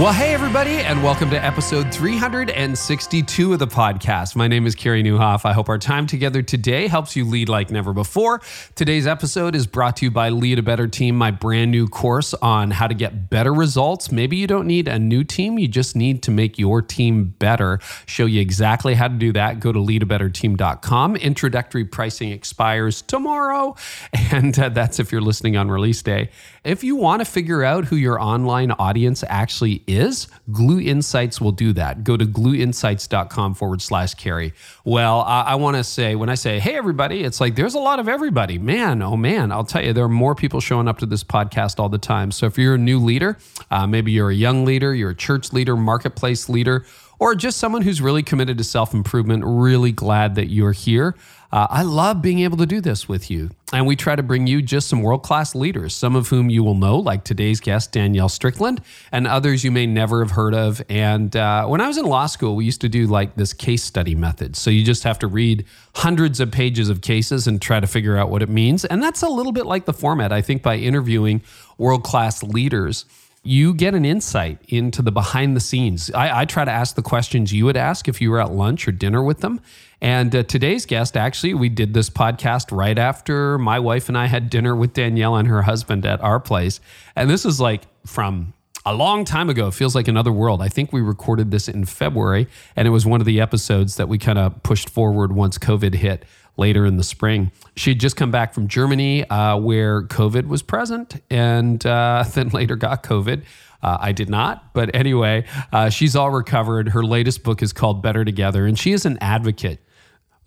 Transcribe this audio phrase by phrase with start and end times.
[0.00, 4.34] Well, hey, everybody, and welcome to episode 362 of the podcast.
[4.34, 5.44] My name is Carey Nieuwhof.
[5.44, 8.40] I hope our time together today helps you lead like never before.
[8.74, 12.32] Today's episode is brought to you by Lead a Better Team, my brand new course
[12.32, 14.10] on how to get better results.
[14.10, 17.78] Maybe you don't need a new team, you just need to make your team better.
[18.06, 19.60] Show you exactly how to do that.
[19.60, 21.16] Go to leadabetterteam.com.
[21.16, 23.76] Introductory pricing expires tomorrow,
[24.32, 26.30] and uh, that's if you're listening on release day.
[26.64, 31.52] If you want to figure out who your online audience actually is, Gloo Insights will
[31.52, 32.04] do that.
[32.04, 34.52] Go to glooinsights.com forward slash carey.
[34.84, 37.78] Well, I, I want to say, when I say, hey, everybody, it's like there's a
[37.78, 38.58] lot of everybody.
[38.58, 41.78] Man, oh man, I'll tell you, there are more people showing up to this podcast
[41.78, 42.30] all the time.
[42.30, 43.38] So if you're a new leader,
[43.70, 46.84] uh, maybe you're a young leader, you're a church leader, marketplace leader,
[47.18, 51.14] or just someone who's really committed to self improvement, really glad that you're here.
[51.52, 53.50] Uh, I love being able to do this with you.
[53.72, 56.62] And we try to bring you just some world class leaders, some of whom you
[56.62, 60.80] will know, like today's guest, Danielle Strickland, and others you may never have heard of.
[60.88, 63.82] And uh, when I was in law school, we used to do like this case
[63.82, 64.54] study method.
[64.56, 65.64] So you just have to read
[65.96, 68.84] hundreds of pages of cases and try to figure out what it means.
[68.84, 71.42] And that's a little bit like the format, I think, by interviewing
[71.78, 73.06] world class leaders
[73.42, 76.10] you get an insight into the behind the scenes.
[76.10, 78.86] I, I, try to ask the questions you would ask if you were at lunch
[78.86, 79.60] or dinner with them.
[80.02, 84.26] And uh, today's guest, actually, we did this podcast right after my wife and I
[84.26, 86.80] had dinner with Danielle and her husband at our place.
[87.14, 88.54] And this is like from
[88.86, 89.68] a long time ago.
[89.68, 90.62] It feels like another world.
[90.62, 94.08] I think we recorded this in February, and it was one of the episodes that
[94.08, 96.24] we kind of pushed forward once COVID hit
[96.56, 97.52] later in the spring.
[97.76, 102.48] She had just come back from Germany uh, where COVID was present and uh, then
[102.48, 103.44] later got COVID.
[103.82, 104.74] Uh, I did not.
[104.74, 106.90] But anyway, uh, she's all recovered.
[106.90, 109.80] Her latest book is called Better Together, and she is an advocate.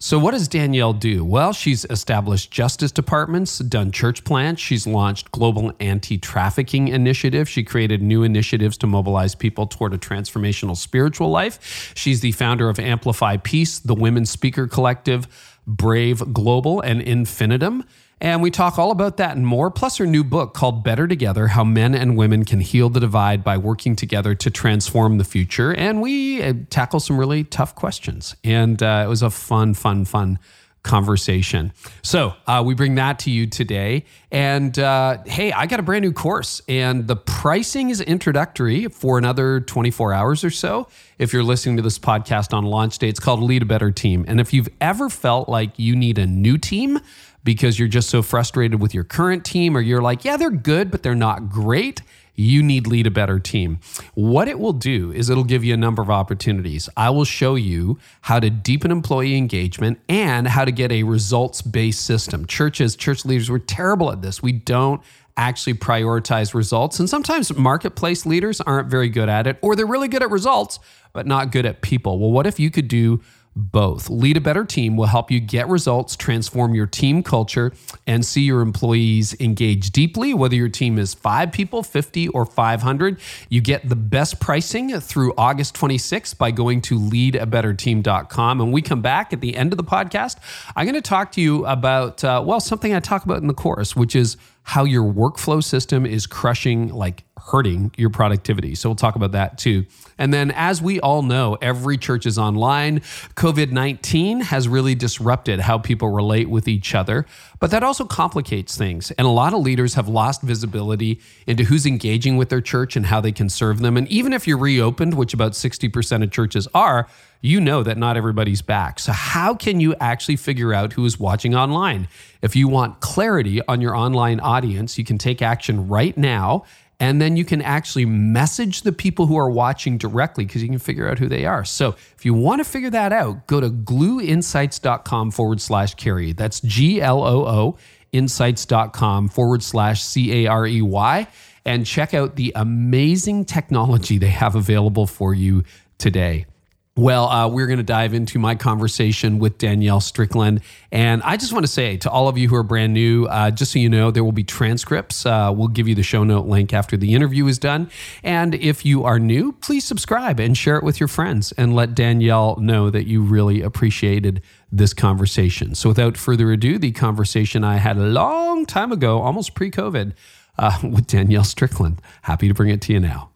[0.06, 1.24] So, what does Danielle do?
[1.24, 4.62] Well, she's established justice departments, done church plants.
[4.62, 7.48] She's launched global anti trafficking initiative.
[7.48, 11.94] She created new initiatives to mobilize people toward a transformational spiritual life.
[11.96, 15.26] She's the founder of Amplify Peace, the Women's Speaker Collective,
[15.68, 17.84] Brave Global, and Infinitum.
[18.22, 21.48] And we talk all about that and more, plus her new book called Better Together
[21.48, 25.74] How Men and Women Can Heal the Divide by Working Together to Transform the Future.
[25.74, 28.36] And we uh, tackle some really tough questions.
[28.44, 30.40] And uh, it was a fun, fun, fun
[30.84, 31.72] conversation.
[32.02, 34.06] So uh, we bring that to you today.
[34.32, 39.18] And uh, hey, I got a brand new course, and the pricing is introductory for
[39.18, 40.88] another 24 hours or so.
[41.18, 44.26] If you're listening to this podcast on launch day, it's called Lead a Better Team.
[44.28, 47.00] And if you've ever felt like you need a new team,
[47.44, 50.92] because you're just so frustrated with your current team, or you're like, yeah, they're good,
[50.92, 52.02] but they're not great.
[52.36, 53.80] You need lead a better team.
[54.16, 56.90] What it will do is it'll give you a number of opportunities.
[56.98, 61.62] I will show you how to deepen employee engagement and how to get a results
[61.62, 62.46] based system.
[62.46, 64.42] Churches, church leaders, we're terrible at this.
[64.42, 65.02] We don't
[65.36, 67.00] actually prioritize results.
[67.00, 70.80] And sometimes marketplace leaders aren't very good at it, or they're really good at results,
[71.12, 72.20] but not good at people.
[72.20, 73.22] Well, what if you could do
[73.56, 74.10] both.
[74.10, 77.72] Lead a Better Team will help you get results, transform your team culture,
[78.08, 80.34] and see your employees engage deeply.
[80.34, 83.20] Whether your team is five people, 50, or 500,
[83.50, 88.62] you get the best pricing through August 26th by going to leadabetterteam.com.
[88.62, 90.38] And we come back at the end of the podcast.
[90.76, 93.54] I'm going to talk to you about, uh, well, something I talk about in the
[93.54, 98.74] course, which is how your workflow system is crushing, like hurting your productivity.
[98.76, 99.86] So we'll talk about that too.
[100.18, 103.00] And then, as we all know, every church is online.
[103.36, 107.26] COVID 19 has really disrupted how people relate with each other,
[107.60, 109.12] but that also complicates things.
[109.12, 113.08] And a lot of leaders have lost visibility into who's engaging with their church and
[113.08, 113.98] how they can serve them.
[113.98, 117.08] And even if you're reopened, which about 60% of churches are,
[117.42, 119.00] you know that not everybody's back.
[119.00, 122.08] So, how can you actually figure out who is watching online?
[122.42, 126.64] If you want clarity on your online audience, you can take action right now
[127.04, 130.80] and then you can actually message the people who are watching directly because you can
[130.80, 131.66] figure out who they are.
[131.66, 136.32] So if you want to figure that out, go to glooinsights.com forward slash carey.
[136.32, 137.78] That's G L O O
[138.14, 141.28] insights.com forward slash C A R E Y
[141.66, 145.66] and check out the amazing technology they have available for you
[145.98, 146.46] today.
[146.96, 150.62] Well, uh, we're going to dive into my conversation with Danielle Strickland.
[150.92, 153.50] And I just want to say to all of you who are brand new, uh,
[153.50, 155.26] just so you know, there will be transcripts.
[155.26, 157.90] Uh, we'll give you the show note link after the interview is done.
[158.22, 161.96] And if you are new, please subscribe and share it with your friends and let
[161.96, 165.74] Danielle know that you really appreciated this conversation.
[165.74, 170.14] So, without further ado, the conversation I had a long time ago, almost pre COVID,
[170.60, 172.04] uh, with Danielle Strickland.
[172.22, 173.33] Happy to bring it to you now.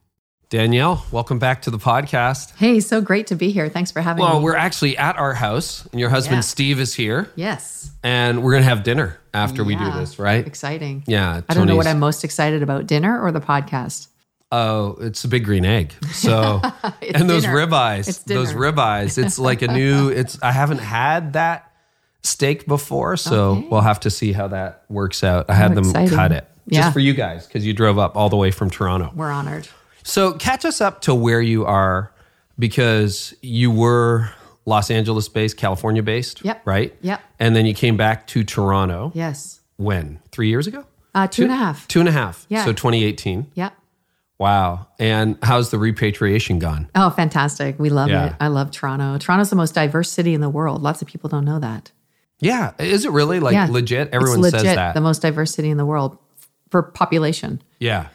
[0.50, 2.56] Danielle, welcome back to the podcast.
[2.56, 3.68] Hey, so great to be here.
[3.68, 4.36] Thanks for having Well, me.
[4.36, 6.42] Well, we're actually at our house, and your husband Yeah.
[6.42, 7.92] Steve is here, yes.
[8.02, 10.48] and we're going to have dinner after we do this, right?
[10.48, 11.04] Exciting.
[11.06, 11.42] Yeah.
[11.50, 14.08] I don't know what I'm most excited about dinner or the podcast.
[14.50, 15.92] Oh, it's a big green egg.
[16.14, 16.62] So,
[17.14, 17.68] and those dinner.
[17.68, 19.22] ribeyes, those ribeyes.
[19.22, 20.08] It's like a new.
[20.08, 21.70] It's I haven't had that
[22.24, 23.68] steak before, so Okay.
[23.70, 25.50] we'll have to see how that works out.
[25.50, 26.16] I had them exciting.
[26.16, 26.84] cut it Yeah.
[26.84, 29.12] just for you guys because you drove up all the way from Toronto.
[29.14, 29.68] We're honored.
[30.08, 32.14] So catch us up to where you are
[32.58, 34.30] because you were
[34.66, 36.62] Los Angeles based, California based, Yep.
[36.66, 36.96] right?
[37.02, 37.20] Yep.
[37.40, 39.12] And then you came back to Toronto.
[39.14, 39.60] Yes.
[39.76, 40.20] When?
[40.32, 40.86] Three years ago?
[41.14, 41.88] Uh, two and a half.
[41.90, 42.46] Two and a half.
[42.48, 42.64] Yeah.
[42.64, 43.48] So 2018.
[43.54, 43.72] Yeah.
[44.40, 44.88] Wow.
[44.98, 46.90] And how's the repatriation gone?
[46.96, 47.78] Oh, fantastic.
[47.78, 48.28] We love Yeah.
[48.28, 48.34] it.
[48.40, 49.18] I love Toronto.
[49.18, 50.82] Toronto's the most diverse city in the world.
[50.84, 51.92] Lots of people don't know that.
[52.40, 52.72] Yeah.
[52.80, 53.68] Is it really like yeah.
[53.70, 54.10] legit?
[54.14, 54.94] Everyone it's legit, says that.
[54.94, 56.18] The most diverse city in the world
[56.70, 57.62] for population.
[57.80, 58.08] yeah.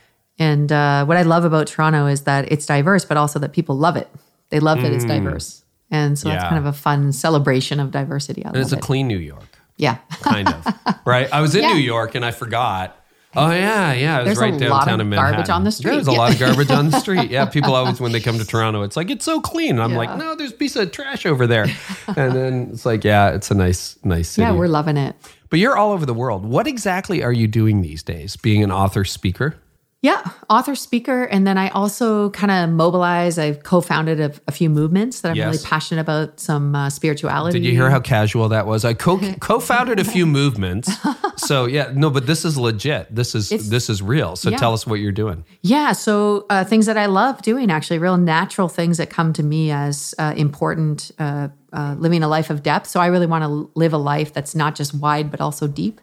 [0.42, 3.76] And uh, what I love about Toronto is that it's diverse, but also that people
[3.78, 4.08] love it.
[4.50, 5.62] They love that it's diverse.
[5.90, 6.32] And so Mm.
[6.32, 6.36] Yeah.
[6.38, 8.44] that's kind of a fun celebration of diversity.
[8.44, 8.82] I And it's a it.
[8.82, 9.98] clean New York, yeah.
[10.22, 10.66] kind of.
[11.04, 11.28] right?
[11.32, 11.74] I was in Yeah.
[11.74, 12.96] New York and I forgot.
[13.34, 14.16] Oh yeah, yeah.
[14.16, 15.32] It was There's right downtown of in Manhattan.
[15.36, 15.92] garbage on the street.
[15.94, 17.30] There's a lot of garbage on the street.
[17.30, 19.78] Yeah, people always when they come to Toronto, it's like it's so clean.
[19.80, 21.66] I'm like, no, there's a piece of trash over there.
[22.08, 24.44] and then it's like, yeah, it's a nice, nice city.
[24.46, 25.14] Yeah, we're loving it.
[25.48, 26.44] but you're all over the world.
[26.44, 28.36] What exactly are you doing these days?
[28.36, 29.56] Being an author, speaker?
[30.02, 30.20] Yeah,
[30.50, 33.38] author, speaker, and then I also kind of mobilize.
[33.38, 35.46] I've co-founded a, a few movements that I'm Yes.
[35.54, 36.40] really passionate about.
[36.40, 37.60] Some uh, spirituality.
[37.60, 38.84] Did you hear how casual that was?
[38.84, 40.90] I co co-founded a few movements.
[41.36, 43.12] So yeah, no, but this is legit.
[43.12, 44.36] This is It's- this is real.
[44.36, 44.58] So yeah.
[44.58, 45.44] tell us what you're doing.
[45.62, 49.42] Yeah, so uh, things that I love doing, actually, real natural things that come to
[49.42, 51.10] me as uh, important.
[51.18, 52.86] Uh, uh, living a life of depth.
[52.86, 56.02] So I really want to live a life that's not just wide but also deep.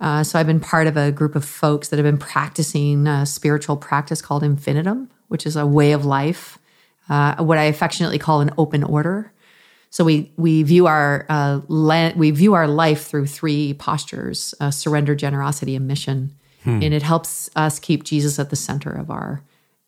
[0.00, 3.26] Uh, so I've been part of a group of folks that have been practicing a
[3.26, 6.58] spiritual practice called infinitum, which is a way of life,
[7.08, 9.32] uh, what I affectionately call an open order.
[9.90, 14.70] So we we view our uh, le- we view our life through three postures: uh,
[14.70, 16.34] surrender, generosity, and mission,
[16.82, 19.42] and it helps us keep Jesus at the center of our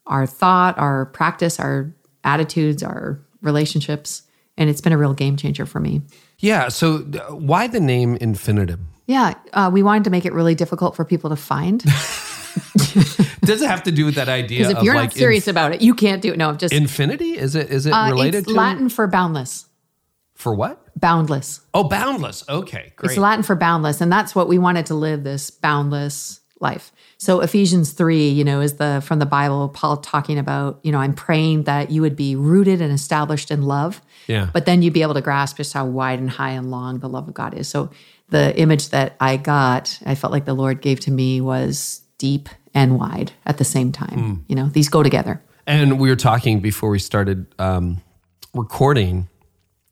[0.06, 1.93] our thought, our practice, our
[2.25, 4.22] attitudes, our relationships,
[4.56, 6.02] and it's been a real game changer for me.
[6.38, 6.69] Yeah.
[6.69, 8.88] So uh, why the name infinitum?
[9.11, 11.83] Yeah, uh, we wanted to make it really difficult for people to find
[13.43, 15.49] Does it have to do with that idea because if of you're like not serious
[15.49, 16.39] about it, you can't do it.
[16.39, 17.37] No, just infinity?
[17.37, 19.67] Is it is it uh, related it's to Latin for boundless.
[20.35, 20.81] for what?
[20.99, 21.61] Boundless.
[21.75, 22.45] Oh, boundless.
[22.49, 23.11] Okay, great.
[23.11, 26.93] It's Latin for boundless, and that's what we wanted to live this boundless life.
[27.19, 29.69] So Ephesians three, you know, is the from the Bible.
[29.71, 33.63] Paul talking about, you know, I'm praying that you would be rooted and established in
[33.63, 34.01] love.
[34.27, 34.51] Yeah.
[34.53, 37.09] But then you'd be able to grasp just how wide and high and long the
[37.09, 37.69] love of God is.
[37.69, 37.91] So
[38.31, 42.49] the image that I got, I felt like the Lord gave to me was deep
[42.75, 44.19] and wide at the same time.
[44.19, 44.35] Hmm.
[44.47, 45.43] You know, these go together.
[45.67, 48.03] And we were talking before we started um,
[48.55, 49.29] recording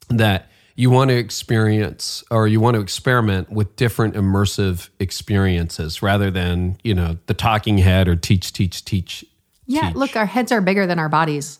[0.08, 6.30] that you want to experience or you want to experiment with different immersive experiences rather
[6.30, 9.24] than, you know, the talking head or teach, teach, teach.
[9.66, 9.96] Yeah, teach.
[9.96, 11.58] look, our heads are bigger than our bodies.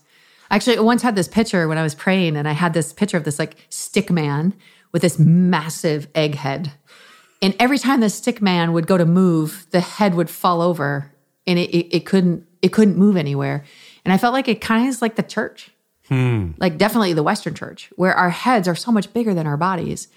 [0.51, 3.17] Actually, I once had this picture when I was praying, and I had this picture
[3.17, 4.53] of this like stick man
[4.91, 6.71] with this massive egg head.
[7.41, 11.11] And every time the stick man would go to move, the head would fall over
[11.47, 13.63] and it, it, it couldn't it couldn't move anywhere.
[14.03, 15.71] And I felt like it kind of is like the church.
[16.09, 16.51] Hmm.
[16.57, 20.07] Like definitely the Western church, where our heads are so much bigger than our bodies.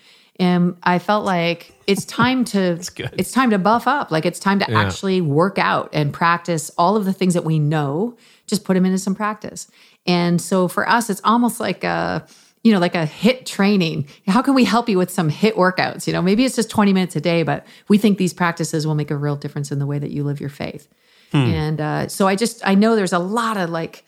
[0.40, 2.78] And I felt like it's time to
[3.12, 4.10] it's time to buff up.
[4.10, 4.80] Like it's time to Yeah.
[4.80, 8.84] actually work out and practice all of the things that we know, just put them
[8.86, 9.70] into some practice.
[10.06, 12.26] And so for us, it's almost like a,
[12.62, 14.06] you know, like a HIIT training.
[14.28, 16.06] How can we help you with some HIIT workouts?
[16.06, 18.94] You know, maybe it's just 20 minutes a day, but we think these practices will
[18.94, 20.88] make a real difference in the way that you live your faith.
[21.52, 24.04] And uh, so I just, I know there's a lot of like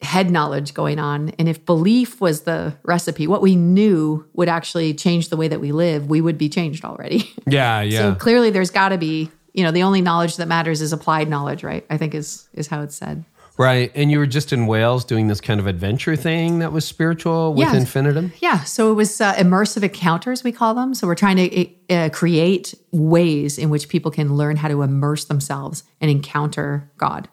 [0.00, 1.30] head knowledge going on.
[1.38, 5.60] And if belief was the recipe, what we knew would actually change the way that
[5.60, 7.32] we live, we would be changed already.
[7.46, 7.98] Yeah, yeah.
[7.98, 11.28] So clearly there's got to be, you know, the only knowledge that matters is applied
[11.28, 11.84] knowledge, right?
[11.90, 13.24] I think is is how it's said.
[13.58, 13.90] Right.
[13.94, 17.52] And you were just in Wales doing this kind of adventure thing that was spiritual
[17.54, 17.76] with Yeah.
[17.76, 18.32] infinitum.
[18.38, 20.94] Yeah, so it was uh, immersive encounters we call them.
[20.94, 25.24] So we're trying to uh, create ways in which people can learn how to immerse
[25.26, 27.28] themselves and encounter God.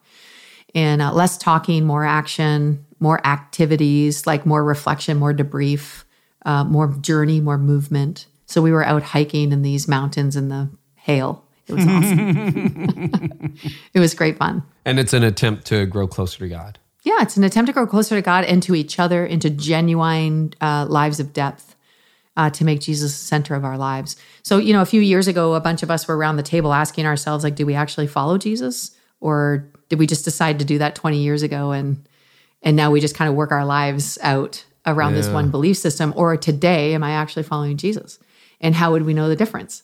[0.73, 6.03] And uh, less talking, more action, more activities, like more reflection, more debrief,
[6.45, 8.25] uh, more journey, more movement.
[8.45, 11.44] So we were out hiking in these mountains in the hail.
[11.67, 13.59] It was awesome.
[13.93, 14.63] it was great fun.
[14.85, 16.79] And it's an attempt to grow closer to God.
[17.03, 20.53] Yeah, it's an attempt to grow closer to God and to each other into genuine
[20.61, 21.75] uh, lives of depth.
[22.37, 24.17] uh, to make Jesus the center of our lives.
[24.43, 26.73] So, you know, a few years ago, a bunch of us were around the table
[26.73, 28.91] asking ourselves, like, do we actually follow Jesus,
[29.21, 32.05] or did we just decide to do that 20 years ago and
[32.61, 36.11] and now we just kind of work our lives out around this one belief system?
[36.17, 38.19] Or today, am I actually following Jesus?
[38.59, 39.83] And how would we know the difference?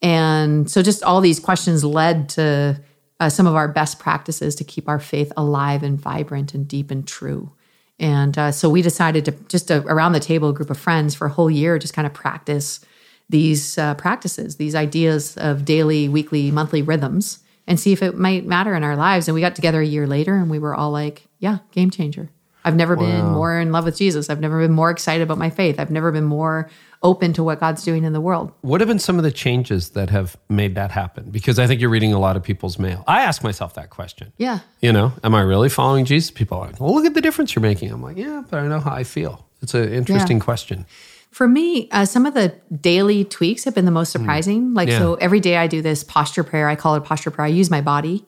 [0.00, 2.80] And so, just all these questions led to
[3.20, 6.90] uh, some of our best practices to keep our faith alive and vibrant and deep
[6.90, 7.52] and true.
[7.98, 11.14] And uh, so, we decided to just uh, around the table, a group of friends
[11.14, 12.80] for a whole year, just kind of practice
[13.28, 18.46] these uh, practices, these ideas of daily, weekly, monthly rhythms, and see if it might
[18.46, 19.28] matter in our lives.
[19.28, 22.30] And we got together a year later, and we were all like, "Yeah, game changer."
[22.64, 24.28] I've never been more in love with Jesus.
[24.28, 25.80] I've never been more excited about my faith.
[25.80, 26.68] I've never been more
[27.02, 28.52] open to what God's doing in the world.
[28.62, 31.30] What have been some of the changes that have made that happen?
[31.30, 33.04] Because I think you're reading a lot of people's mail.
[33.06, 34.32] I ask myself that question.
[34.36, 34.60] Yeah.
[34.80, 36.30] You know, am I really following Jesus?
[36.30, 37.90] People are like, well, look at the difference you're making.
[37.90, 39.46] I'm like, yeah, but I know how I feel.
[39.62, 40.86] It's an interesting question.
[41.30, 44.74] For me, uh, some of the daily tweaks have been the most surprising.
[44.74, 44.98] Like, Yeah.
[44.98, 46.68] so every day I do this posture prayer.
[46.68, 47.46] I call it posture prayer.
[47.46, 48.24] I use my body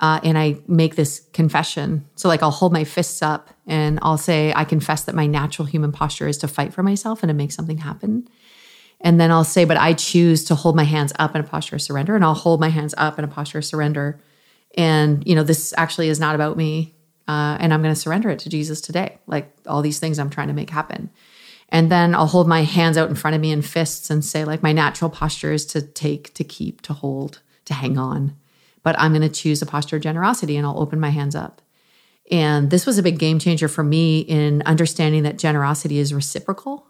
[0.00, 2.06] uh, and I make this confession.
[2.14, 5.66] So, like, I'll hold my fists up and I'll say, I confess that my natural
[5.66, 8.28] human posture is to fight for myself and to make something happen.
[9.00, 11.76] And then I'll say, but I choose to hold my hands up in a posture
[11.76, 12.14] of surrender.
[12.14, 14.20] And I'll hold my hands up in a posture of surrender.
[14.76, 16.94] And, you know, this actually is not about me.
[17.28, 19.18] Uh, and I'm going to surrender it to Jesus today.
[19.26, 21.10] Like all these things I'm trying to make happen.
[21.68, 24.44] And then I'll hold my hands out in front of me in fists and say,
[24.44, 28.36] like, my natural posture is to take, to keep, to hold, to hang on.
[28.84, 31.60] But I'm going to choose a posture of generosity and I'll open my hands up.
[32.30, 36.86] And this was a big game changer for me in understanding that generosity is reciprocal.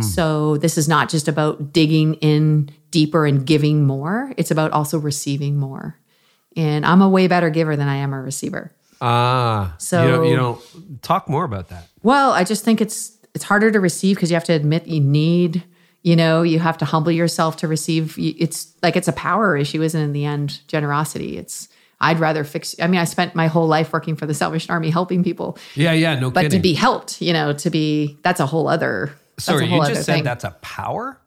[0.00, 4.96] So this is not just about digging in deeper and giving more, it's about also
[4.96, 5.98] receiving more.
[6.56, 8.70] And I'm a way better giver than I am a receiver.
[9.00, 11.88] Ah, So- you don't, you don't talk more about that.
[12.04, 15.00] Well, I just think it's it's harder to receive because you have to admit you
[15.00, 15.64] need,
[16.02, 18.14] you know, you have to humble yourself to receive.
[18.18, 21.38] It's like it's a power issue, isn't it, in the end generosity.
[21.38, 21.68] It's
[22.02, 24.90] I'd rather fix I mean, I spent my whole life working for the Salvation Army
[24.90, 26.58] helping people, Yeah, yeah, no but kidding.
[26.58, 29.78] to be helped, you know, to be that's a whole other that's Sorry, a whole
[29.88, 30.24] you just said thing.
[30.24, 31.18] that's a power?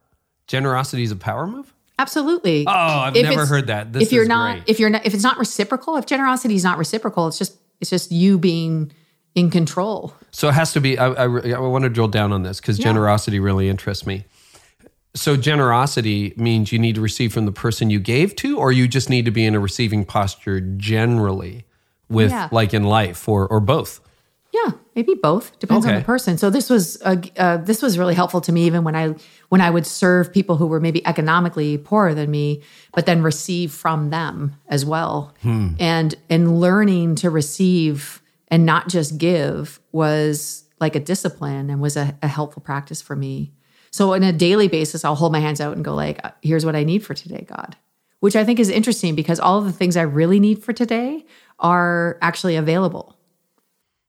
[0.47, 1.73] Generosity is a power move?
[1.97, 2.65] Absolutely.
[2.67, 3.93] Oh, I've If never heard that.
[3.93, 4.63] This if you're is not, great.
[4.69, 7.89] if you're not, if it's not reciprocal, if generosity is not reciprocal, it's just it's
[7.89, 8.91] just you being
[9.33, 10.13] in control.
[10.31, 10.97] So it has to be.
[10.99, 12.83] I, I, I want to drill down on this because Yeah.
[12.85, 14.25] generosity really interests me.
[15.15, 18.87] So generosity means you need to receive from the person you gave to, or you
[18.87, 21.65] just need to be in a receiving posture generally,
[22.09, 22.49] with Yeah.
[22.51, 24.01] like in life, or or both.
[24.51, 25.57] Yeah, maybe both.
[25.59, 26.37] Depends on the person.
[26.37, 29.15] So this was uh, uh, this was really helpful to me even when I
[29.49, 32.61] when I would serve people who were maybe economically poorer than me,
[32.93, 35.33] but then receive from them as well.
[35.43, 41.97] And and learning to receive and not just give was like a discipline and was
[41.97, 43.51] a, a helpful practice for me.
[43.95, 46.75] So on a daily basis, I'll hold my hands out and go like, "Here's what
[46.75, 47.77] I need for today, God."
[48.19, 51.25] Which I think is interesting because all of the things I really need for today
[51.59, 53.15] are actually available.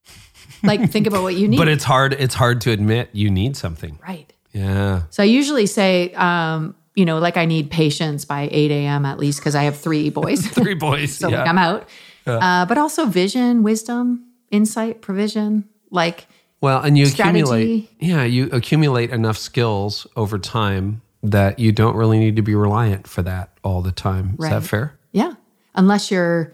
[0.62, 1.59] Like think about what you need.
[1.59, 2.14] But it's hard.
[2.14, 3.99] It's hard to admit you need something.
[4.02, 4.33] right.
[4.52, 5.02] Yeah.
[5.11, 9.05] So I usually say, um, you know, like I need patience by 8 a.m.
[9.05, 10.45] at least because I have three boys.
[10.47, 11.14] Three boys.
[11.14, 11.40] so yeah.
[11.40, 11.88] like I'm out.
[12.26, 15.69] Uh, but also vision, wisdom, insight, provision.
[15.90, 16.26] Like,
[16.61, 17.41] Well, and you strategy.
[17.41, 22.55] accumulate, yeah, you accumulate enough skills over time that you don't really need to be
[22.55, 24.31] reliant for that all the time.
[24.35, 24.51] Is Right.
[24.51, 24.99] that fair?
[25.13, 25.35] yeah,
[25.75, 26.53] unless you're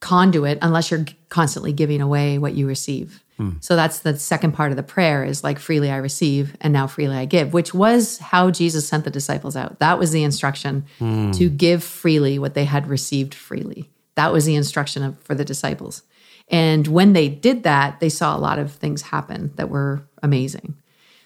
[0.00, 3.22] conduit, unless you're constantly giving away what you receive.
[3.36, 3.50] Hmm.
[3.60, 6.86] So that's the second part of the prayer is like freely I receive and now
[6.88, 9.78] freely I give, which was how Jesus sent the disciples out.
[9.78, 11.30] That was the instruction hmm.
[11.32, 13.90] to give freely what they had received freely.
[14.16, 16.02] That was the instruction of, for the disciples.
[16.48, 20.74] And when they did that, they saw a lot of things happen that were amazing.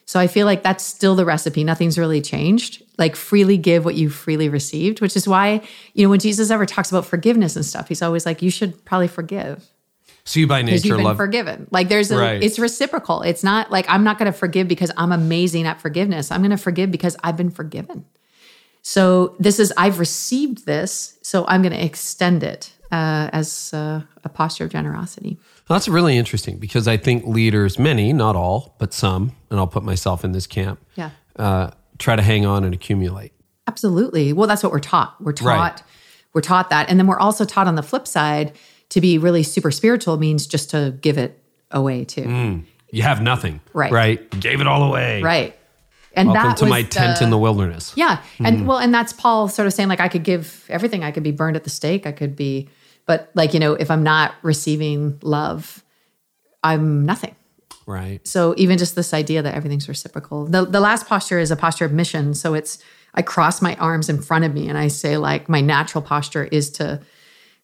[0.09, 1.65] So I feel like that's still the recipe.
[1.65, 2.83] Nothing's really changed.
[2.97, 5.63] Like freely give what you freely received, which is why,
[5.95, 8.85] you know, when Jesus ever talks about forgiveness and stuff, he's always like, you should
[8.85, 9.65] probably forgive
[10.25, 11.17] So you by nature you've been love.
[11.17, 11.67] forgiven.
[11.73, 12.41] Like there's a, Right.
[12.41, 13.23] it's reciprocal.
[13.23, 16.31] It's not like I'm not going to forgive because I'm amazing at forgiveness.
[16.31, 18.05] I'm going to forgive because I've been forgiven.
[18.83, 24.01] So this is, I've received this, so I'm going to extend it uh, as uh,
[24.25, 25.39] a posture of generosity.
[25.69, 29.67] Well, that's really interesting because I think leaders, many, not all, but some, and I'll
[29.67, 31.11] put myself in this camp, Yeah.
[31.37, 33.33] uh, try to hang on and accumulate.
[33.67, 34.33] Absolutely.
[34.33, 35.15] Well, that's what we're taught.
[35.21, 35.83] We're taught Right.
[36.35, 36.89] we're taught that.
[36.89, 38.53] And then we're also taught on the flip side
[38.91, 42.63] to be really super spiritual means just to give it away too.
[42.93, 43.91] You have nothing, Right.
[43.93, 44.41] Right?
[44.41, 45.21] Gave it all away.
[45.23, 45.55] Right.
[46.15, 47.93] And Welcome that to my tent the- in the wilderness.
[47.97, 48.19] Yeah.
[48.39, 48.67] And Hmm.
[48.67, 51.03] well, and that's Paul sort of saying like I could give everything.
[51.05, 52.07] I could be burned at the stake.
[52.07, 52.69] I could be
[53.07, 55.83] but like, you know, if I'm not receiving love,
[56.63, 57.35] I'm nothing.
[57.87, 58.27] Right.
[58.27, 60.47] So even just this idea that everything's reciprocal.
[60.47, 62.35] The the last posture is a posture of mission.
[62.35, 62.79] So it's
[63.15, 66.45] I cross my arms in front of me and I say like my natural posture
[66.45, 67.01] is to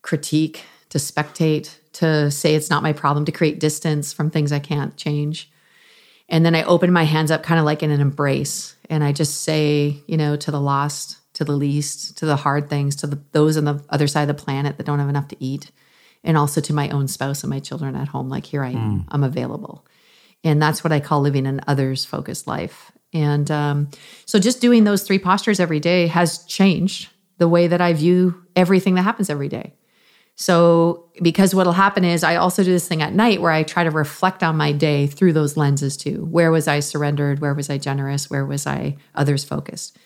[0.00, 4.60] critique, to spectate, to say it's not my problem, to create distance from things I
[4.60, 5.50] can't change.
[6.28, 9.12] And then I open my hands up kind of like in an embrace and I
[9.12, 13.06] just say, you know, to the lost, to the least, to the hard things, to
[13.06, 15.70] the, those on the other side of the planet that don't have enough to eat,
[16.24, 19.06] and also to my own spouse and my children at home, like here I am,
[19.08, 19.84] I'm available.
[20.44, 22.92] And that's what I call living an others focused life.
[23.12, 23.90] And um,
[24.24, 28.44] so just doing those three postures every day has changed the way that I view
[28.56, 29.74] everything that happens every day.
[30.34, 33.84] So, because what'll happen is I also do this thing at night where I try
[33.84, 36.26] to reflect on my day through those lenses too.
[36.30, 37.40] Where was I surrendered?
[37.40, 38.30] Where was I generous?
[38.30, 39.98] Where was I others focused?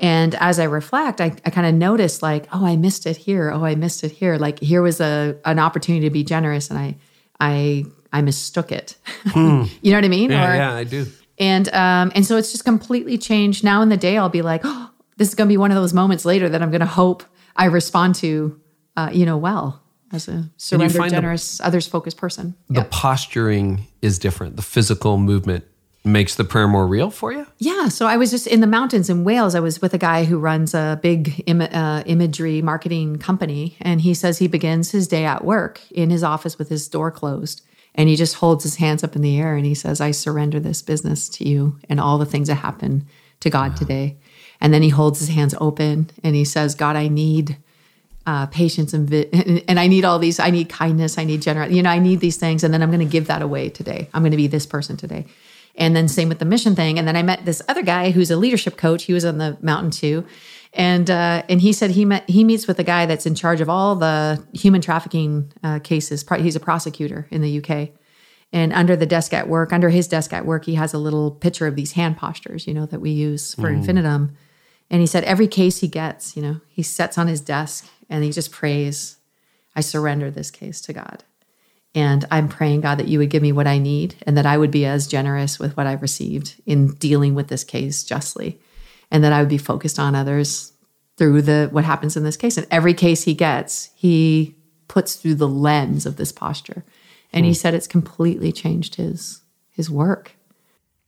[0.00, 3.50] And as I reflect, I, I kind of notice like, oh, I missed it here.
[3.52, 4.38] Oh, I missed it here.
[4.38, 6.96] Like here was a an opportunity to be generous, and I
[7.38, 8.96] I I mistook it.
[9.36, 10.30] you know what I mean?
[10.30, 11.06] Yeah, Or- yeah, I do.
[11.38, 13.62] and um, and so it's just completely changed.
[13.62, 15.76] Now in the day, I'll be like, oh, this is going to be one of
[15.76, 17.22] those moments later that I'm going to hope
[17.54, 18.58] I respond to,
[18.96, 22.54] uh, you know, well as a surrendered, find the- generous, others focused person.
[22.70, 24.56] The posturing is different.
[24.56, 25.66] The physical movement
[26.02, 27.46] makes the prayer more real for you.
[27.58, 27.88] Yeah.
[27.88, 29.54] So I was just in the mountains in Wales.
[29.54, 33.76] I was with a guy who runs a big Im- uh, imagery marketing company.
[33.80, 37.10] And he says he begins his day at work in his office with his door
[37.10, 37.62] closed.
[37.94, 40.60] And he just holds his hands up in the air and he says, I surrender
[40.60, 43.06] this business to you and all the things that happen
[43.40, 44.16] to God today.
[44.60, 47.58] And then he holds his hands open and he says, God, I need
[48.26, 50.38] uh, patience and, vi- and I need all these.
[50.38, 51.18] I need kindness.
[51.18, 51.76] I need generosity.
[51.76, 54.08] You know, I need these things, and then I'm going to give that away today.
[54.12, 55.26] I'm going to be this person today.
[55.76, 56.98] And then same with the mission thing.
[56.98, 59.04] And then I met this other guy who's a leadership coach.
[59.04, 60.26] He was on the mountain too,
[60.72, 63.60] and uh, and he said he met he meets with a guy that's in charge
[63.60, 66.24] of all the human trafficking uh, cases.
[66.38, 67.90] He's a prosecutor in the UK.
[68.52, 71.30] And under the desk at work, under his desk at work, he has a little
[71.30, 74.36] picture of these hand postures, you know, that we use for infinitum.
[74.90, 78.24] And he said every case he gets, you know, he sets on his desk and
[78.24, 79.18] he just prays,
[79.76, 81.22] I surrender this case to God.
[81.94, 84.56] And I'm praying, God, that you would give me what I need and that I
[84.56, 88.60] would be as generous with what I've received in dealing with this case justly.
[89.10, 90.72] And that I would be focused on others
[91.16, 92.56] through the what happens in this case.
[92.56, 94.54] And every case he gets, he
[94.86, 96.84] puts through the lens of this posture.
[97.32, 97.56] And he hmm.
[97.56, 100.36] said it's completely changed his his work.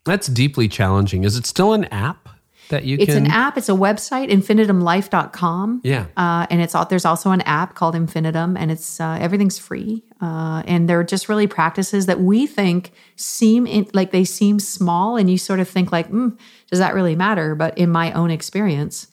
[0.04, 1.22] That's deeply challenging.
[1.22, 2.28] Is it still an app
[2.72, 3.26] that you It's can?
[3.26, 3.56] an app.
[3.56, 5.80] It's a website, infinitumlife.com.
[5.84, 6.06] Yeah.
[6.16, 10.02] Uh, and it's all, there's also an app called Infinitum, and it's uh, everything's free.
[10.20, 15.16] Uh, and they're just really practices that we think seem in, like they seem small,
[15.16, 16.36] and you sort of think like, mm,
[16.68, 17.54] does that really matter?
[17.54, 19.08] But in my own experience,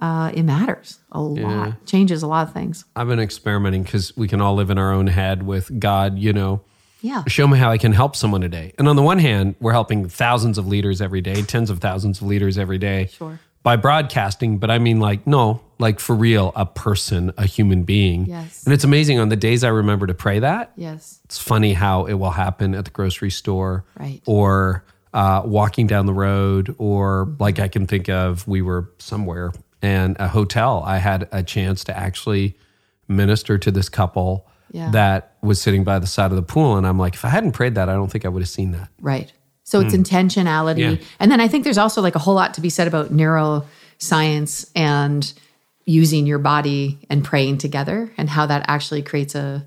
[0.00, 1.84] uh, it matters a lot.
[1.84, 2.84] Changes a lot of things.
[2.94, 6.32] I've been experimenting because we can all live in our own head with God, you
[6.32, 6.60] know,
[7.00, 7.22] Yeah.
[7.26, 8.72] show me how I can help someone today.
[8.78, 12.20] And on the one hand, we're helping thousands of leaders every day, tens of thousands
[12.20, 13.06] of leaders every day.
[13.12, 13.38] Sure.
[13.62, 18.26] By broadcasting, but I mean like no, like for real, a person, a human being.
[18.26, 18.64] Yes.
[18.64, 20.72] And it's amazing on the days I remember to pray that.
[20.76, 21.20] Yes.
[21.24, 24.22] It's funny how it will happen at the grocery store Right.
[24.26, 29.52] or uh, walking down the road, or like I can think of, we were somewhere
[29.82, 30.82] and a hotel.
[30.86, 32.56] I had a chance to actually
[33.08, 34.90] minister to this couple Yeah.
[34.90, 36.76] that was sitting by the side of the pool.
[36.76, 38.72] And I'm like, if I hadn't prayed that, I don't think I would have seen
[38.72, 38.88] that.
[39.00, 39.32] Right.
[39.64, 40.84] So it's intentionality.
[40.84, 40.94] Hmm.
[40.94, 41.08] Yeah.
[41.20, 44.70] And then I think there's also like a whole lot to be said about neuroscience
[44.74, 45.30] and
[45.84, 49.66] using your body and praying together and how that actually creates a,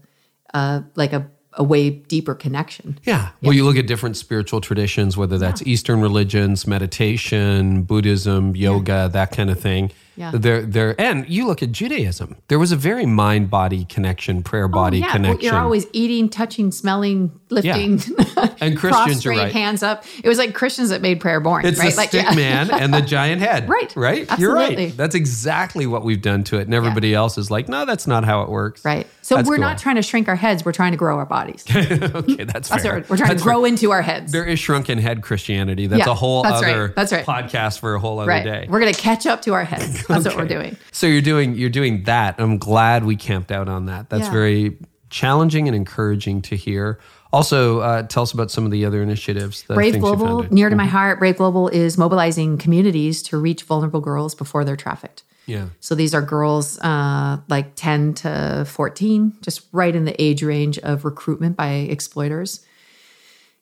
[0.55, 2.99] a like a, a way deeper connection.
[3.03, 3.29] Yeah.
[3.43, 9.31] Well, you look at different spiritual traditions, whether that's Eastern religions, meditation, Buddhism, yoga, that
[9.31, 9.91] kind of thing.
[10.17, 10.31] Yeah.
[10.33, 12.35] They're, they're, and you look at Judaism.
[12.49, 15.05] There was a very mind body connection, prayer body Oh, yeah.
[15.05, 15.41] Well, connection.
[15.45, 17.99] you're always eating, touching, smelling, lifting.
[18.59, 19.51] And Christians, you're right.
[19.51, 20.05] hands up.
[20.23, 21.95] It was like Christians that made prayer boring, It's right?
[21.95, 23.67] the stick man and the giant head.
[23.71, 23.93] Right.
[23.95, 24.39] Right.
[24.39, 24.95] You're right.
[24.95, 26.63] That's exactly what we've done to it.
[26.63, 28.83] And everybody else is like, no, that's not how it works.
[28.85, 29.07] Right.
[29.23, 29.61] So That's we're cool.
[29.65, 30.65] not trying to shrink our heads.
[30.65, 31.63] We're trying to grow our bodies.
[31.75, 32.95] okay, that's That's fair.
[32.99, 33.67] what we're trying That's to grow fair.
[33.67, 34.31] into our heads.
[34.31, 35.87] There is shrunken head Christianity.
[35.87, 36.71] That's Yeah, a whole that's right.
[36.73, 37.25] other That's right.
[37.25, 38.43] podcast for a whole other right.
[38.43, 38.67] day.
[38.69, 40.00] We're going to catch up to our heads.
[40.07, 40.77] That's what we're doing.
[40.91, 42.35] So you're doing you're doing that.
[42.39, 44.09] I'm glad we camped out on that.
[44.09, 44.31] That's Yeah.
[44.31, 44.77] very
[45.09, 46.99] challenging and encouraging to hear.
[47.33, 49.63] Also, uh, tell us about some of the other initiatives.
[49.63, 54.01] The Brave Global, near to my heart, Brave Global is mobilizing communities to reach vulnerable
[54.01, 55.23] girls before they're trafficked.
[55.45, 55.67] Yeah.
[55.79, 60.77] So these are girls uh, like 10 to 14, just right in the age range
[60.79, 62.65] of recruitment by exploiters.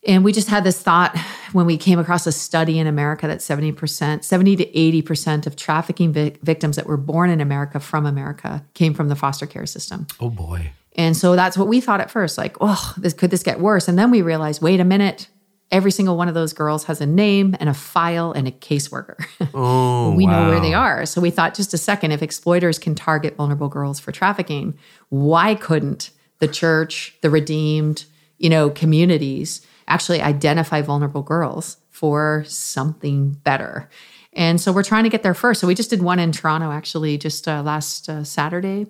[0.08, 1.18] And we just had this thought
[1.52, 6.14] when we came across a study in America that 70%, 70 to 80% of trafficking
[6.14, 10.08] vic- victims that were born in America from America came from the foster care system.
[10.20, 10.72] Oh boy.
[10.96, 13.88] And so that's what we thought at first, like, oh, this could this get worse?
[13.88, 15.28] And then we realized, wait a minute,
[15.72, 19.16] every single one of those girls has a name and a file and a caseworker.
[19.54, 21.06] Oh, we know where they are.
[21.06, 24.78] So we thought just a second if exploiters can target vulnerable girls for trafficking,
[25.10, 28.06] why couldn't the church, the redeemed,
[28.38, 33.89] you know, communities actually identify vulnerable girls for something better?
[34.34, 35.60] And so we're trying to get there first.
[35.60, 38.88] So we just did one in Toronto actually just uh, last uh, Saturday.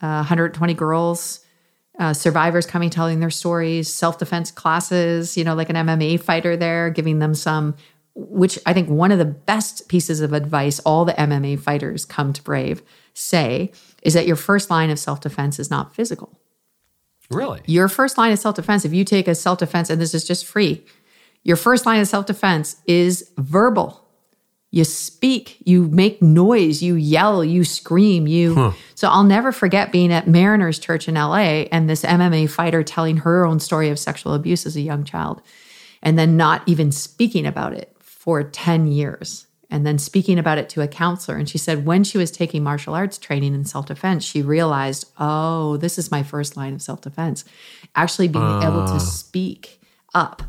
[0.00, 1.44] Uh, 120 girls
[1.98, 6.56] uh, survivors coming telling their stories, self defense classes, you know, like an MMA fighter
[6.56, 7.74] there, giving them some,
[8.14, 12.32] which I think one of the best pieces of advice all the MMA fighters come
[12.32, 12.82] to Brave
[13.14, 13.70] say
[14.02, 16.36] is that your first line of self defense is not physical.
[17.34, 17.60] Really?
[17.66, 20.24] Your first line of self defense, if you take a self defense, and this is
[20.24, 20.84] just free,
[21.42, 24.00] your first line of self defense is verbal.
[24.70, 28.54] You speak, you make noise, you yell, you scream, you.
[28.96, 33.18] So I'll never forget being at Mariners Church in LA and this MMA fighter telling
[33.18, 35.42] her own story of sexual abuse as a young child
[36.02, 40.68] and then not even speaking about it for 10 years and then speaking about it
[40.70, 41.36] to a counselor.
[41.36, 45.10] And she said when she was taking martial arts training in self defense, she realized,
[45.18, 47.44] oh, this is my first line of self defense.
[47.94, 48.98] Actually being able to ah.
[48.98, 49.80] speak
[50.14, 50.42] up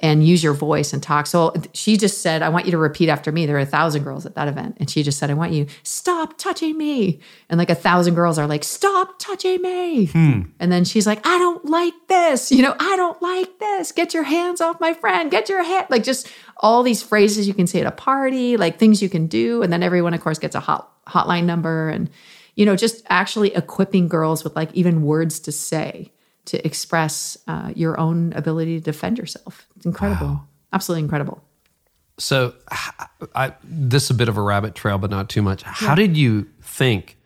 [0.00, 1.26] and use your voice and talk.
[1.26, 3.46] So she just said, I want you to repeat after me.
[3.46, 4.76] There are a thousand girls at that event.
[4.78, 7.18] And she just said, I want you, stop touching me.
[7.48, 10.06] And like a thousand girls are like, stop touching me.
[10.06, 10.42] Hmm.
[10.60, 12.52] And then she's like, I don't like this.
[12.52, 13.90] You know, I don't like this.
[13.90, 15.32] Get your hands off my friend.
[15.32, 15.86] Get your hand.
[15.90, 19.26] Like just all these phrases you can say at a party, like things you can
[19.26, 19.62] do.
[19.62, 22.08] And then everyone, of course, gets a hot hotline number and,
[22.54, 26.12] you know, just actually equipping girls with like even words to say
[26.48, 29.66] to express uh, your own ability to defend yourself.
[29.76, 30.40] It's incredible.
[30.72, 31.42] Absolutely incredible.
[32.18, 32.54] So,
[33.34, 35.62] I, this is a bit of a rabbit trail, but not too much.
[35.62, 37.16] How did you think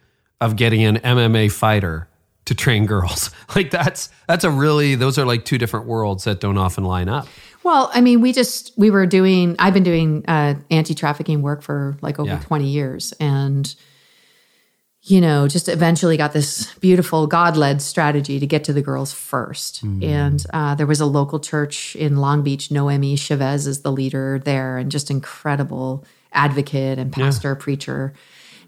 [0.40, 2.08] of getting an MMA fighter
[2.44, 3.30] to train girls?
[3.54, 7.08] Like that's that's a really those are like two different worlds that don't often line
[7.10, 7.26] up.
[7.62, 9.56] Well, I mean, we just we were doing.
[9.58, 12.38] I've been doing uh, anti-trafficking work for like over Yeah.
[12.40, 13.74] twenty years, and
[15.04, 19.82] you know, just eventually got this beautiful God-led strategy to get to the girls first.
[19.82, 22.70] And uh, there was a local church in Long Beach.
[22.70, 28.14] Noemi Chavez is the leader there, and just incredible advocate and pastor preacher.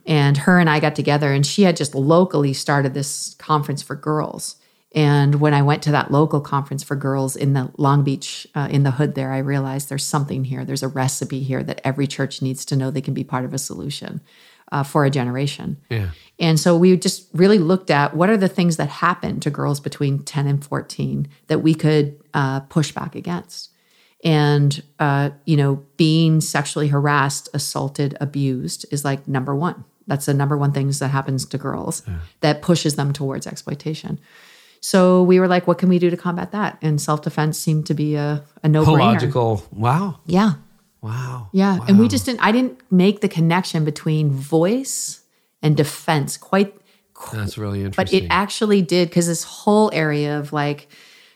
[0.06, 3.94] And her and I got together, and she had just locally started this conference for
[3.94, 4.56] girls.
[4.92, 8.68] And when I went to that local conference for girls in the Long Beach, uh,
[8.70, 10.64] in the hood there, I realized there's something here.
[10.64, 13.54] There's a recipe here that every church needs to know they can be part of
[13.54, 14.20] a solution
[14.72, 15.78] uh, for a generation.
[15.88, 16.10] Yeah.
[16.38, 19.78] And so we just really looked at what are the things that happen to girls
[19.78, 23.70] between 10 and 14 that we could uh, push back against.
[24.24, 29.84] And, uh, you know, being sexually harassed, assaulted, abused is like number one.
[30.06, 32.02] That's the number one things that happens to girls
[32.40, 34.18] that pushes them towards exploitation.
[34.80, 36.76] So we were like, what can we do to combat that?
[36.82, 38.98] And self defense seemed to be a, a no brainer.
[38.98, 39.64] Logical.
[39.72, 40.20] Wow.
[40.26, 40.54] Yeah.
[41.00, 41.48] Wow.
[41.52, 41.78] Yeah.
[41.88, 45.23] And we just didn't, I didn't make the connection between voice
[45.64, 46.76] and defense quite
[47.32, 48.20] That's really interesting.
[48.20, 50.86] but it actually did because this whole area of like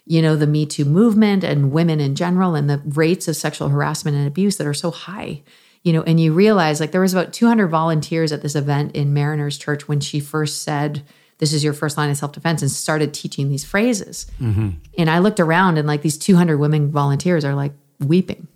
[0.06, 3.68] you know the me too movement and women in general and the rates of sexual
[3.68, 5.42] harassment and abuse that are so high
[5.82, 9.12] you know and you realize like there was about 200 volunteers at this event in
[9.12, 11.02] mariners church when she first said
[11.38, 14.70] this is your first line of self-defense and started teaching these phrases Mm-hmm.
[14.98, 18.48] and i looked around and like these 200 women volunteers are like weeping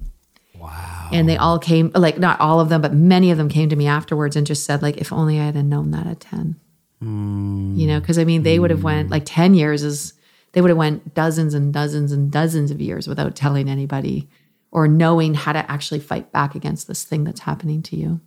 [0.63, 1.09] wow.
[1.13, 3.77] and they all came like not all of them but many of them came to
[3.77, 6.57] me afterwards and just said like if only i had known that at 10
[7.01, 7.75] hmm.
[7.77, 9.13] you know because i mean they would have went hmm.
[9.13, 10.15] like 10 years is
[10.53, 14.29] they would have went dozens and dozens and dozens of years without telling anybody
[14.71, 18.21] or knowing how to actually fight back against this thing that's happening to you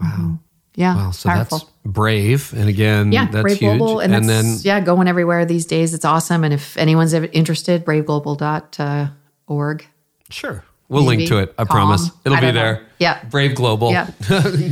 [0.00, 0.34] wow mm-hmm.
[0.74, 1.10] yeah Wow.
[1.10, 2.52] So powerful that's brave.
[2.54, 3.78] And again, yeah, that's Brave huge.
[3.78, 5.94] Global, and, and then yeah, going everywhere these days.
[5.94, 9.82] It's awesome, and if anyone's ever interested, braveglobal.org.
[9.82, 9.86] Uh,
[10.30, 10.64] sure.
[10.88, 11.16] We'll Maybe.
[11.18, 11.52] link to it.
[11.58, 11.66] I Calm.
[11.66, 12.10] promise.
[12.24, 12.60] It'll I be don't know.
[12.62, 12.86] there.
[13.00, 13.24] Yeah.
[13.24, 13.90] Brave Global.
[13.90, 14.08] Yeah.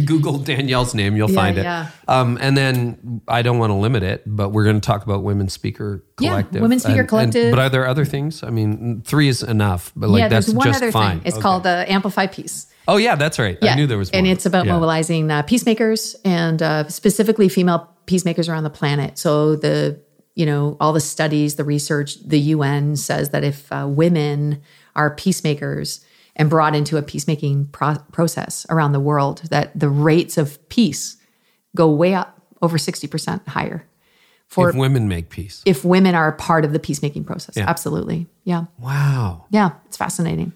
[0.07, 1.17] Google Danielle's name.
[1.17, 1.63] You'll Yeah, find it.
[1.65, 1.89] yeah.
[2.09, 5.23] Um, and then I don't want to limit it, but we're going to talk about
[5.25, 6.25] Women Speaker Collective.
[6.25, 6.63] Yeah, Collective.
[6.63, 7.51] Women Speaker And- and- Collective.
[7.51, 8.43] but are there other things?
[8.45, 11.19] I mean, three is enough, but like yeah, that's there's one just other fine.
[11.19, 11.27] thing.
[11.27, 11.43] It's Okay.
[11.43, 12.67] called the Amplify Peace.
[12.87, 13.59] Oh, yeah, that's right.
[13.61, 13.73] Yeah.
[13.73, 14.75] I knew there was And it's about Yeah.
[14.75, 19.19] mobilizing uh, peacemakers and uh, specifically female peacemakers around the planet.
[19.19, 19.99] So the
[20.37, 24.61] you know all the studies, the research, the UN says that if uh, women
[24.97, 26.05] are peacemakers
[26.37, 31.17] and brought into a peacemaking pro- process around the world, that the rates of peace
[31.77, 33.87] go way up, over sixty percent higher.
[34.49, 35.63] For if women make peace.
[35.65, 37.69] if women are a part of the peacemaking process, Yeah.
[37.69, 39.47] absolutely, yeah, Wow.
[39.51, 40.53] yeah, it's fascinating.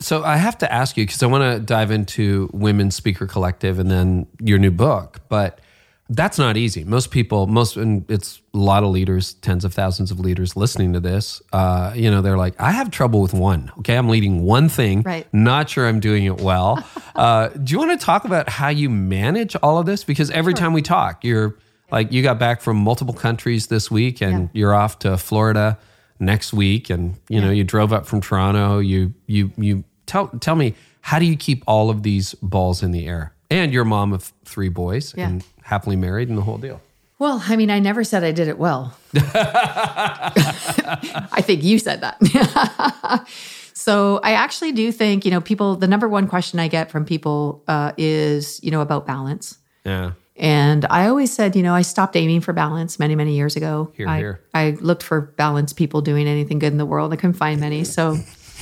[0.00, 3.78] So I have to ask you because I want to dive into Women Speaker Collective
[3.80, 5.20] and then your new book.
[5.28, 5.60] But
[6.10, 6.84] That's not easy.
[6.84, 10.94] Most people, most, and it's a lot of leaders, tens of thousands of leaders listening
[10.94, 11.42] to this.
[11.52, 13.70] Uh, you know, they're like, I have trouble with one.
[13.80, 15.02] Okay, I'm leading one thing.
[15.02, 15.26] Right.
[15.34, 16.82] Not sure I'm doing it well.
[17.14, 20.02] uh, do you want to talk about how you manage all of this?
[20.02, 21.56] Because every time we talk, you're
[21.90, 24.48] like, you got back from multiple countries this week, and Yeah.
[24.54, 25.78] you're off to Florida
[26.18, 28.78] next week, and you know, you drove up from Toronto.
[28.78, 32.92] You, you, you tell tell me how do you keep all of these balls in
[32.92, 33.34] the air?
[33.50, 35.28] And you're a mom of three boys Yeah.
[35.28, 36.80] and happily married and the whole deal.
[37.18, 38.94] Well, I mean, I never said I did it well.
[39.14, 40.30] I
[41.42, 43.26] think you said that.
[43.74, 47.04] so I actually do think, you know, people, the number one question I get from
[47.04, 49.58] people uh, is, you know, about balance.
[49.84, 50.12] Yeah.
[50.36, 53.92] And I always said, you know, I stopped aiming for balance many, many years ago.
[53.94, 54.40] Here, I, here.
[54.54, 57.12] I looked for balance people doing anything good in the world.
[57.12, 57.84] I couldn't find many.
[57.84, 58.16] So,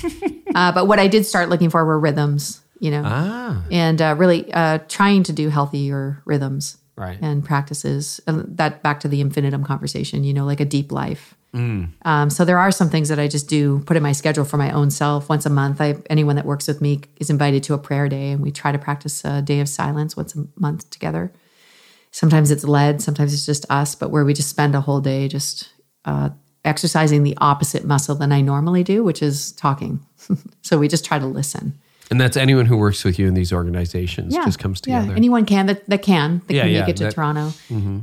[0.54, 3.62] uh, but what I did start looking for were rhythms, you know, Ah.
[3.70, 7.18] and uh, really uh, trying to do healthier rhythms Right.
[7.20, 8.20] and practices.
[8.26, 11.34] Uh, that back to the infinitum conversation, you know, like a deep life.
[11.54, 11.90] Mm.
[12.02, 14.56] Um, so there are some things that I just do put in my schedule for
[14.56, 15.28] my own self.
[15.28, 18.30] Once a month, I, anyone that works with me is invited to a prayer day,
[18.30, 21.32] and we try to practice a day of silence once a month together.
[22.10, 25.28] Sometimes it's led, sometimes it's just us, but where we just spend a whole day
[25.28, 25.70] just
[26.04, 26.30] uh,
[26.64, 30.00] exercising the opposite muscle than I normally do, which is talking.
[30.62, 31.78] so we just try to listen.
[32.10, 35.08] And that's anyone who works with you in these organizations just comes together.
[35.08, 37.52] Yeah, anyone can that, that can that Yeah, can yeah, make it to that- Toronto.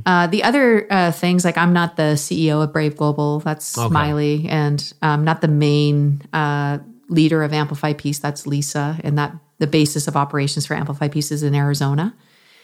[0.04, 3.40] Uh, the other uh, things, like I'm not the CEO of Brave Global.
[3.40, 8.18] That's Smiley, and I'm not the main uh, leader of Amplify Peace.
[8.18, 12.14] That's Lisa, and that the basis of operations for Amplify Peace is in Arizona.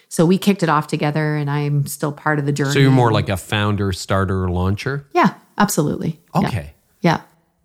[0.09, 2.72] So we kicked it off together, and I'm still part of the journey.
[2.72, 5.07] so you're more like a founder, starter, launcher.
[5.14, 6.20] yeah, absolutely.
[6.35, 6.48] Yeah.
[6.48, 6.74] Okay.
[7.00, 7.20] Yeah.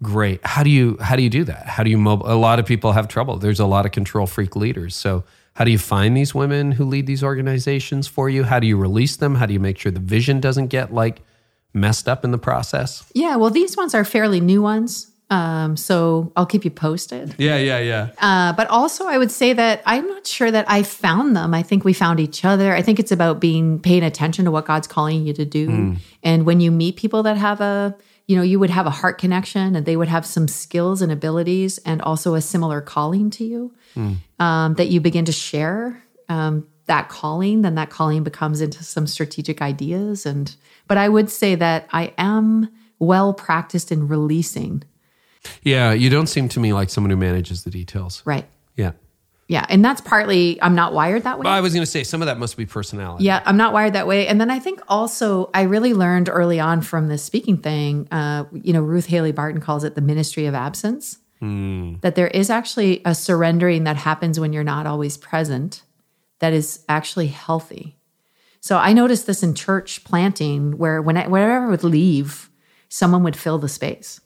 [0.06, 0.40] Great.
[0.46, 1.66] How do you how do you do that?
[1.66, 2.32] How do you mobile?
[2.32, 3.38] A lot of people have trouble.
[3.38, 4.96] There's a lot of control freak leaders.
[4.96, 5.24] So
[5.56, 8.44] how do you find these women who lead these organizations for you?
[8.44, 9.34] How do you release them?
[9.34, 11.22] How do you make sure the vision doesn't get like
[11.74, 13.04] messed up in the process?
[13.16, 13.36] Yeah.
[13.38, 15.12] Well, these ones are fairly new ones.
[15.32, 17.34] Um, so I'll keep you posted.
[17.40, 18.10] Yeah, yeah, yeah.
[18.20, 21.52] Uh, but also, I would say that I'm not sure that I found them.
[21.56, 22.76] I think we found each other.
[22.76, 25.96] I think it's about being paying attention to what God's calling you to do.
[26.22, 27.96] And when you meet people that have a,
[28.28, 31.12] you know, you would have a heart connection, and they would have some skills and
[31.12, 33.74] abilities, and also a similar calling to you
[34.40, 36.04] um, that you begin to share.
[36.28, 40.26] Um, that calling, then that calling becomes into some strategic ideas.
[40.26, 40.56] And
[40.88, 44.84] but I would say that I am well practiced in releasing.
[45.62, 48.22] Yeah, you don't seem to me like someone who manages the details.
[48.26, 48.46] Right.
[48.76, 48.92] Yeah.
[49.48, 49.66] Yeah.
[49.70, 51.44] And that's partly I'm not wired that way.
[51.44, 53.26] Well, I was going to say some of that must be personality.
[53.26, 54.28] Yeah, I'm not wired that way.
[54.28, 58.08] And then I think also I really learned early on from this speaking thing.
[58.12, 61.20] Uh, you know, Ruth Haley Barton calls it the ministry of absence.
[61.42, 65.84] That there is actually a surrendering that happens when you're not always present,
[66.40, 68.00] that is actually healthy.
[68.62, 72.50] So I noticed this in church planting, where when I, whenever I would leave,
[72.90, 74.20] someone would fill the space.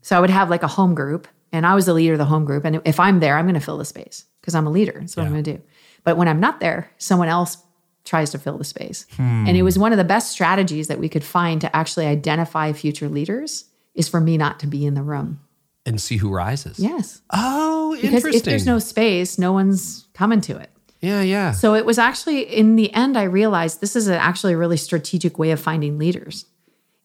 [0.00, 2.24] So I would have like a home group, and I was the leader of the
[2.24, 2.64] home group.
[2.64, 4.96] And if I'm there, I'm going to fill the space because I'm a leader.
[5.00, 5.62] That's what I'm going to do.
[6.04, 7.58] But when I'm not there, someone else
[8.04, 9.06] tries to fill the space.
[9.16, 9.46] Hmm.
[9.46, 12.72] And it was one of the best strategies that we could find to actually identify
[12.72, 15.40] future leaders is for me not to be in the room.
[15.84, 16.78] And see who rises.
[16.78, 17.20] Yes.
[17.30, 18.38] Oh, Because interesting.
[18.38, 20.70] if there's no space, no one's coming to it.
[21.00, 21.52] yeah, yeah.
[21.52, 25.38] So it was actually in the end, I realized this is actually a really strategic
[25.38, 26.44] way of finding leaders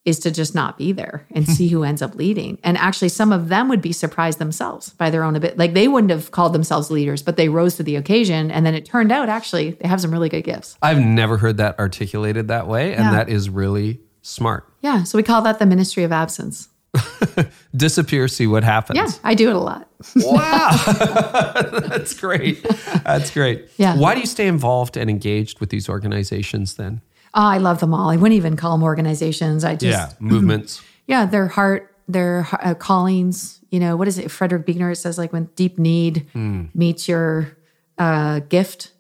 [0.06, 1.52] is to just not be there and hmm.
[1.52, 2.58] see who ends up leading.
[2.64, 5.58] And actually, some of them would be surprised themselves by their own ability.
[5.58, 8.52] Like they wouldn't have called themselves leaders, but they rose to the occasion.
[8.52, 10.78] And then it turned out actually they have some really good gifts.
[10.82, 13.12] I've never heard that articulated that way, and Yeah.
[13.12, 14.68] that is really smart.
[14.82, 15.04] Yeah.
[15.04, 16.70] So we call that the ministry of absence.
[17.76, 18.98] Disappear, see what happens.
[18.98, 19.08] Yeah.
[19.24, 19.90] I do it a lot.
[20.18, 20.70] Wow.
[21.88, 22.64] That's great.
[23.04, 23.68] That's great.
[23.78, 23.98] Yeah.
[23.98, 27.02] Why do you stay involved and engaged with these organizations then?
[27.36, 28.10] Oh, I love them all.
[28.10, 29.64] I wouldn't even call them organizations.
[29.64, 30.12] I just, yeah.
[30.20, 30.82] Movements.
[31.08, 33.60] yeah, their heart, their uh, callings.
[33.72, 34.30] You know, what is it?
[34.30, 37.58] Frederick Buechner it says like when deep need meets your
[37.98, 38.92] uh, gift,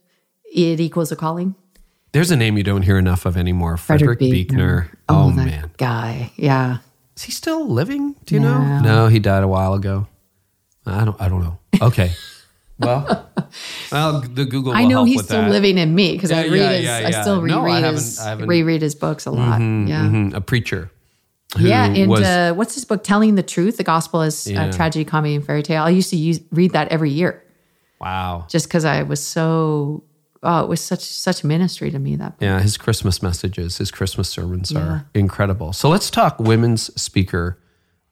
[0.45, 1.53] it equals a calling.
[2.11, 3.77] There's a name you don't hear enough of anymore.
[3.77, 4.89] Frederick, Buechner.
[5.09, 5.71] Oh, that man.
[5.77, 6.31] guy.
[6.35, 6.77] Yeah.
[7.15, 8.15] Is he still living?
[8.25, 8.79] Do you know?
[8.79, 10.07] No, he died a while ago.
[10.85, 11.59] I don't I don't know.
[11.81, 12.11] Okay.
[12.85, 13.29] well,
[13.91, 15.49] well, the Google will I know help he's with still that.
[15.51, 16.83] living in me because I read yeah, his.
[16.85, 17.21] yeah, I yeah.
[17.21, 19.59] still No, I haven't- his I haven't- reread his books a lot.
[19.61, 20.07] yeah.
[20.09, 20.89] Mhm, a preacher.
[21.57, 23.03] who Yeah, and was- uh, what's his book?
[23.03, 24.65] Telling the Truth: The Gospel is Yeah.
[24.65, 25.83] uh, Tragedy, Comedy, and Fairy Tale.
[25.83, 27.43] I used to use, read that every year
[28.01, 28.45] wow.
[28.49, 30.03] just because I was so.
[30.45, 32.15] Oh, it was such such ministry to me.
[32.17, 32.41] That book.
[32.41, 35.71] Yeah, his Christmas messages, his Christmas sermons are incredible.
[35.73, 37.57] So let's talk Women's Speaker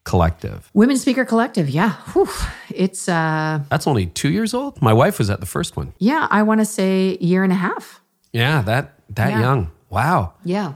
[0.03, 0.69] Collective.
[0.73, 1.69] Women Speaker Collective.
[1.69, 2.27] Yeah, Whew.
[2.73, 4.81] it's uh, That's only two years old.
[4.81, 5.93] My wife was at the first one.
[5.99, 6.27] yeah.
[6.31, 8.01] I want to say year and a half.
[8.33, 9.41] Yeah, that that Yeah.
[9.41, 9.71] young.
[9.89, 10.33] Wow.
[10.43, 10.73] Yeah.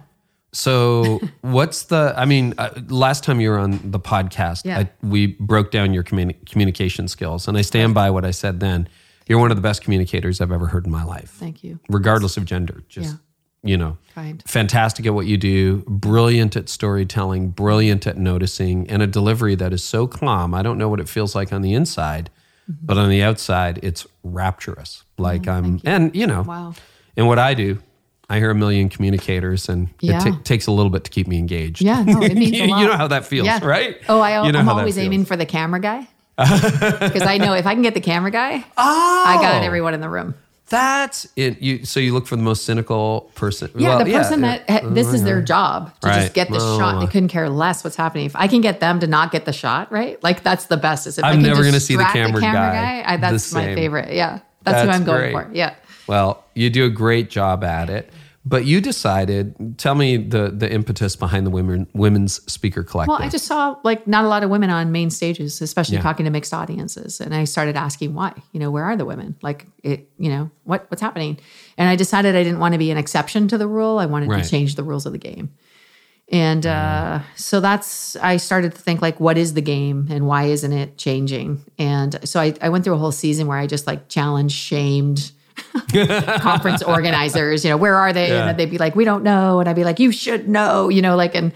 [0.52, 2.14] So, what's the?
[2.16, 4.80] I mean, uh, last time you were on the podcast, Yeah.
[4.80, 8.60] I, we broke down your communi- communication skills, and I stand by what I said
[8.60, 8.88] then.
[9.28, 11.80] You're one of the best communicators I've ever heard in my life, Thank you.
[11.90, 12.84] regardless of gender.
[12.88, 13.18] Just Yeah.
[13.66, 14.42] You know, Kind.
[14.48, 19.74] fantastic at what you do, brilliant at storytelling, brilliant at noticing, and a delivery that
[19.74, 20.54] is so calm.
[20.54, 22.30] I don't know what it feels like on the inside,
[22.72, 22.86] Mm-hmm.
[22.88, 25.04] but on the outside, it's rapturous.
[25.20, 26.74] Like I'm, and you know, Mm, Wow.
[27.18, 27.78] and what I do,
[28.28, 30.18] I hear a million communicators, and Yeah.
[30.18, 31.82] it ta- takes a little bit to keep me engaged.
[31.82, 32.80] Yeah, no, it means a you, lot.
[32.82, 33.60] you know how that feels, Yeah.
[33.64, 33.98] right?
[34.10, 36.08] Oh, I, You know I'm always aiming for the camera guy.
[36.38, 39.24] Because I know if I can get the camera guy, oh.
[39.28, 39.66] I got Oh.
[39.66, 40.34] everyone in the room.
[40.68, 41.62] That's it.
[41.62, 43.70] You so you look for the most cynical person.
[43.76, 44.58] Yeah, Well, the person yeah.
[44.66, 45.46] that ha- this is their uh-huh.
[45.46, 46.22] job to Right.
[46.22, 46.80] just get the Oh.
[46.80, 47.00] shot.
[47.00, 48.26] They uh, couldn't care less what's happening.
[48.26, 50.22] If I can get them to not get the shot, right?
[50.24, 51.06] Like that's the best.
[51.06, 53.76] Is if I I'm can never gonna see the distract camera guy I, that's my
[53.76, 54.14] favorite.
[54.14, 55.32] Yeah, that's, who I'm going great.
[55.34, 55.50] for.
[55.54, 55.76] Yeah.
[56.08, 58.12] Well, you do a great job at it.
[58.48, 59.56] But you decided.
[59.80, 63.10] Tell me the the impetus behind the women women's speaker collective.
[63.18, 66.04] Well, I just saw like not a lot of women on main stages, especially Yeah.
[66.04, 68.34] talking to mixed audiences, and I started asking why.
[68.52, 69.36] You know, where are the women?
[69.42, 71.40] Like, it, you know, what what's happening?
[71.78, 73.98] And I decided I didn't want to be an exception to the rule.
[73.98, 74.44] I wanted Right.
[74.44, 75.50] to change the rules of the game.
[76.32, 80.46] And uh, so that's I started to think like, what is the game and why
[80.46, 81.64] isn't it changing?
[81.80, 85.32] And so I, I went through a whole season where I just like challenged, shamed
[86.40, 87.64] conference organizers.
[87.64, 88.30] You know, where are they?
[88.30, 88.50] Yeah.
[88.50, 90.90] And they'd be like, we don't know, and I'd be like, you should know.
[90.90, 91.52] You know, like and.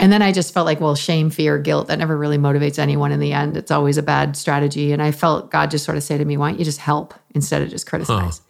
[0.00, 3.10] And then I just felt like, well, shame, fear, guilt, that never really motivates anyone
[3.10, 3.56] in the end.
[3.56, 4.92] It's always a bad strategy.
[4.92, 7.14] And I felt God just sort of say to me, why don't you just help
[7.34, 8.40] instead of just criticize?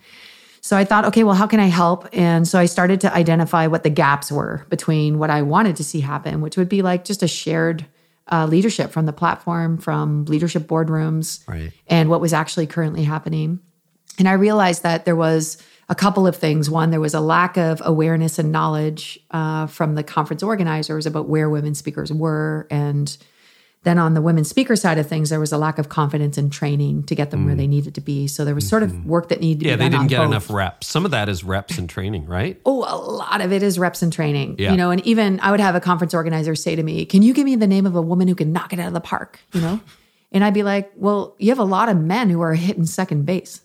[0.60, 2.06] So I thought, okay, well, how can I help?
[2.12, 5.84] And so I started to identify what the gaps were between what I wanted to
[5.84, 7.86] see happen, which would be like just a shared
[8.30, 11.72] uh, leadership from the platform, from leadership boardrooms, Right.
[11.86, 13.60] and what was actually currently happening.
[14.18, 15.56] And I realized that there was
[15.88, 16.68] a couple of things.
[16.68, 21.28] One, there was a lack of awareness and knowledge uh, from the conference organizers about
[21.28, 22.66] where women speakers were.
[22.70, 23.16] And
[23.84, 26.52] then on the women speaker side of things, there was a lack of confidence and
[26.52, 28.26] training to get them where they needed to be.
[28.26, 29.68] So there was sort of work that needed to Mm.
[29.68, 29.70] Mm-hmm.
[29.70, 30.26] yeah, be they done didn't on get both.
[30.26, 30.86] enough reps.
[30.88, 32.60] Some of that is reps and training, right?
[32.66, 34.56] Oh, a lot of it is reps and training.
[34.58, 34.72] Yeah.
[34.72, 37.32] You know, and even I would have a conference organizer say to me, Can you
[37.32, 39.38] give me the name of a woman who can knock it out of the park?
[39.54, 39.80] You know?
[40.32, 43.24] and I'd be like, Well, you have a lot of men who are hitting second
[43.24, 43.62] base.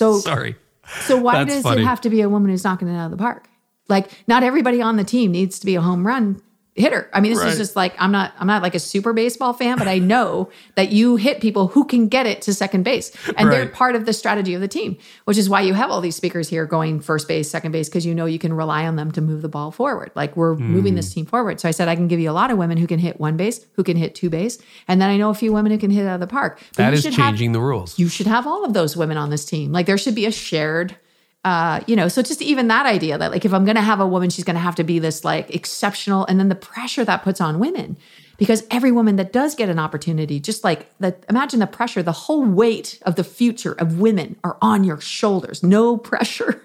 [0.00, 0.56] So Sorry.
[1.02, 1.82] so why That's does funny.
[1.82, 3.48] it have to be a woman who's knocking it out of the park?
[3.88, 6.40] Like not everybody on the team needs to be a home run
[6.80, 7.08] hitter.
[7.12, 7.52] I mean, this Right.
[7.52, 10.48] is just like I'm not I'm not like a super baseball fan, but I know
[10.74, 13.12] that you hit people who can get it to second base.
[13.36, 16.00] And they're part of the strategy of the team, which is why you have all
[16.00, 18.96] these speakers here going first base, second base, because you know you can rely on
[18.96, 20.10] them to move the ball forward.
[20.14, 20.96] Like we're moving Hmm.
[20.96, 21.60] this team forward.
[21.60, 23.36] So I said I can give you a lot of women who can hit one
[23.36, 25.90] base, who can hit two base, and then I know a few women who can
[25.90, 26.58] hit out of the park.
[26.76, 27.98] But That you is should have- changing the rules.
[27.98, 29.72] you should have all of those women on this team.
[29.72, 30.96] Like there should be a shared,
[31.44, 34.00] uh, you know, so just even that idea that like if I'm going to have
[34.00, 37.04] a woman, she's going to have to be this like exceptional, and then the pressure
[37.04, 37.96] that puts on women.
[38.36, 42.12] Because every woman that does get an opportunity, just like the imagine the pressure, the
[42.12, 45.62] whole weight of the future of women are on your shoulders.
[45.62, 46.62] No pressure.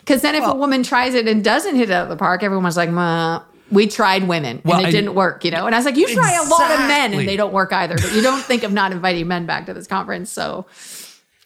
[0.00, 2.42] Because then if a woman tries it and doesn't hit it out of the park,
[2.42, 5.66] everyone's like, "Ma, we tried women Well, and it I- didn't work, you know?
[5.66, 7.94] And I was like, you try a lot of men and they don't work either.
[7.96, 10.30] But you don't think of not inviting men back to this conference.
[10.30, 10.66] So,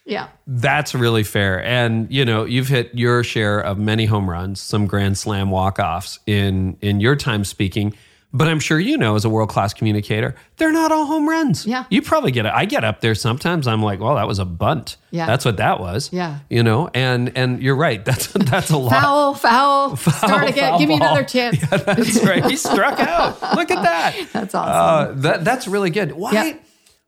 [0.04, 0.28] yeah.
[0.46, 1.62] That's really fair.
[1.64, 6.18] And you know, you've hit your share of many home runs, some grand slam walk-offs
[6.26, 7.94] in in your time speaking.
[8.36, 11.64] But I'm sure you know as a world-class communicator, they're not all home runs.
[11.66, 11.84] Yeah.
[11.88, 12.52] You probably get it.
[12.52, 14.96] I get up there sometimes I'm like, well, that was a bunt.
[15.12, 15.26] Yeah.
[15.26, 16.12] That's what that was.
[16.12, 16.40] Yeah.
[16.50, 18.04] You know, and and you're right.
[18.08, 18.90] That's that's a lot.
[18.90, 20.70] Foul, foul, foul start again.
[20.70, 21.58] foul Give me another chance.
[21.62, 22.44] Yeah, that's right.
[22.44, 23.40] He struck out.
[23.54, 24.26] Look at that.
[24.32, 25.16] That's awesome.
[25.18, 26.10] Uh, that that's really good.
[26.12, 26.32] Why?
[26.32, 26.56] Yeah.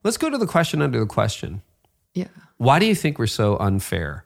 [0.04, 1.62] Let's go to the question under the question.
[2.14, 2.28] yeah.
[2.58, 4.24] Why do you think we're so unfair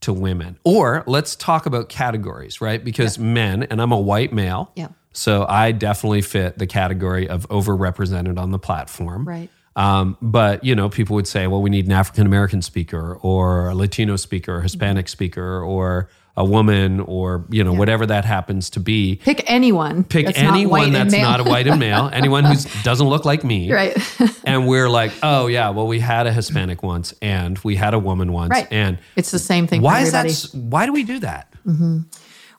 [0.00, 0.58] to women?
[0.64, 2.84] Or let's talk about categories, right?
[2.84, 4.70] Because men, and I'm a white male.
[4.76, 4.88] Yeah.
[5.12, 9.26] So I definitely fit the category of overrepresented on the platform.
[9.26, 9.48] Right.
[9.76, 13.68] Um, but you know, people would say, well, we need an African American speaker or
[13.68, 18.70] a Latino speaker, or Hispanic speaker, or a woman, or you know, whatever that happens
[18.70, 19.16] to be.
[19.22, 20.02] Pick anyone.
[20.04, 23.24] Pick that's not anyone white that's not a white and male, anyone who doesn't look
[23.24, 23.72] like me.
[23.72, 23.96] Right.
[24.46, 27.98] And we're like, oh yeah, well we had a Hispanic once, and we had a
[27.98, 28.68] woman once, Right.
[28.70, 30.58] and It's the same thing why for is that?
[30.58, 31.50] Why do we do that?
[31.66, 32.00] Mm-hmm.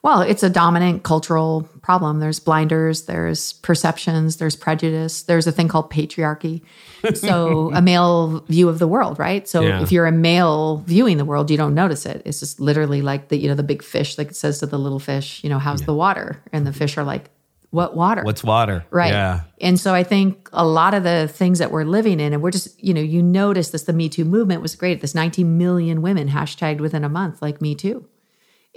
[0.02, 2.20] Well, it's a dominant cultural problem.
[2.20, 6.62] There's blinders, there's perceptions, there's prejudice, there's a thing called patriarchy.
[7.14, 9.48] So, a male view of the world, right?
[9.48, 9.82] So, Yeah.
[9.82, 12.22] if you're a male viewing the world, you don't notice it.
[12.24, 14.78] It's just literally like the, you know, the big fish, like it says to the
[14.78, 16.40] little fish, you know, how's the water?
[16.52, 17.30] And the fish are like,
[17.70, 18.22] what water?
[18.22, 18.84] What's water?
[18.90, 19.12] Right.
[19.12, 19.40] Yeah.
[19.60, 22.52] And so I think a lot of the things that we're living in, and we're
[22.52, 25.00] just, you know, you notice this, the Me Too movement was great.
[25.00, 28.06] This 19 million women hashtagged within a month, like Me Too.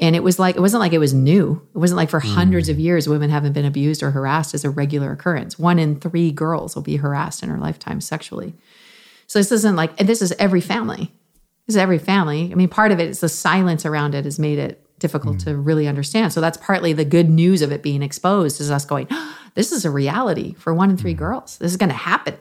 [0.01, 1.61] And it was like, it wasn't like it was new.
[1.75, 2.29] It wasn't like for hmm.
[2.29, 5.59] hundreds of years, women haven't been abused or harassed as a regular occurrence.
[5.59, 8.53] One in three girls will be harassed in her lifetime sexually.
[9.27, 11.11] So this isn't like, and this is every family.
[11.67, 12.49] This is every family.
[12.51, 15.49] I mean, part of it is the silence around it has made it difficult hmm.
[15.49, 16.31] to really understand.
[16.31, 19.07] So that's partly the good news of it being exposed is us going,
[19.55, 21.19] this is a reality for one in three hmm.
[21.19, 21.57] girls.
[21.57, 22.37] This is going to happen.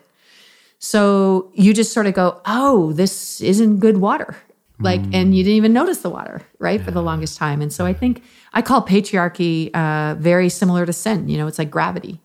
[0.78, 4.36] So you just sort of go, oh, this isn't good water.
[4.80, 7.60] Like, and you didn't even notice the water, right, for the longest time.
[7.60, 8.22] And so I think
[8.52, 11.28] I call patriarchy uh, very similar to sin.
[11.28, 12.20] You know, it's like gravity.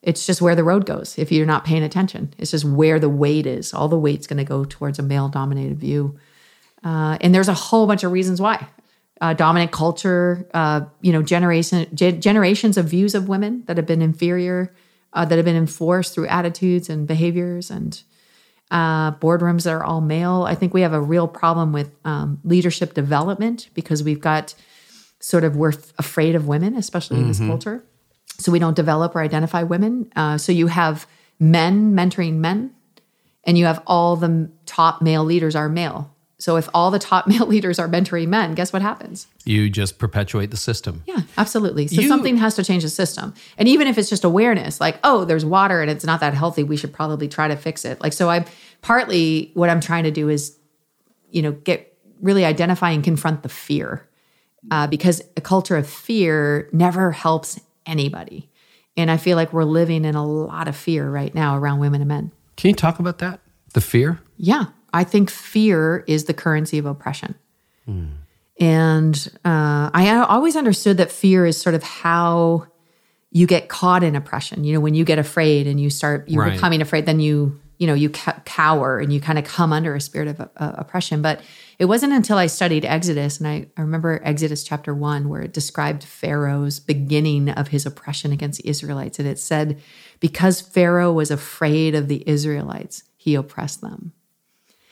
[0.00, 2.32] It's just where the road goes if you're not paying attention.
[2.38, 3.74] It's just where the weight is.
[3.74, 6.18] All the weight's going to go towards a male dominated view.
[6.84, 8.68] Uh, and there's a whole bunch of reasons why.
[9.20, 13.86] Uh, dominant culture, uh, you know, generation, ge- generations of views of women that have
[13.86, 14.72] been inferior,
[15.14, 18.04] uh, that have been enforced through attitudes and behaviors, and
[18.70, 20.44] uh, boardrooms that are all male.
[20.46, 24.54] I think we have a real problem with um, leadership development because we've got
[25.20, 27.84] sort of we're f- afraid of women, especially in this culture.
[28.38, 30.10] So we don't develop or identify women.
[30.14, 31.06] Uh, so you have
[31.40, 32.72] men mentoring men,
[33.44, 36.14] and you have all the m- top male leaders are male.
[36.40, 39.26] So if all the top male leaders are mentoring men, guess what happens?
[39.44, 41.02] You just perpetuate the system.
[41.06, 41.88] Yeah, absolutely.
[41.88, 43.34] So You- something has to change the system.
[43.56, 46.62] And even if it's just awareness, like, oh, there's water and it's not that healthy,
[46.62, 48.00] we should probably try to fix it.
[48.00, 48.44] Like, so I'm
[48.82, 50.56] partly what I'm trying to do is,
[51.30, 54.08] you know, get really identify and confront the fear
[54.70, 58.48] uh, because a culture of fear never helps anybody.
[58.96, 62.00] And I feel like we're living in a lot of fear right now around women
[62.00, 62.32] and men.
[62.56, 63.40] Can you talk about that?
[63.74, 64.18] The fear?
[64.36, 67.34] Yeah, I think fear is the currency of oppression.
[68.60, 72.66] And uh, I always understood that fear is sort of how
[73.30, 74.64] you get caught in oppression.
[74.64, 76.54] You know, when you get afraid and you start you Right.
[76.54, 80.00] becoming afraid, then you you know you cower and you kind of come under a
[80.00, 81.22] spirit of uh, oppression.
[81.22, 81.40] But
[81.78, 85.52] it wasn't until I studied Exodus, and I, I remember Exodus chapter one, where it
[85.52, 89.80] described Pharaoh's beginning of his oppression against the Israelites, and it said,
[90.18, 94.12] because Pharaoh was afraid of the Israelites, he oppressed them.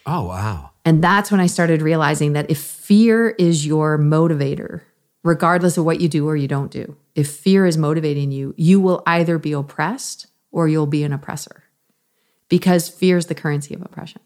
[0.07, 0.71] Oh, wow.
[0.85, 4.83] And that's when I started realizing that if fear is your motivator,
[5.25, 8.81] regardless of what you do or you don't do, if fear is motivating you, you
[8.81, 11.65] will either be oppressed or you'll be an oppressor
[12.49, 14.21] because fear is the currency of oppression.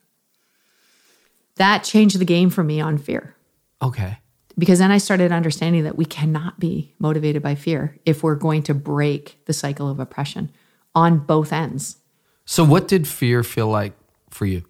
[1.57, 3.35] That changed the game for me on fear
[3.83, 4.19] Okay.
[4.59, 8.63] because then I started understanding that we cannot be motivated by fear if we're going
[8.65, 10.51] to break the cycle of oppression
[10.95, 11.97] on both ends.
[12.45, 13.95] So, what did fear feel like
[14.29, 14.65] for you?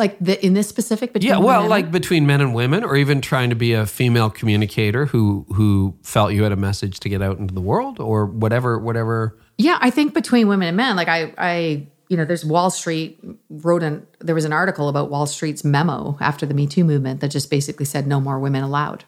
[0.00, 3.20] Like the, in this specific between Yeah, well, like between men and women, or even
[3.20, 7.22] trying to be a female communicator who who felt you had a message to get
[7.22, 9.38] out into the world, or whatever, whatever.
[9.58, 13.20] Yeah, I think between women and men, like I, I, you know, there's Wall Street
[13.50, 17.20] wrote an there was an article about Wall Street's memo after the Me Too movement
[17.20, 19.04] that just basically said no more women allowed.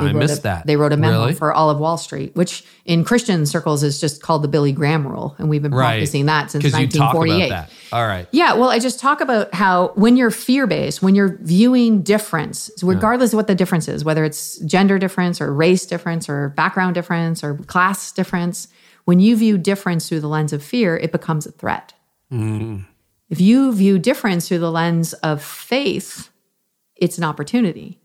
[0.00, 0.66] They I wrote missed a- that.
[0.66, 1.34] They wrote a memo Really?
[1.34, 5.06] for all of Wall Street, which in Christian circles is just called the Billy Graham
[5.06, 7.46] rule, and we've been right practicing that since because you talk 1948.
[7.46, 7.96] about that.
[7.96, 8.26] All right.
[8.32, 12.70] Yeah, well, I just talk about how when you're fear based, when you're viewing difference,
[12.82, 16.94] regardless of what the difference is, whether it's gender difference or race difference or background
[16.94, 18.68] difference or class difference,
[19.04, 21.94] when you view difference through the lens of fear, it becomes a threat.
[22.32, 22.84] Mm.
[23.30, 26.30] If you view difference through the lens of faith,
[26.96, 27.98] it's an opportunity.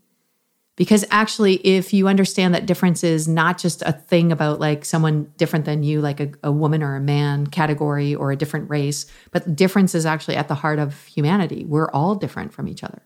[0.76, 5.32] Because actually, if you understand that difference is not just a thing about like someone
[5.36, 9.06] different than you, like a, a woman or a man category or a different race,
[9.30, 11.64] but difference is actually at the heart of humanity.
[11.64, 13.02] We're all different from each other.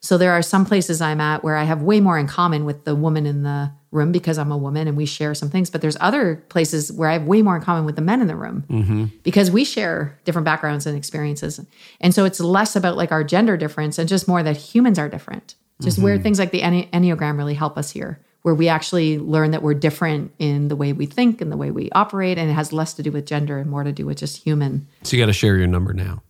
[0.00, 2.84] So there are some places I'm at where I have way more in common with
[2.84, 5.70] the woman in the room because I'm a woman and we share some things.
[5.70, 8.26] But there's other places where I have way more in common with the men in
[8.26, 9.04] the room mm-hmm.
[9.22, 11.60] because we share different backgrounds and experiences.
[12.00, 15.08] And so it's less about like our gender difference and just more that humans are
[15.08, 15.54] different.
[15.82, 19.50] Just where things like the Enne- Enneagram really help us here, where we actually learn
[19.50, 22.38] that we're different in the way we think and the way we operate.
[22.38, 24.86] And it has less to do with gender and more to do with just human.
[25.02, 26.22] So you got to share your number now.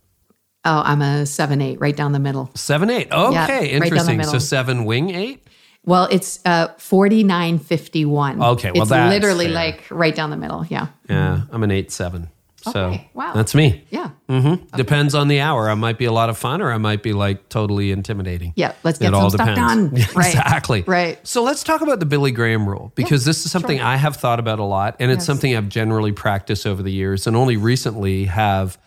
[0.64, 2.50] Oh, I'm a seven, eight, right down the middle.
[2.56, 3.12] Seven eight.
[3.12, 4.20] Okay, the interesting.
[4.24, 5.46] so seven wing eight.
[5.84, 8.42] Well, it's uh, 4951.
[8.42, 9.54] Okay, well, it's that's literally fair.
[9.54, 10.66] like right down the middle.
[10.66, 10.88] Yeah.
[11.08, 12.28] Yeah, I'm an eight seven.
[12.72, 13.32] So Okay, wow.
[13.32, 13.84] that's me.
[13.90, 14.10] Yeah.
[14.28, 15.70] mm-hmm Depends on the hour.
[15.70, 18.52] I might be a lot of fun, or I might be like totally intimidating.
[18.56, 20.04] Yeah, let's get It all some stuff depends.
[20.04, 20.14] done.
[20.16, 20.26] Right.
[20.34, 20.82] exactly.
[20.86, 21.24] Right.
[21.26, 24.38] So let's talk about the Billy Graham rule because this is something I have thought
[24.40, 25.26] about a lot, and it's Yes.
[25.26, 28.78] something I've generally practiced over the years, and only recently have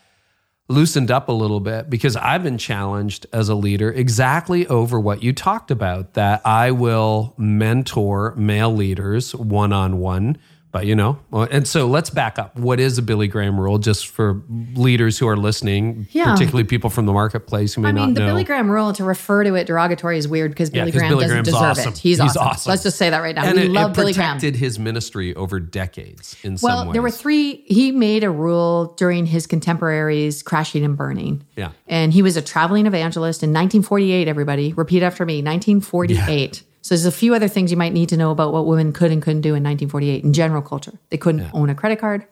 [0.71, 5.23] loosened up a little bit because I've been challenged as a leader exactly over what
[5.23, 10.37] you talked about that I will mentor male leaders one on one
[10.71, 12.55] But you know, uh, and so let's back up.
[12.55, 14.43] What is a Billy Graham rule, just for
[14.75, 16.31] leaders who are listening, Yeah.
[16.31, 18.25] particularly people from the marketplace who may I mean, not the know?
[18.27, 21.09] Billy Graham rule to refer to it derogatory is weird because Yeah, Billy 'cause Graham
[21.13, 21.93] Billy doesn't Graham's deserve awesome.
[21.93, 21.97] it.
[21.97, 22.41] He's, He's awesome.
[22.47, 22.69] awesome.
[22.69, 23.45] Let's just say that right now.
[23.45, 24.35] and we it, love it Billy Graham.
[24.37, 26.93] protected his ministry over decades in some Well, ways.
[26.93, 27.63] there were three.
[27.65, 31.41] He made a rule during his contemporaries crashing and burning.
[31.57, 31.69] Yeah.
[31.87, 34.73] And he was a traveling evangelist in 1948, everybody.
[34.73, 36.61] Repeat after me 1948.
[36.81, 39.11] So there's a few other things you might need to know about what women could
[39.11, 40.93] and couldn't do in 1948 in general culture.
[41.09, 42.25] They couldn't own a credit card,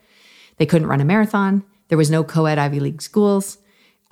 [0.57, 3.57] they couldn't run a marathon, there was no co ed Ivy League schools.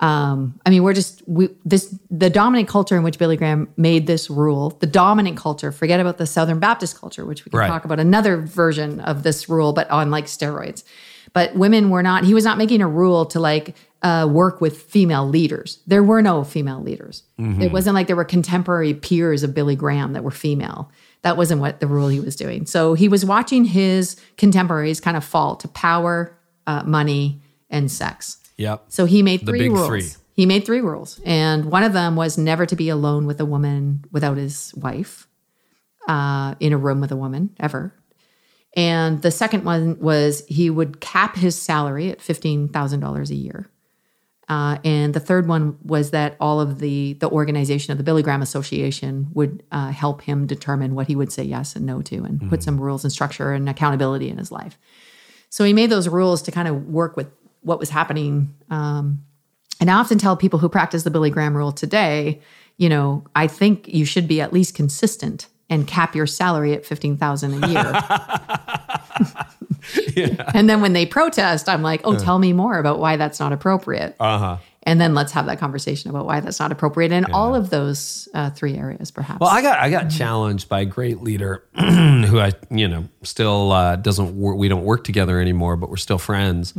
[0.00, 4.06] Um, I mean, we're just we, this the dominant culture in which Billy Graham made
[4.06, 4.70] this rule.
[4.80, 5.72] The dominant culture.
[5.72, 7.66] Forget about the Southern Baptist culture, which we can Right.
[7.66, 10.84] talk about another version of this rule, but on like steroids.
[11.36, 12.24] But women were not.
[12.24, 15.80] He was not making a rule to like uh, work with female leaders.
[15.86, 17.24] There were no female leaders.
[17.60, 20.90] It wasn't like there were contemporary peers of Billy Graham that were female.
[21.20, 22.64] That wasn't what the rule he was doing.
[22.64, 26.34] So he was watching his contemporaries kind of fall to power,
[26.66, 28.38] uh, money, and sex.
[28.56, 28.84] Yep.
[28.88, 29.88] So he made three rules.
[29.88, 30.08] three.
[30.32, 33.44] He made three rules, and one of them was never to be alone with a
[33.44, 35.28] woman without his wife,
[36.08, 37.92] uh, in a room with a woman ever.
[38.76, 43.34] And the second one was he would cap his salary at fifteen thousand dollars a
[43.34, 43.70] year.
[44.48, 48.22] Uh, and the third one was that all of the the organization of the Billy
[48.22, 52.22] Graham Association would uh, help him determine what he would say yes and no to,
[52.22, 54.78] and put some rules and structure and accountability in his life.
[55.48, 57.28] So he made those rules to kind of work with
[57.62, 58.54] what was happening.
[58.70, 59.24] Um,
[59.80, 62.40] and I often tell people who practice the Billy Graham rule today,
[62.76, 66.84] you know, I think you should be at least consistent and cap your salary at
[66.84, 67.92] fifteen thousand a year.
[70.54, 73.52] And then when they protest, I'm like, oh, tell me more about why that's not
[73.52, 74.16] appropriate.
[74.18, 74.56] Uh huh.
[74.82, 78.28] And then let's have that conversation about why that's not appropriate in all of those
[78.34, 79.40] uh, three areas, perhaps.
[79.40, 83.72] Well, I got I got challenged by a great leader who I you know still
[83.72, 84.56] uh, doesn't work.
[84.56, 86.72] We don't work together anymore, but we're still friends.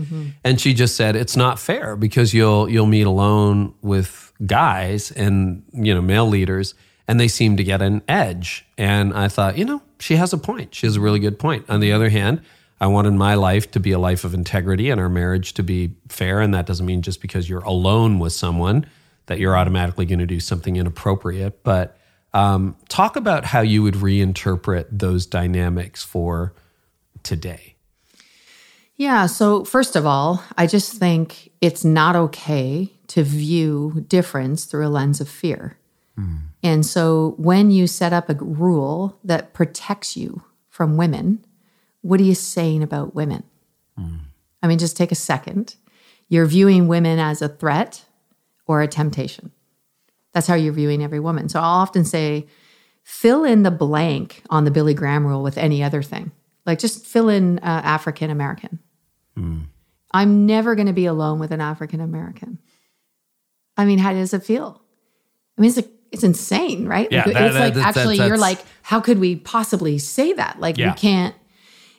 [0.46, 5.64] And she just said it's not fair because you'll you'll meet alone with guys and
[5.74, 6.76] you know male leaders,
[7.08, 8.66] and they seem to get an edge.
[8.78, 10.76] And I thought, you know, she has a point.
[10.76, 11.66] She has a really good point.
[11.70, 12.42] On the other hand.
[12.80, 15.96] I wanted my life to be a life of integrity and our marriage to be
[16.10, 16.42] fair.
[16.42, 18.86] And that doesn't mean just because you're alone with someone
[19.26, 21.64] that you're automatically going to do something inappropriate.
[21.64, 21.98] But
[22.34, 26.54] um, talk about how you would reinterpret those dynamics for
[27.24, 27.76] today.
[28.96, 29.28] Yeah.
[29.28, 34.90] So, first of all, I just think it's not okay to view difference through a
[34.90, 35.78] lens of fear.
[36.64, 41.46] And so, when you set up a rule that protects you from women,
[42.02, 43.44] what are you saying about women?
[44.62, 45.76] I mean, just take a second.
[46.30, 48.06] You're viewing women as a threat
[48.66, 49.52] or a temptation.
[50.34, 51.48] That's how you're viewing every woman.
[51.50, 52.48] So, I'll often say,
[53.04, 56.32] fill in the blank on the Billy Graham rule with any other thing.
[56.66, 58.80] Like, just fill in uh, African American.
[60.12, 62.60] I'm never going to be alone with an African American.
[63.78, 64.82] I mean, how does it feel?
[65.58, 67.08] I mean, it's like, it's insane, right?
[67.12, 70.34] Yeah, Like, that- it's that- like that- actually, you're like, how could we possibly say
[70.34, 70.60] that?
[70.60, 70.92] Like, Yeah.
[70.92, 71.36] we can't,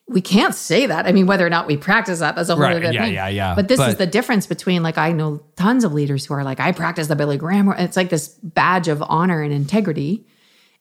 [0.09, 1.07] we can't say that.
[1.07, 3.13] I mean, whether or not we practice that, that's a whole Right, other yeah, thing.
[3.15, 3.49] yeah, yeah.
[3.51, 3.55] yeah.
[3.55, 6.61] But this is the difference between like I know tons of leaders who are like,
[6.61, 7.69] I practice the Billy Graham.
[7.73, 10.25] It's like this badge of honor and integrity.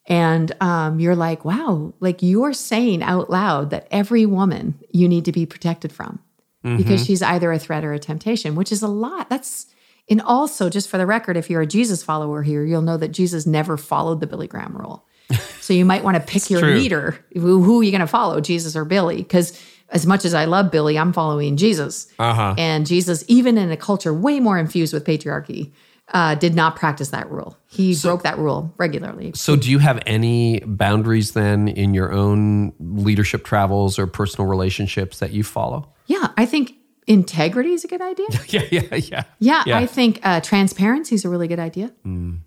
[0.06, 5.26] And um, you're like, wow, like you're saying out loud that every woman you need
[5.26, 6.20] to be protected from
[6.64, 6.76] Mm-hmm.
[6.78, 9.30] because she's either a threat or a temptation, which is a lot.
[9.30, 9.66] That's
[10.10, 13.08] and also just for the record, if you're a Jesus follower here, you'll know that
[13.08, 15.04] Jesus never followed the Billy Graham rule.
[15.60, 16.74] So you might want to pick your true.
[16.76, 17.22] leader.
[17.34, 19.18] Who, who are you going to follow, Jesus or Billy?
[19.18, 19.52] Because
[19.90, 22.10] as much as I love Billy, I'm following Jesus.
[22.18, 22.54] Uh-huh.
[22.56, 25.72] And Jesus, even in a culture way more infused with patriarchy,
[26.14, 27.58] uh, did not practice that rule.
[27.66, 29.32] He broke that rule regularly.
[29.34, 35.18] So, do you have any boundaries then in your own leadership travels or personal relationships
[35.18, 35.92] that you follow?
[36.06, 36.77] Yeah, I think
[37.08, 38.26] integrity is a good idea.
[38.48, 39.24] Yeah, yeah, yeah.
[39.40, 41.90] Yeah, I think uh, transparency is a really good idea.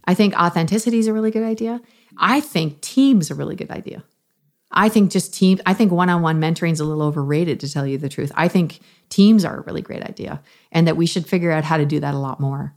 [0.06, 1.82] I think authenticity is a really good idea.
[2.18, 4.04] I think teams are a really good idea.
[4.72, 7.72] I think just teams, I think one on one mentoring is a little overrated to
[7.72, 8.32] tell you the truth.
[8.36, 10.42] I think teams are a really great idea
[10.72, 12.74] and that we should figure out how to do that a lot more.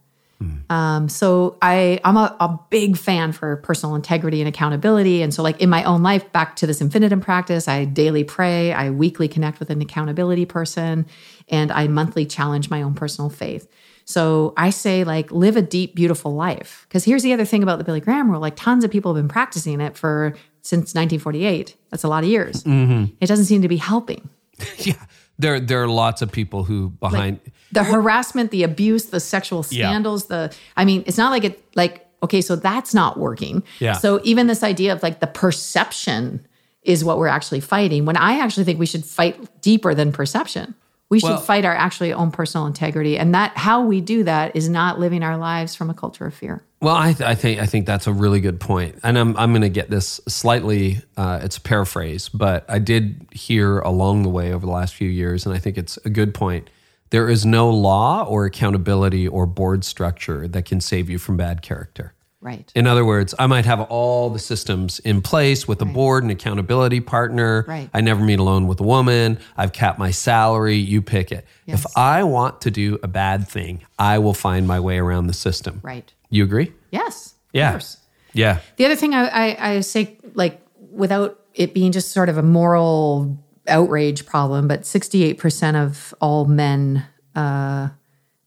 [0.68, 5.22] Um, so I, I'm a, a big fan for personal integrity and accountability.
[5.22, 8.72] And so, like in my own life, back to this infinitum practice, I daily pray,
[8.72, 11.06] I weekly connect with an accountability person,
[11.48, 13.68] and I monthly challenge my own personal faith.
[14.06, 16.84] So I say, like, live a deep, beautiful life.
[16.88, 19.22] Because here's the other thing about the Billy Graham rule: like, tons of people have
[19.22, 21.74] been practicing it for since 1948.
[21.90, 22.64] That's a lot of years.
[22.64, 23.14] Mm-hmm.
[23.20, 24.28] It doesn't seem to be helping.
[24.78, 24.94] Yeah.
[25.36, 27.40] There, there are lots of people who behind.
[27.72, 29.88] the harassment, the abuse, the sexual Yeah.
[29.88, 33.64] scandals, the I mean, it's not like it like okay, so that's not working.
[33.80, 33.94] Yeah.
[33.94, 36.46] So even this idea of like the perception
[36.82, 38.04] is what we're actually fighting.
[38.04, 40.74] When I actually think we should fight deeper than perception.
[41.10, 43.18] We should Well- fight our actually own personal integrity.
[43.18, 46.34] And that how we do that is not living our lives from a culture of
[46.34, 46.62] fear.
[46.80, 49.52] Well, I, th- I think I think that's a really good point, and I'm I'm
[49.52, 51.00] going to get this slightly.
[51.16, 55.08] Uh, it's a paraphrase, but I did hear along the way over the last few
[55.08, 56.68] years, and I think it's a good point.
[57.10, 61.62] There is no law or accountability or board structure that can save you from bad
[61.62, 62.12] character.
[62.44, 62.70] Right.
[62.74, 66.30] In other words, I might have all the systems in place with a board and
[66.30, 67.64] accountability partner.
[67.66, 67.88] Right.
[67.94, 69.38] I never meet alone with a woman.
[69.56, 70.76] I've capped my salary.
[70.76, 71.46] You pick it.
[71.64, 71.80] Yes.
[71.86, 75.32] If I want to do a bad thing, I will find my way around the
[75.32, 75.80] system.
[75.82, 76.12] Right.
[76.28, 76.72] You agree?
[76.90, 77.28] Yes.
[77.28, 77.70] of Yeah.
[77.70, 77.96] course.
[78.34, 78.58] Yeah.
[78.76, 80.60] The other thing I, I, I say, like,
[80.92, 83.38] without it being just sort of a moral
[83.68, 87.88] outrage problem, but 68% of all men uh,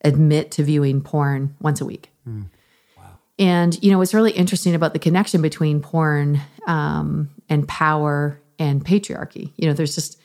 [0.03, 2.11] admit to viewing porn once a week.
[3.39, 8.83] And, you know, what's really interesting about the connection between porn um, and power and
[8.83, 10.19] patriarchy, you know, there's just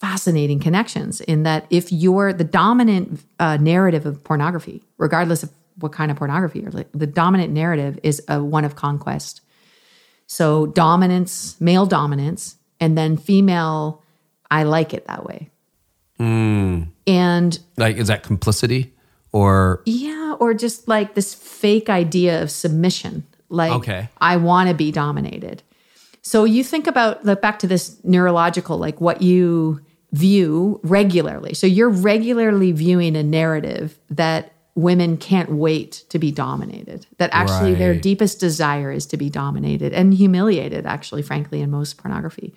[0.00, 5.92] fascinating connections in that if you're the dominant uh, narrative of pornography, regardless of what
[5.92, 9.40] kind of pornography you're like, the dominant narrative is a one of conquest.
[10.26, 14.02] So dominance, male dominance, and then female,
[14.50, 15.50] I like it that way.
[17.06, 18.94] And Like, is that complicity
[19.32, 23.24] or yeah, or just like this fake idea of submission.
[23.48, 24.08] Like, Okay.
[24.18, 25.62] I want to be dominated.
[26.22, 29.80] So you think about look back to this neurological, like what you
[30.12, 31.54] view regularly.
[31.54, 37.06] So you're regularly viewing a narrative that women can't wait to be dominated.
[37.18, 41.98] That actually their deepest desire is to be dominated and humiliated, actually, frankly, in most
[41.98, 42.54] pornography.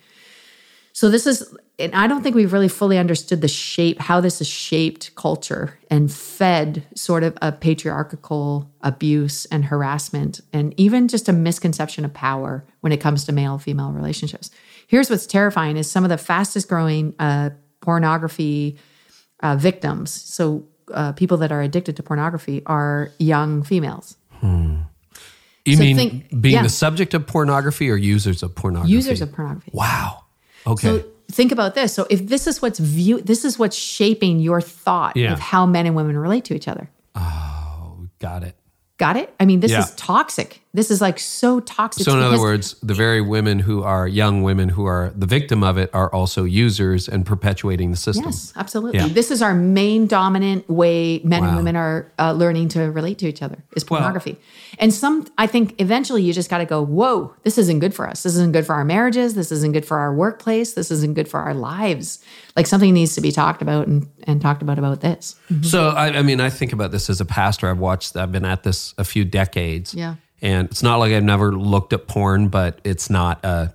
[0.96, 4.38] So this is, and I don't think we've really fully understood the shape, how this
[4.38, 11.28] has shaped culture and fed sort of a patriarchal abuse and harassment, and even just
[11.28, 14.50] a misconception of power when it comes to male female relationships.
[14.86, 17.50] Here's what's terrifying: is some of the fastest growing uh,
[17.82, 18.78] pornography
[19.42, 20.10] uh, victims.
[20.10, 24.16] So uh, people that are addicted to pornography are young females.
[25.66, 26.62] you So mean think- being yeah.
[26.62, 28.92] the subject of pornography or users of pornography?
[28.94, 29.72] Users of pornography.
[29.74, 30.22] Wow.
[30.66, 30.86] Okay.
[31.00, 31.92] So think about this.
[31.92, 35.32] So if this is what's view, this is what's shaping your thought Yeah.
[35.32, 36.88] of how men and women relate to each other.
[37.14, 38.54] Oh, got it.
[38.98, 39.34] Got it?
[39.38, 39.80] I mean, this Yeah.
[39.80, 40.62] is toxic.
[40.76, 42.04] This is like so toxic.
[42.04, 45.62] So, in other words, the very women who are young women who are the victim
[45.62, 48.26] of it are also users and perpetuating the system.
[48.26, 49.00] Yes, absolutely.
[49.00, 49.08] Yeah.
[49.08, 53.26] This is our main dominant way men and women are uh, learning to relate to
[53.26, 54.36] each other is pornography.
[54.78, 58.06] and some, I think, eventually you just got to go, whoa, this isn't good for
[58.06, 58.22] us.
[58.24, 59.34] This isn't good for our marriages.
[59.34, 60.74] This isn't good for our workplace.
[60.74, 62.22] This isn't good for our lives.
[62.54, 65.36] Like something needs to be talked about and, and talked about about this.
[65.62, 67.70] So, I, I mean, I think about this as a pastor.
[67.70, 69.94] I've watched, I've been at this a few decades.
[69.94, 70.16] Yeah.
[70.42, 73.74] And it's not like I've never looked at porn, but it's not a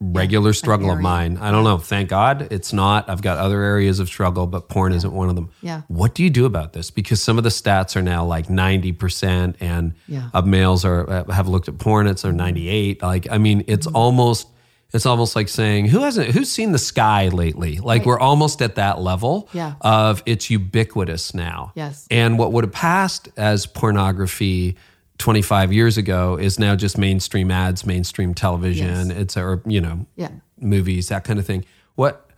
[0.00, 1.38] regular struggle of mine.
[1.38, 1.78] I don't know.
[1.78, 3.08] Thank God it's not.
[3.08, 5.50] I've got other areas of struggle, but porn isn't one of them.
[5.62, 5.82] Yeah.
[5.88, 6.90] What do you do about this?
[6.90, 10.28] Because some of the stats are now like 90% and Yeah.
[10.34, 13.00] of males are uh, have looked at porn, it's are 98.
[13.00, 14.48] Like, I mean, it's almost
[14.92, 17.78] it's almost like saying who hasn't who's seen the sky lately?
[17.78, 19.74] Like we're almost at that level Yeah.
[19.80, 21.72] of it's ubiquitous now.
[21.76, 22.06] Yes.
[22.10, 24.76] And what would have passed as pornography
[25.22, 29.16] 25 years ago is now just mainstream ads, mainstream television, Yes.
[29.16, 30.30] it's or you know, Yeah.
[30.60, 31.64] movies, that kind of thing.
[31.94, 32.28] What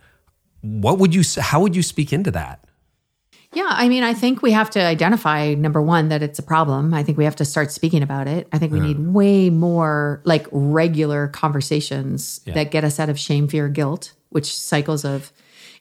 [0.61, 2.59] what would you how would you speak into that?
[3.53, 6.93] Yeah, I mean, I think we have to identify number one that it's a problem.
[6.93, 8.47] I think we have to start speaking about it.
[8.51, 13.47] I think we need way more like regular conversations that get us out of shame,
[13.47, 15.31] fear, guilt, which cycles of.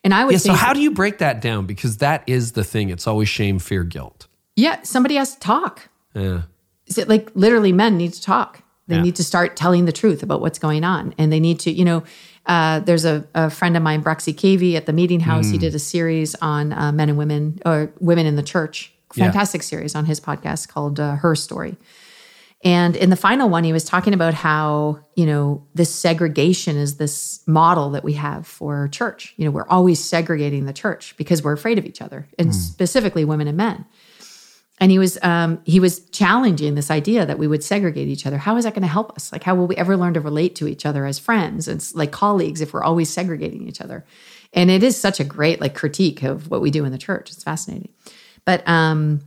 [0.04, 2.52] And I would Yeah, say, so how do you break that down because that is
[2.52, 2.90] the thing.
[2.90, 4.28] It's always shame, fear, guilt.
[4.56, 5.88] yeah, somebody has to talk.
[6.14, 6.42] Yeah.
[6.86, 8.62] Is it like literally men need to talk?
[8.86, 9.02] They Yeah.
[9.02, 11.84] need to start telling the truth about what's going on, and they need to, you
[11.84, 12.02] know.
[12.46, 15.46] Uh, there's a, a friend of mine, Bruxy Cavey, at the Meeting House.
[15.46, 15.52] Mm.
[15.52, 18.92] He did a series on uh, men and women, or women in the church.
[19.14, 19.24] Yeah.
[19.24, 21.78] Fantastic series on his podcast called uh, Her Story.
[22.62, 26.96] And in the final one, he was talking about how, you know, this segregation is
[26.96, 29.32] this model that we have for church.
[29.38, 33.24] You know, we're always segregating the church because we're afraid of each other, and specifically
[33.24, 33.86] women and men.
[34.84, 38.36] And he was um, he was challenging this idea that we would segregate each other.
[38.36, 39.32] How is that going to help us?
[39.32, 42.12] Like, how will we ever learn to relate to each other as friends and like
[42.12, 44.04] colleagues if we're always segregating each other?
[44.52, 47.30] And it is such a great like critique of what we do in the church.
[47.30, 47.94] It's fascinating.
[48.44, 49.22] But um,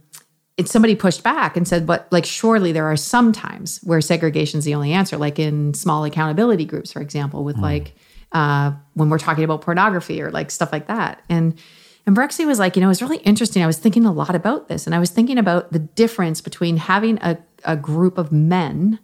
[0.58, 4.60] it, somebody pushed back and said, but like, surely there are some times where segregation
[4.60, 7.96] is the only answer, like in small accountability groups, for example, with like
[8.32, 11.24] uh, when we're talking about pornography or like stuff like that.
[11.30, 11.60] And
[12.08, 13.62] and Bruxy was like, you know, it was really interesting.
[13.62, 16.78] I was thinking a lot about this, and I was thinking about the difference between
[16.78, 19.00] having a, a group of men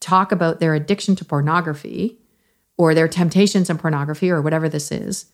[0.00, 2.18] talk about their addiction to pornography
[2.76, 5.26] or their temptations in pornography or whatever this is.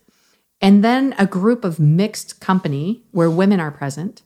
[0.60, 4.20] And then a group of mixed company where women are present,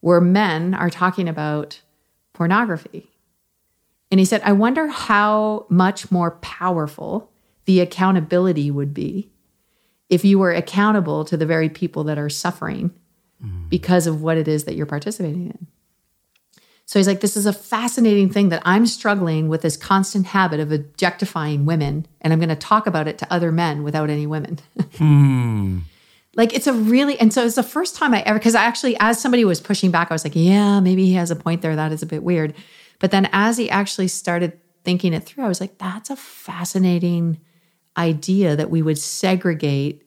[0.00, 1.80] where men are talking about
[2.32, 3.08] pornography.
[4.10, 7.30] And he said, I wonder how much more powerful
[7.66, 9.30] the accountability would be
[10.12, 12.92] if you were accountable to the very people that are suffering
[13.68, 15.66] because of what it is that you're participating in.
[16.84, 20.60] So he's like, This is a fascinating thing that I'm struggling with this constant habit
[20.60, 22.06] of objectifying women.
[22.20, 24.60] And I'm going to talk about it to other men without any women.
[24.98, 25.78] Hmm.
[26.34, 28.96] Like it's a really, and so it's the first time I ever, because I actually,
[29.00, 31.76] as somebody was pushing back, I was like, yeah, maybe he has a point there.
[31.76, 32.54] That is a bit weird.
[32.98, 37.40] But then as he actually started thinking it through, I was like, that's a fascinating
[37.96, 40.01] idea that we would segregate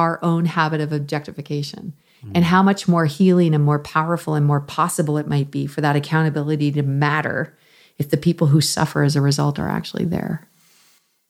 [0.00, 1.92] our own habit of objectification
[2.34, 5.80] and how much more healing and more powerful and more possible it might be for
[5.80, 7.56] that accountability to matter
[7.98, 10.46] if the people who suffer as a result are actually there.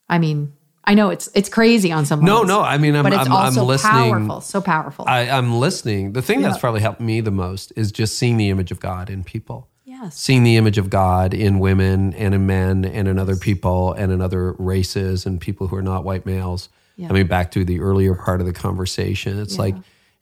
[0.08, 0.52] I mean,
[0.84, 2.60] I know it's it's crazy on some No, levels, no.
[2.62, 3.92] I mean, I'm, but it's I'm, also I'm listening.
[4.10, 5.04] powerful, so powerful.
[5.06, 6.12] I, I'm listening.
[6.12, 9.10] The thing that's probably helped me the most is just seeing the image of God
[9.10, 9.68] in people.
[9.84, 10.18] yes.
[10.18, 14.10] Seeing the image of God in women and in men and in other people and
[14.10, 16.68] in other races and people who are not white males.
[17.00, 17.08] Yeah.
[17.08, 19.40] I mean, back to the earlier part of the conversation.
[19.40, 19.74] It's like,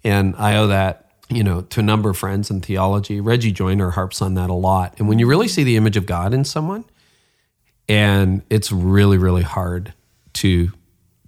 [0.04, 3.20] and I owe that, you know, to a number of friends in theology.
[3.20, 4.94] Reggie Joiner harps on that a lot.
[4.98, 6.84] And when you really see the image of God in someone,
[7.88, 9.92] and it's really, really hard
[10.34, 10.70] to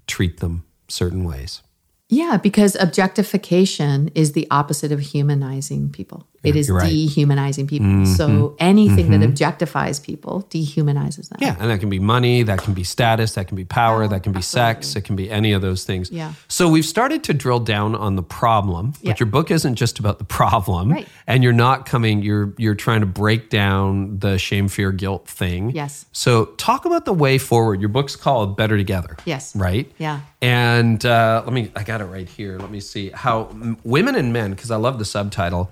[0.06, 1.62] treat them certain ways.
[2.10, 6.26] Yeah, because objectification is the opposite of humanizing people.
[6.42, 6.88] it is right.
[6.88, 7.86] dehumanizing people.
[7.86, 8.14] Mm-hmm.
[8.14, 9.30] So anything that mm-hmm.
[9.30, 11.38] objectifies people dehumanizes them.
[11.40, 14.22] Yeah, and that can be money, that can be status, that can be power, that
[14.22, 16.10] can be sex, it can be any of those things.
[16.10, 16.32] Yeah.
[16.48, 19.14] So we've started to drill down on the problem, but Yeah.
[19.20, 20.90] your book isn't just about the problem.
[20.90, 21.06] Right.
[21.26, 25.70] And you're not coming, you're you're trying to break down the shame, fear, guilt thing.
[25.70, 26.06] Yes.
[26.12, 27.80] So talk about the way forward.
[27.80, 29.16] Your book's called Better Together.
[29.26, 29.54] Yes.
[29.54, 29.92] Right?
[29.98, 30.20] Yeah.
[30.42, 32.58] And uh, let me, I got it right here.
[32.58, 35.70] Let me see how m- women and men, because I love the subtitle,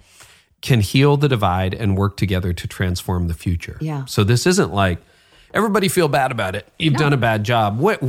[0.61, 3.79] can heal the divide and work together to transform the future.
[3.81, 4.05] Yeah.
[4.05, 4.99] So this isn't like
[5.59, 6.69] everybody feel bad about it.
[6.79, 7.79] You've done a bad job.
[7.81, 8.01] What,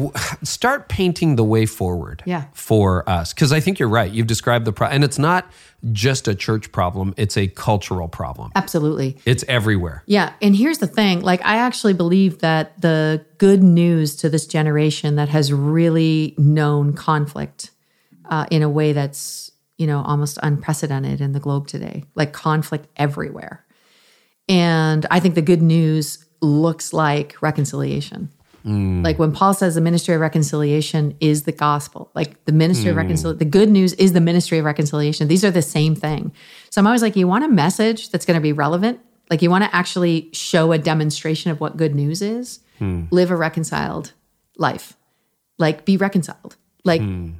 [0.44, 2.46] start painting the way forward Yeah.
[2.54, 3.34] for us.
[3.34, 4.12] Because I think you're right.
[4.12, 4.96] You've described the problem.
[4.96, 5.52] And it's not
[5.92, 8.52] just a church problem, it's a cultural problem.
[8.54, 9.18] Absolutely.
[9.26, 10.04] It's everywhere.
[10.06, 10.34] Yeah.
[10.42, 15.16] And here's the thing like, I actually believe that the good news to this generation
[15.16, 17.72] that has really known conflict
[18.26, 22.86] uh, in a way that's, you know, almost unprecedented in the globe today, like conflict
[22.96, 23.66] everywhere.
[24.48, 28.30] And I think the good news looks like reconciliation.
[29.04, 32.96] Like when Paul says the ministry of reconciliation is the gospel, like the ministry of
[32.96, 33.00] hmm.
[33.00, 35.28] reconciliation, the good news is the ministry of reconciliation.
[35.28, 36.34] These are the same thing.
[36.70, 39.00] So I'm always like, you want a message that's going to be relevant?
[39.30, 42.60] Like you want to actually show a demonstration of what good news is?
[42.80, 43.06] Hmm.
[43.12, 44.14] Live a reconciled
[44.58, 44.98] life.
[45.58, 46.58] Like be reconciled.
[46.84, 47.32] Like hmm.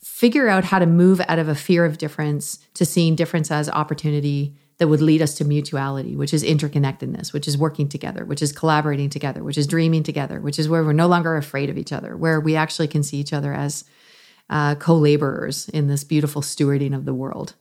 [0.00, 3.68] figure out how to move out of a fear of difference to seeing difference as
[3.68, 8.42] opportunity that would lead us to mutuality, which is interconnectedness, which is working together, which
[8.42, 11.78] is collaborating together, which is dreaming together, which is where we're no longer afraid of
[11.78, 13.84] each other, where we actually can see each other as
[14.50, 17.54] uh, co laborers in this beautiful stewarding of the world.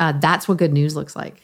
[0.00, 1.40] Uh, that's what good news looks like.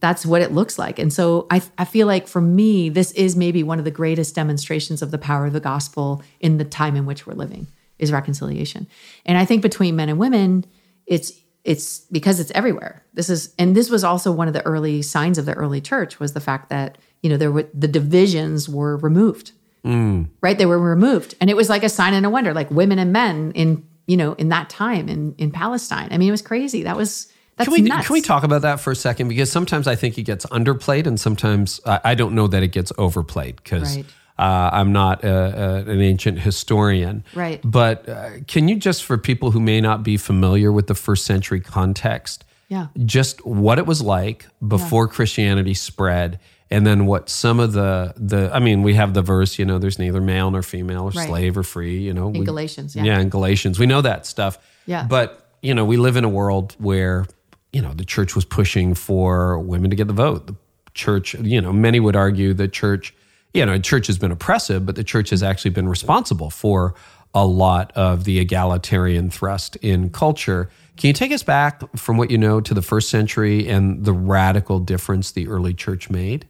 [0.00, 0.98] That's what it looks like.
[1.00, 4.36] And so I, I feel like for me, this is maybe one of the greatest
[4.36, 7.66] demonstrations of the power of the gospel in the time in which we're living
[7.98, 8.86] is reconciliation.
[9.26, 10.64] And I think between men and women,
[11.06, 11.32] it's
[11.68, 13.04] it's because it's everywhere.
[13.12, 16.18] This is and this was also one of the early signs of the early church
[16.18, 19.52] was the fact that, you know, there were the divisions were removed.
[19.84, 20.28] Mm.
[20.40, 20.56] Right?
[20.56, 21.34] They were removed.
[21.42, 24.16] And it was like a sign and a wonder, like women and men in, you
[24.16, 26.08] know, in that time in in Palestine.
[26.10, 26.84] I mean, it was crazy.
[26.84, 28.06] That was that's Can we nuts.
[28.06, 29.28] can we talk about that for a second?
[29.28, 32.68] Because sometimes I think it gets underplayed, and sometimes I, I don't know that it
[32.68, 34.06] gets overplayed because Right.
[34.38, 37.24] Uh, I'm not uh uh an ancient historian.
[37.34, 37.60] Right.
[37.64, 41.24] But uh, can you just, for people who may not be familiar with the first
[41.26, 42.86] century context, Yeah.
[43.04, 46.38] just what it was like before Christianity spread,
[46.70, 49.78] and then what some of the the I mean, we have the verse, you know,
[49.78, 51.28] there's neither male nor female or Right.
[51.28, 53.04] slave or free, you know, in we- Galatians, yeah.
[53.04, 53.78] yeah, in Galatians.
[53.78, 54.58] We know that stuff.
[54.86, 55.04] Yeah.
[55.08, 55.28] But,
[55.62, 57.26] you know, we live in a world where,
[57.72, 60.46] you know, the church was pushing for women to get the vote.
[60.46, 60.54] The
[60.94, 63.14] church, you know, many would argue the church,
[63.54, 66.94] you know, church has been oppressive, but the church has actually been responsible for
[67.34, 70.70] a lot of the egalitarian thrust in culture.
[70.96, 74.12] Can you take us back from what you know to the first century and the
[74.12, 76.46] radical difference the early church made?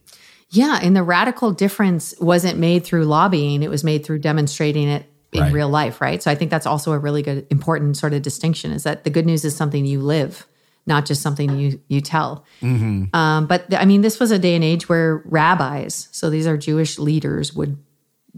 [0.50, 5.04] Yeah, and the radical difference wasn't made through lobbying, it was made through demonstrating it
[5.32, 5.52] in Right.
[5.52, 6.22] real life, right?
[6.22, 9.10] So I think that's also a really good important sort of distinction is that the
[9.10, 10.46] good news is something you live,
[10.88, 12.44] not just something you you tell.
[12.62, 16.46] Um, but th- I mean, this was a day and age where rabbis, so these
[16.48, 17.76] are Jewish leaders, would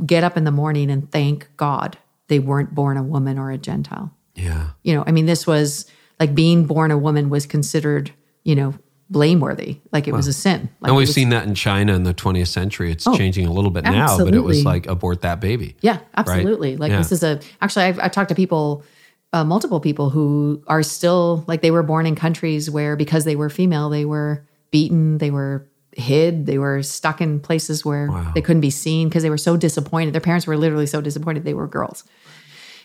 [0.05, 1.97] get up in the morning and thank God
[2.29, 4.13] they weren't born a woman or a Gentile.
[4.35, 4.71] Yeah.
[4.83, 5.87] You know, I mean, this was
[6.19, 8.13] like being born a woman was considered,
[8.45, 8.75] you know,
[9.11, 9.81] blameworthy.
[9.93, 10.69] Like it was a sin.
[10.81, 12.93] Like and we've was- seen that in China in the 20th century.
[12.93, 15.77] It's Oh, changing a little bit now, but it was like abort that baby.
[15.81, 16.77] Yeah, absolutely.
[16.77, 16.99] Like Yeah.
[16.99, 18.85] this is a actually I've, I've talked to people,
[19.33, 23.37] uh, multiple people who are still like they were born in countries where because they
[23.37, 28.41] were female they were beaten, they were hid, they were stuck in places where they
[28.41, 30.15] couldn't be seen because they were so disappointed.
[30.15, 32.05] Their parents were literally so disappointed they were girls.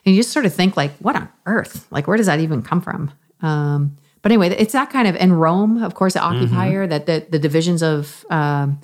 [0.06, 1.88] And you just sort of think like, what on earth?
[1.92, 3.12] Like where does that even come from?
[3.42, 7.26] Um, but anyway, it's that kind of in Rome, of course, the occupier that the
[7.30, 8.82] the divisions of um,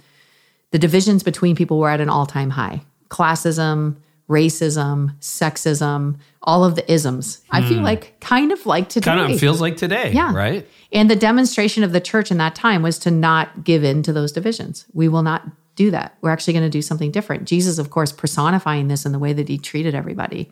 [0.70, 3.98] the divisions between people were at an all-time high classism
[4.32, 7.44] racism sexism all of the isms.
[7.52, 9.12] I feel like kind of like today.
[9.12, 10.34] Kind of feels like today, yeah.
[10.34, 10.68] right?
[10.92, 14.14] and the demonstration of the church in that time was to not give in to
[14.14, 14.86] those divisions.
[14.94, 16.18] We will not do that.
[16.22, 17.46] We're actually going to do something different.
[17.46, 20.52] Jesus of course personifying this in the way that he treated everybody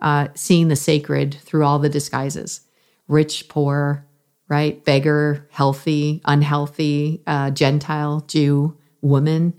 [0.00, 2.60] uh, seeing the sacred through all the disguises.
[3.08, 4.04] Rich poor
[4.48, 4.84] right?
[4.84, 9.54] Beggar healthy unhealthy uh, gentile jew woman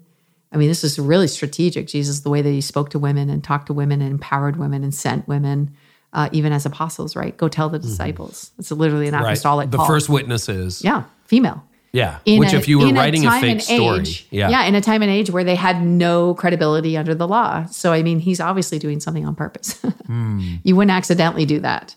[0.52, 1.88] I mean, this is really strategic.
[1.88, 4.84] Jesus, the way that he spoke to women and talked to women and empowered women
[4.84, 5.74] and sent women,
[6.14, 7.36] uh, even as apostles, right?
[7.38, 8.52] Go tell the disciples.
[8.60, 9.24] It's literally an Mm-hmm.
[9.24, 9.30] Right.
[9.32, 9.88] apostolic The call.
[9.88, 10.84] first witnesses.
[10.84, 11.64] yeah, female.
[11.94, 12.20] Yeah.
[12.26, 14.50] In Which, a- if you were writing a, time fake story, age, yeah.
[14.50, 17.66] yeah, in a time and age where they had no credibility under the law.
[17.66, 19.82] So, I mean, he's obviously doing something on purpose.
[20.08, 20.56] Hmm.
[20.64, 21.96] You wouldn't accidentally do that.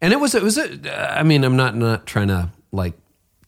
[0.00, 2.94] And it was, it was, a, I mean, I'm not, not trying to like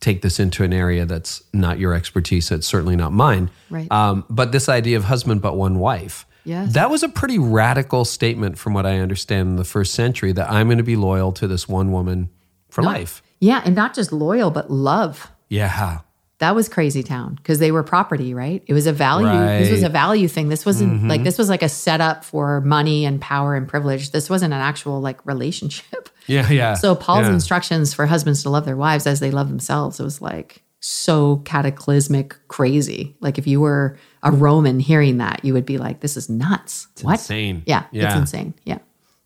[0.09, 2.51] take this into an area that's not your expertise.
[2.51, 3.51] It's certainly not mine.
[3.69, 3.91] Right.
[3.93, 6.25] Um, but this idea of husband but one wife.
[6.45, 6.73] Yes.
[6.73, 10.51] That was a pretty radical statement from what I understand in the first century that
[10.51, 12.31] I'm going to be loyal to this one woman
[12.71, 13.23] for life.
[13.39, 15.31] Yeah, and not just loyal, but love.
[15.51, 16.01] Yeah.
[16.39, 18.63] That was crazy town because they were property, right?
[18.67, 19.27] It was a value.
[19.59, 20.49] This was a value thing.
[20.49, 21.09] This wasn't Mm-hmm.
[21.09, 24.13] like this was like a setup for money and power and privilege.
[24.13, 26.09] This wasn't an actual like relationship.
[26.29, 26.47] Yeah.
[26.51, 26.75] Yeah.
[26.75, 27.33] So Paul's yeah.
[27.33, 31.37] instructions for husbands to love their wives as they love themselves, it was like so
[31.47, 33.17] cataclysmic, crazy.
[33.21, 36.87] Like if you were a Roman hearing that, you would be like, "This is nuts."
[37.01, 37.13] what?
[37.15, 37.63] insane.
[37.67, 38.19] Yeah, it's Yeah.
[38.19, 38.53] insane.
[38.65, 38.79] Yeah.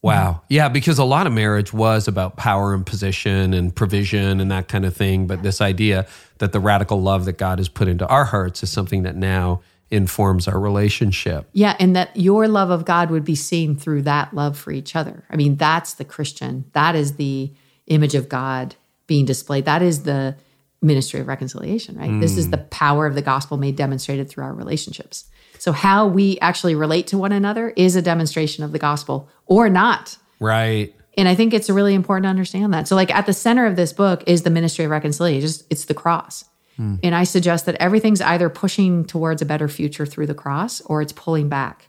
[0.02, 0.42] Wow.
[0.48, 4.66] Yeah, because a lot of marriage was about power and position and provision and that
[4.66, 5.28] kind of thing.
[5.28, 6.06] But this idea
[6.38, 9.62] that the radical love that God has put into our hearts is something that now
[9.92, 11.48] informs our relationship.
[11.52, 14.96] Yeah, and that your love of God would be seen through that love for each
[14.96, 15.24] other.
[15.30, 16.64] I mean, that's the Christian.
[16.72, 17.52] That is the
[17.86, 18.74] image of God
[19.06, 19.66] being displayed.
[19.66, 20.34] That is the
[20.80, 22.20] ministry of reconciliation, right?
[22.20, 22.52] This is mm.
[22.52, 25.26] the power of the gospel made demonstrated through our relationships.
[25.62, 29.68] So, how we actually relate to one another is a demonstration of the gospel or
[29.68, 30.18] not.
[30.40, 30.92] Right.
[31.16, 32.88] And I think it's really important to understand that.
[32.88, 35.40] So, like at the center of this book is the ministry of reconciliation.
[35.40, 36.46] Just it's the cross.
[36.78, 36.96] Hmm.
[37.04, 41.00] And I suggest that everything's either pushing towards a better future through the cross or
[41.00, 41.86] it's pulling back.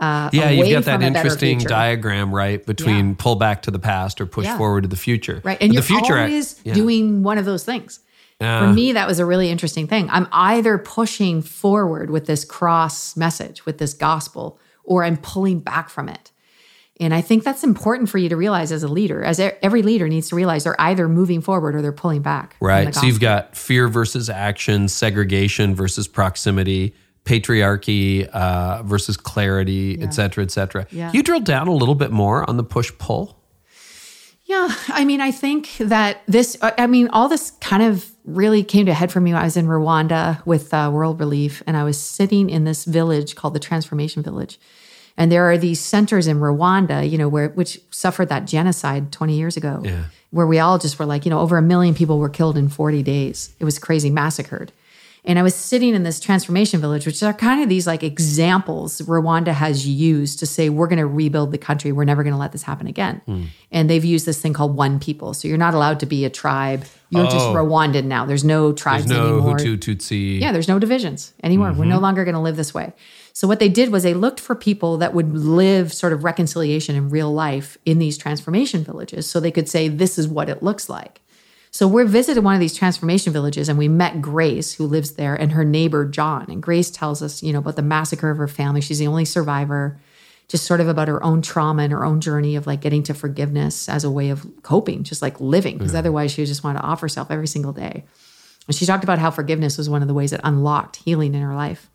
[0.00, 3.14] Uh, yeah, you've got that from a better interesting diagram, right, between Yeah.
[3.18, 4.58] pull back to the past or push Yeah.
[4.58, 5.40] forward to the future.
[5.44, 5.58] Right.
[5.60, 6.74] And But you're the future, always yeah.
[6.74, 8.00] doing one of those things.
[8.40, 8.66] Yeah.
[8.66, 10.08] For me, that was a really interesting thing.
[10.10, 15.88] I'm either pushing forward with this cross message, with this gospel, or I'm pulling back
[15.88, 16.32] from it.
[16.98, 20.08] And I think that's important for you to realize as a leader, as every leader
[20.08, 22.56] needs to realize they're either moving forward or they're pulling back.
[22.60, 22.94] Right.
[22.94, 30.44] So you've got fear versus action, segregation versus proximity, patriarchy uh, versus clarity, et cetera,
[30.44, 30.86] et cetera.
[30.90, 31.10] Yeah.
[31.12, 33.35] You drill down a little bit more on the push pull.
[34.46, 38.86] Yeah, I mean, I think that this, I mean, all this kind of really came
[38.86, 39.32] to head for me.
[39.32, 43.34] I was in Rwanda with uh, World Relief, and I was sitting in this village
[43.34, 44.58] called the Transformation Village.
[45.16, 49.34] And there are these centers in Rwanda, you know, where which suffered that genocide 20
[49.36, 50.04] years ago, Yeah.
[50.30, 52.68] where we all just were like, you know, over a million people were killed in
[52.68, 53.52] 40 days.
[53.58, 54.70] It was crazy, massacred.
[55.26, 59.00] And I was sitting in this transformation village, which are kind of these like examples
[59.00, 61.90] Rwanda has used to say, we're going to rebuild the country.
[61.90, 63.20] We're never going to let this happen again.
[63.26, 63.44] Hmm.
[63.72, 65.34] And they've used this thing called one people.
[65.34, 66.84] So you're not allowed to be a tribe.
[67.10, 67.54] You're just Oh.
[67.54, 68.24] Rwandan now.
[68.24, 69.56] There's no tribes There's no anymore.
[69.56, 70.40] Hutu, Tutsi.
[70.40, 71.72] Yeah, there's no divisions anymore.
[71.72, 72.02] We're no mm-hmm.
[72.02, 72.92] longer going to live this way.
[73.32, 76.96] So what they did was they looked for people that would live sort of reconciliation
[76.96, 80.62] in real life in these transformation villages so they could say this is what it
[80.62, 81.20] looks like.
[81.76, 85.34] So we visited one of these transformation villages and we met Grace who lives there
[85.34, 88.48] and her neighbor John and Grace tells us, you know, about the massacre of her
[88.48, 88.80] family.
[88.80, 90.00] She's the only survivor.
[90.48, 93.12] Just sort of about her own trauma and her own journey of like getting to
[93.12, 96.82] forgiveness as a way of coping, just like living, because otherwise she just want to
[96.82, 98.06] off herself every single day.
[98.66, 101.42] And she talked about how forgiveness was one of the ways that unlocked healing in
[101.42, 101.90] her life.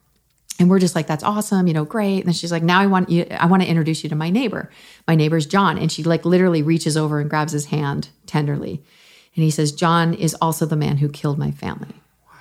[0.60, 2.18] And we're just like, that's awesome, you know, great.
[2.18, 4.30] And then she's like, now I want you, I want to introduce you to my
[4.30, 4.70] neighbor.
[5.08, 5.80] My neighbor's John.
[5.80, 8.84] And she like literally reaches over and grabs his hand tenderly.
[9.36, 11.96] And he says, John is also the man who killed my family.
[12.28, 12.34] Wow.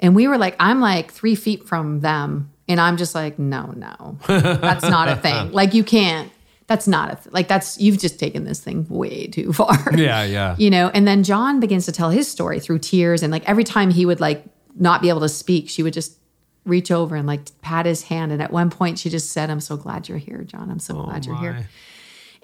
[0.00, 2.52] And we were like, I'm like three feet from them.
[2.68, 5.52] And I'm just like, no, no, that's not a thing.
[5.52, 6.30] Like, you can't.
[6.66, 9.76] That's not a th- like that's you've just taken this thing way too far.
[9.96, 10.56] Yeah, yeah.
[10.58, 13.62] you know, and then John begins to tell his story through tears and like every
[13.62, 14.44] time he would like
[14.74, 16.18] not be able to speak, she would just
[16.64, 19.60] reach over and like pat his hand and at one point she just said, "I'm
[19.60, 20.68] so glad you're here, John.
[20.68, 21.68] I'm so oh, glad you're Oh, here."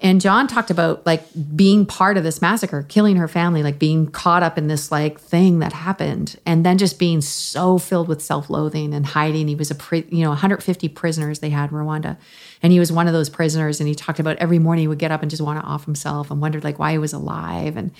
[0.03, 1.23] And John talked about like
[1.55, 5.17] being part of this massacre, killing her family, like being caught up in this like
[5.17, 9.47] thing that happened, and then just being so filled with self-loathing and hiding.
[9.47, 12.17] He was a pri- you know 150 prisoners they had in Rwanda,
[12.61, 13.79] and he was one of those prisoners.
[13.79, 15.85] And he talked about every morning he would get up and just want to off
[15.85, 17.77] himself and wondered like why he was alive.
[17.77, 17.91] And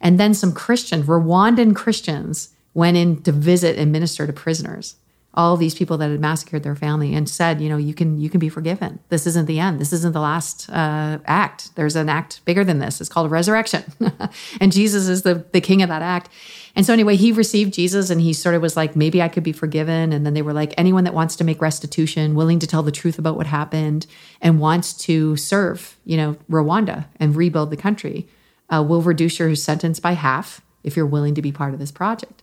[0.00, 4.96] and then some Christian Rwandan Christians went in to visit and minister to prisoners
[5.34, 8.28] all these people that had massacred their family and said, you know, you can you
[8.28, 8.98] can be forgiven.
[9.08, 9.80] This isn't the end.
[9.80, 11.74] This isn't the last uh, act.
[11.74, 13.00] There's an act bigger than this.
[13.00, 13.84] It's called resurrection,
[14.60, 16.28] and Jesus is the the king of that act.
[16.74, 19.42] And so anyway, he received Jesus, and he sort of was like, maybe I could
[19.42, 20.12] be forgiven.
[20.12, 22.92] And then they were like, anyone that wants to make restitution, willing to tell the
[22.92, 24.06] truth about what happened,
[24.40, 28.26] and wants to serve, you know, Rwanda and rebuild the country,
[28.70, 31.92] uh, will reduce your sentence by half if you're willing to be part of this
[31.92, 32.41] project.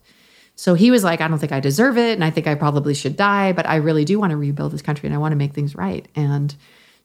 [0.60, 2.16] So he was like, I don't think I deserve it.
[2.16, 4.82] And I think I probably should die, but I really do want to rebuild this
[4.82, 6.06] country and I want to make things right.
[6.18, 6.54] And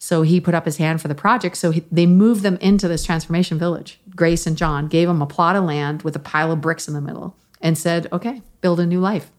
[0.01, 1.57] so he put up his hand for the project.
[1.57, 4.01] So he, they moved them into this transformation village.
[4.17, 6.95] Grace and John gave them a plot of land with a pile of bricks in
[6.95, 9.31] the middle and said, okay, build a new life.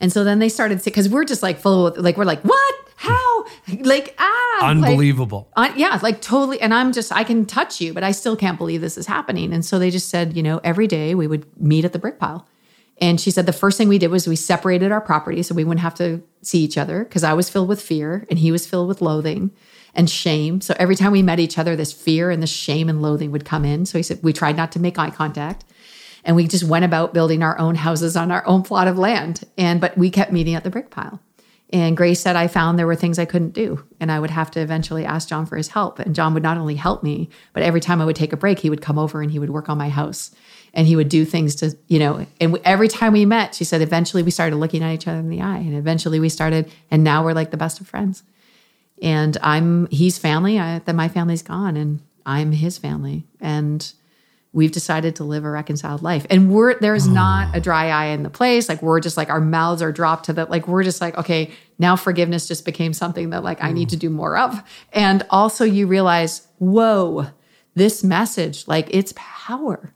[0.00, 2.74] And so then they started because we're just like full of like, we're like, what?
[2.96, 3.44] How?
[3.80, 4.58] Like, ah.
[4.62, 5.50] like- Unbelievable.
[5.54, 6.62] uh, yeah, like totally.
[6.62, 9.52] And I'm just, I can touch you, but I still can't believe this is happening.
[9.52, 12.18] And so they just said, you know, every day we would meet at the brick
[12.18, 12.46] pile.
[13.00, 15.64] And she said the first thing we did was we separated our property so we
[15.64, 18.66] wouldn't have to see each other because I was filled with fear and he was
[18.66, 19.50] filled with loathing
[19.94, 20.60] and shame.
[20.60, 23.44] So every time we met each other, this fear and this shame and loathing would
[23.44, 23.86] come in.
[23.86, 25.64] So he said we tried not to make eye contact.
[26.22, 29.44] And we just went about building our own houses on our own plot of land.
[29.56, 31.20] And but we kept meeting at the brick pile.
[31.72, 33.84] And Grace said, I found there were things I couldn't do.
[34.00, 36.00] And I would have to eventually ask John for his help.
[36.00, 38.58] And John would not only help me, but every time I would take a break,
[38.58, 40.32] he would come over and he would work on my house.
[40.72, 43.82] And he would do things to, you know, and every time we met, she said,
[43.82, 45.58] eventually we started looking at each other in the eye.
[45.58, 48.22] And eventually we started, and now we're like the best of friends.
[49.02, 53.24] And I'm, he's family, I, then my family's gone, and I'm his family.
[53.40, 53.92] And
[54.52, 58.22] we've decided to live a reconciled life and we're there's not a dry eye in
[58.22, 61.00] the place like we're just like our mouths are dropped to the like we're just
[61.00, 64.60] like okay now forgiveness just became something that like i need to do more of
[64.92, 67.26] and also you realize whoa
[67.74, 69.92] this message like it's power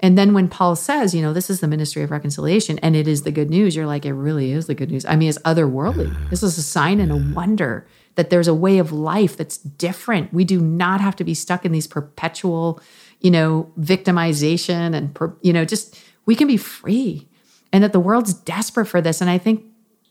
[0.00, 3.08] and then when paul says you know this is the ministry of reconciliation and it
[3.08, 5.38] is the good news you're like it really is the good news i mean it's
[5.38, 9.58] otherworldly this is a sign and a wonder that there's a way of life that's
[9.58, 12.80] different we do not have to be stuck in these perpetual
[13.20, 17.28] you know, victimization and, per- you know, just we can be free
[17.72, 19.20] and that the world's desperate for this.
[19.20, 19.64] And I think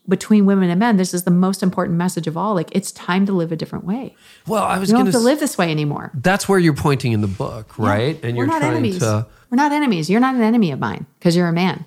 [0.08, 2.54] between women and men, this is the most important message of all.
[2.54, 4.14] Like, it's time to live a different way.
[4.46, 6.10] Well, I was going to live this way anymore.
[6.14, 8.18] That's where you're pointing in the book, right?
[8.22, 8.98] And We're you're trying enemies.
[9.00, 9.26] to.
[9.50, 10.08] We're not enemies.
[10.10, 11.84] You're not an enemy of mine because you're a man.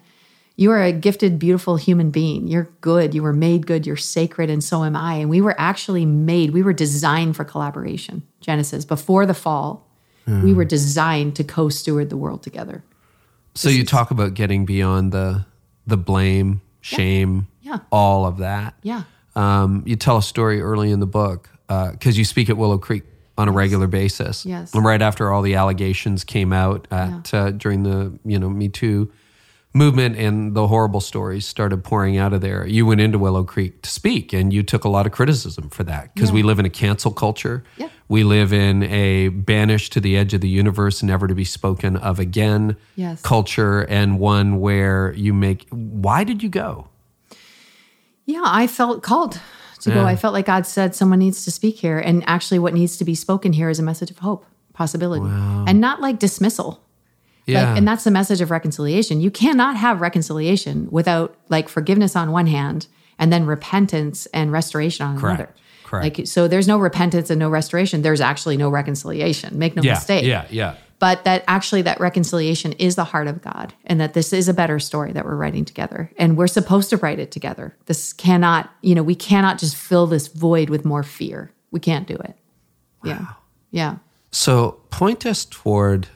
[0.57, 2.47] You are a gifted, beautiful human being.
[2.47, 3.13] You're good.
[3.15, 3.87] You were made good.
[3.87, 5.15] You're sacred, and so am I.
[5.15, 8.23] And we were actually made, we were designed for collaboration.
[8.41, 9.87] Genesis, before the fall,
[10.27, 10.43] Hmm.
[10.43, 12.83] we were designed to co steward the world together.
[13.55, 15.45] So you talk about getting beyond the
[15.87, 17.79] the blame, shame, Yeah.
[17.91, 18.75] all of that.
[18.83, 19.03] Yeah.
[19.35, 23.03] Um, you tell a story early in the book because you speak at Willow Creek
[23.41, 24.45] on a regular basis.
[24.45, 24.73] Yes.
[24.73, 28.69] And right after all the allegations came out at uh, during the you know Me
[28.69, 29.11] Too
[29.73, 33.81] movement and the horrible stories started pouring out of there, you went into Willow Creek
[33.83, 36.65] to speak, and you took a lot of criticism for that because we live in
[36.65, 37.63] a cancel culture.
[37.77, 37.87] Yeah.
[38.09, 41.95] We live in a banished to the edge of the universe, never to be spoken
[41.95, 43.21] of again Yes.
[43.21, 45.67] culture, and one where you make.
[45.69, 46.89] Why did you go?
[48.25, 49.39] Yeah, I felt called
[49.81, 50.05] to go.
[50.05, 51.99] I felt like God said someone needs to speak here.
[51.99, 55.81] And actually, what needs to be spoken here is a message of hope, possibility, and
[55.81, 56.83] not like dismissal.
[57.45, 57.69] Yeah.
[57.69, 59.19] Like, and that's the message of reconciliation.
[59.19, 65.05] You cannot have reconciliation without like forgiveness on one hand and then repentance and restoration
[65.05, 65.39] on Correct.
[65.39, 65.55] another.
[65.83, 66.17] Correct.
[66.19, 68.01] Like so there's no repentance and no restoration.
[68.01, 69.57] There's actually no reconciliation.
[69.59, 70.25] Make no yeah, mistake.
[70.25, 70.75] yeah, yeah.
[71.01, 74.53] But that actually that reconciliation is the heart of God and that this is a
[74.53, 76.11] better story that we're writing together.
[76.15, 77.75] And we're supposed to write it together.
[77.87, 81.51] This cannot, you know, we cannot just fill this void with more fear.
[81.71, 82.35] We can't do it.
[83.03, 83.25] Yeah.
[83.71, 83.95] Yeah.
[84.29, 86.07] So point us toward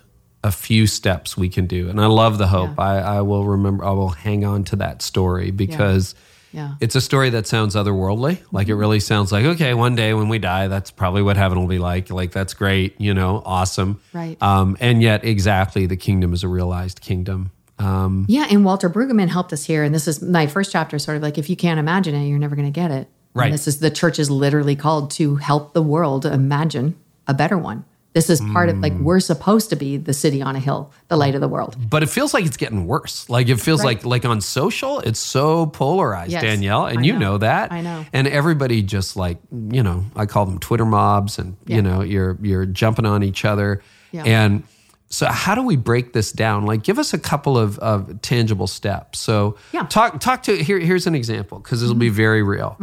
[0.43, 1.89] a few steps we can do.
[1.89, 2.75] And I love the hope.
[2.77, 2.83] Yeah.
[2.83, 6.13] I, I will remember, I will hang on to that story because
[6.55, 6.75] Yeah.
[6.79, 8.41] it's a story that sounds otherworldly.
[8.51, 11.59] Like it really sounds like, okay, one day when we die, that's probably what heaven
[11.59, 12.09] will be like.
[12.09, 13.99] Like that's great, you know, awesome.
[14.13, 14.41] Right.
[14.41, 17.51] Um, and yet, exactly, the kingdom is a realized kingdom.
[17.77, 19.83] Um, Yeah, and Walter Brueggemann helped us here.
[19.83, 22.39] And this is my first chapter, sort of like if you can't imagine it, you're
[22.39, 23.09] never going to get it.
[23.33, 23.45] Right.
[23.47, 26.95] And this is the church is literally called to help the world imagine
[27.27, 27.83] a better one.
[28.15, 29.03] This is part of like Mm.
[29.03, 31.75] we're supposed to be the city on a hill, the light of the world.
[31.89, 33.29] But it feels like it's getting worse.
[33.29, 33.97] Like it feels Right.
[34.03, 37.19] like like on social, it's so polarized, Yes, Danielle, and I you know.
[37.19, 37.73] know that.
[37.73, 38.05] I know.
[38.13, 41.75] And everybody just like you know, I call them Twitter mobs, and Yeah.
[41.75, 43.81] you know, you're you're jumping on each other,
[44.13, 44.23] Yeah.
[44.23, 44.63] and
[45.09, 46.65] so how do we break this down?
[46.65, 49.19] Like, give us a couple of, of tangible steps.
[49.19, 49.81] So Yeah.
[49.81, 49.87] Mm-hmm.
[49.89, 50.79] talk talk to here.
[50.79, 52.77] Here's an example because this will be very real.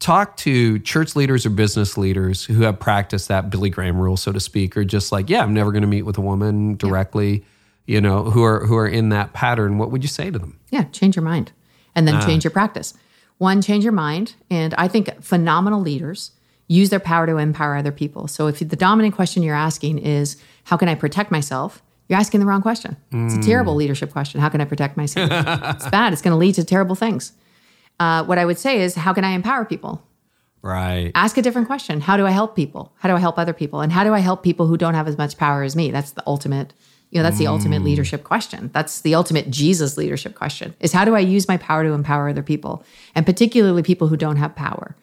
[0.00, 4.32] Talk to church leaders or business leaders who have practiced that Billy Graham rule, so
[4.32, 7.44] to speak, or just like, yeah, I'm never going to meet with a woman directly.
[7.86, 9.76] You know, who are who are in that pattern.
[9.78, 10.58] What would you say to them?
[10.70, 11.52] Yeah, change your mind
[11.94, 12.12] and Ah.
[12.12, 12.94] then change your practice.
[13.38, 14.34] One, change your mind.
[14.50, 16.30] And I think phenomenal leaders
[16.68, 18.28] use their power to empower other people.
[18.28, 21.82] So if the dominant question you're asking is, how can I protect myself?
[22.08, 22.96] You're asking the wrong question.
[23.12, 24.40] It's a terrible leadership question.
[24.40, 25.30] How can I protect myself?
[25.76, 26.12] it's bad.
[26.12, 27.32] It's going to lead to terrible things.
[28.00, 30.02] Uh, what I would say is, how can I empower people?
[30.62, 31.12] Right.
[31.14, 32.00] Ask a different question.
[32.00, 32.92] How do I help people?
[32.96, 33.80] How do I help other people?
[33.80, 35.90] And how do I help people who don't have as much power as me?
[35.90, 36.72] That's the ultimate,
[37.10, 38.70] you know, that's the ultimate leadership question.
[38.72, 42.28] That's the ultimate Jesus leadership question is how do I use my power to empower
[42.28, 42.84] other people?
[43.14, 44.96] And particularly people who don't have power.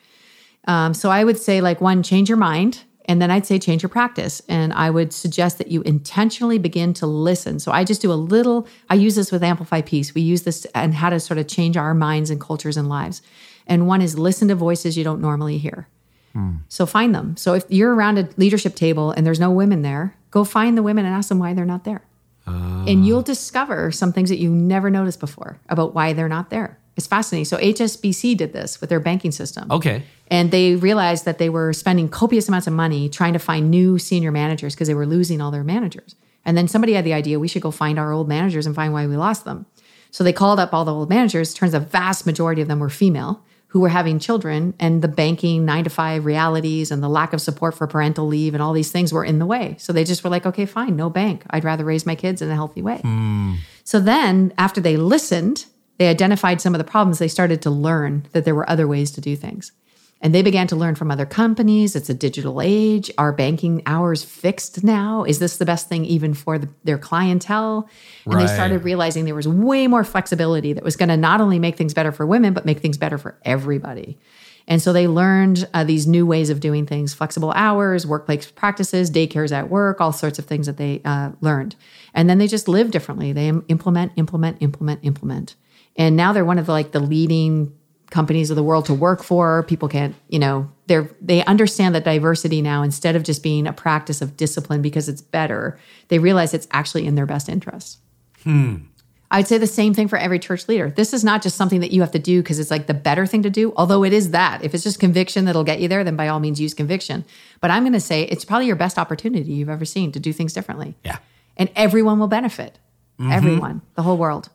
[0.67, 2.83] Um, so I would say, like, one, change your mind.
[3.07, 4.41] And then I'd say change your practice.
[4.49, 7.59] And I would suggest that you intentionally begin to listen.
[7.59, 10.13] So I just do a little, I use this with Amplify Peace.
[10.13, 13.21] We use this and how to sort of change our minds and cultures and lives.
[13.65, 15.87] And one is listen to voices you don't normally hear.
[16.33, 16.57] Hmm.
[16.67, 17.37] So find them.
[17.37, 20.83] So if you're around a leadership table and there's no women there, go find the
[20.83, 22.03] women and ask them why they're not there.
[22.45, 23.05] And ah.
[23.05, 26.79] you'll discover some things that you never noticed before about why they're not there.
[26.97, 27.45] It's fascinating.
[27.45, 29.71] So HSBC did this with their banking system.
[29.71, 30.03] Okay.
[30.29, 33.99] And they realized that they were spending copious amounts of money trying to find new
[33.99, 36.15] senior managers because they were losing all their managers.
[36.43, 38.93] And then somebody had the idea we should go find our old managers and find
[38.93, 39.67] why we lost them.
[40.11, 41.53] So they called up all the old managers.
[41.53, 45.65] Turns a vast majority of them were female who were having children, and the banking
[45.65, 48.91] nine to five realities and the lack of support for parental leave and all these
[48.91, 49.75] things were in the way.
[49.77, 51.43] So they just were like, okay, fine, no bank.
[51.49, 52.99] I'd rather raise my kids in a healthy way.
[52.99, 53.55] Hmm.
[53.83, 55.65] So then, after they listened,
[55.97, 57.19] they identified some of the problems.
[57.19, 59.71] They started to learn that there were other ways to do things.
[60.19, 61.95] And they began to learn from other companies.
[61.95, 63.11] It's a digital age.
[63.19, 65.23] Are banking hours fixed now?
[65.23, 67.87] Is this the best thing even for the, their clientele?
[68.25, 68.47] And Right.
[68.47, 71.77] they started realizing there was way more flexibility that was going to not only make
[71.77, 74.17] things better for women, but make things better for everybody.
[74.67, 79.09] And so they learned uh, these new ways of doing things flexible hours, workplace practices,
[79.09, 81.75] daycares at work, all sorts of things that they uh, learned.
[82.13, 83.31] And then they just live differently.
[83.33, 85.55] They implement, implement, implement, implement.
[85.97, 87.73] And now they're one of the, like the leading
[88.09, 89.63] companies of the world to work for.
[89.63, 93.73] People can't, you know, they're they understand that diversity now instead of just being a
[93.73, 95.77] practice of discipline because it's better,
[96.07, 97.99] they realize it's actually in their best interest.
[98.43, 98.77] Hmm.
[99.29, 100.89] I'd say the same thing for every church leader.
[100.89, 103.25] This is not just something that you have to do because it's like the better
[103.25, 104.63] thing to do, although it is that.
[104.63, 107.25] If it's just conviction that'll get you there, then by all means use conviction.
[107.59, 110.31] But I'm going to say it's probably your best opportunity you've ever seen to do
[110.31, 110.95] things differently.
[111.03, 111.17] Yeah.
[111.57, 112.79] And everyone will benefit.
[113.19, 114.49] Everyone, the whole world.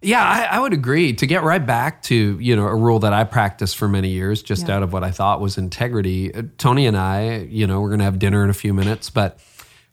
[0.00, 1.12] Yeah, I, I would agree.
[1.14, 4.42] To get right back to you know a rule that I practiced for many years,
[4.42, 4.76] just Yeah.
[4.76, 6.32] out of what I thought was integrity.
[6.34, 9.10] uh, Tony and I, you know, we're going to have dinner in a few minutes,
[9.10, 9.38] but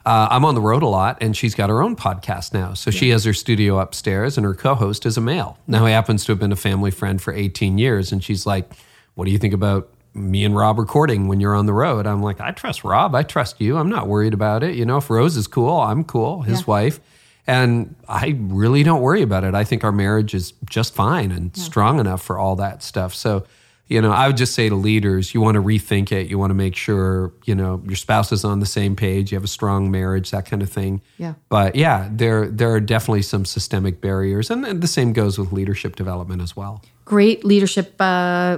[0.06, 2.76] uh, I'm on the road a lot, and she's got her own podcast now.
[2.76, 5.58] So she has her studio upstairs, and her co-host is a male.
[5.66, 8.72] Now he happens to have been a family friend for 18 years, and she's like,
[9.16, 12.08] "What do you think about?" Me and Rob recording when you're on the road.
[12.08, 13.14] I'm like, I trust Rob.
[13.16, 13.76] I trust you.
[13.76, 14.76] I'm not worried about it.
[14.76, 16.66] You know, if Rose is cool, I'm cool, his Yeah.
[16.68, 16.99] wife.
[17.47, 19.53] And I really don't worry about it.
[19.53, 23.13] I think our marriage is just fine and strong enough for all that stuff.
[23.13, 23.45] So,
[23.87, 26.27] you know, I would just say to leaders, you want to rethink it.
[26.27, 29.35] You want to make sure, you know, your spouse is on the same page, you
[29.35, 31.01] have a strong marriage, that kind of thing.
[31.19, 31.35] Yeah.
[31.49, 34.49] But yeah, there there are definitely some systemic barriers.
[34.49, 36.81] And, and the same goes with leadership development as well.
[37.05, 38.57] great leadership uh,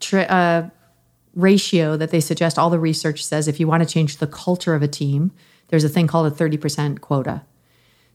[0.00, 0.70] tri- uh,
[1.34, 2.58] ratio that they suggest.
[2.58, 5.30] All the research says if you want to change the culture of a team,
[5.68, 7.42] there's a thing called a 30% quota.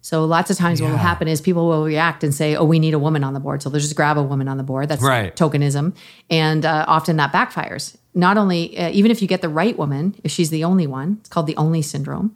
[0.01, 2.79] So lots of times what will happen is people will react and say, "Oh, we
[2.79, 4.87] need a woman on the board." So they'll just grab a woman on the board.
[4.89, 5.35] That's Right.
[5.35, 5.93] tokenism,
[6.29, 7.95] and uh, often that backfires.
[8.15, 11.17] Not only, uh, even if you get the right woman, if she's the only one,
[11.19, 12.33] it's called the only syndrome.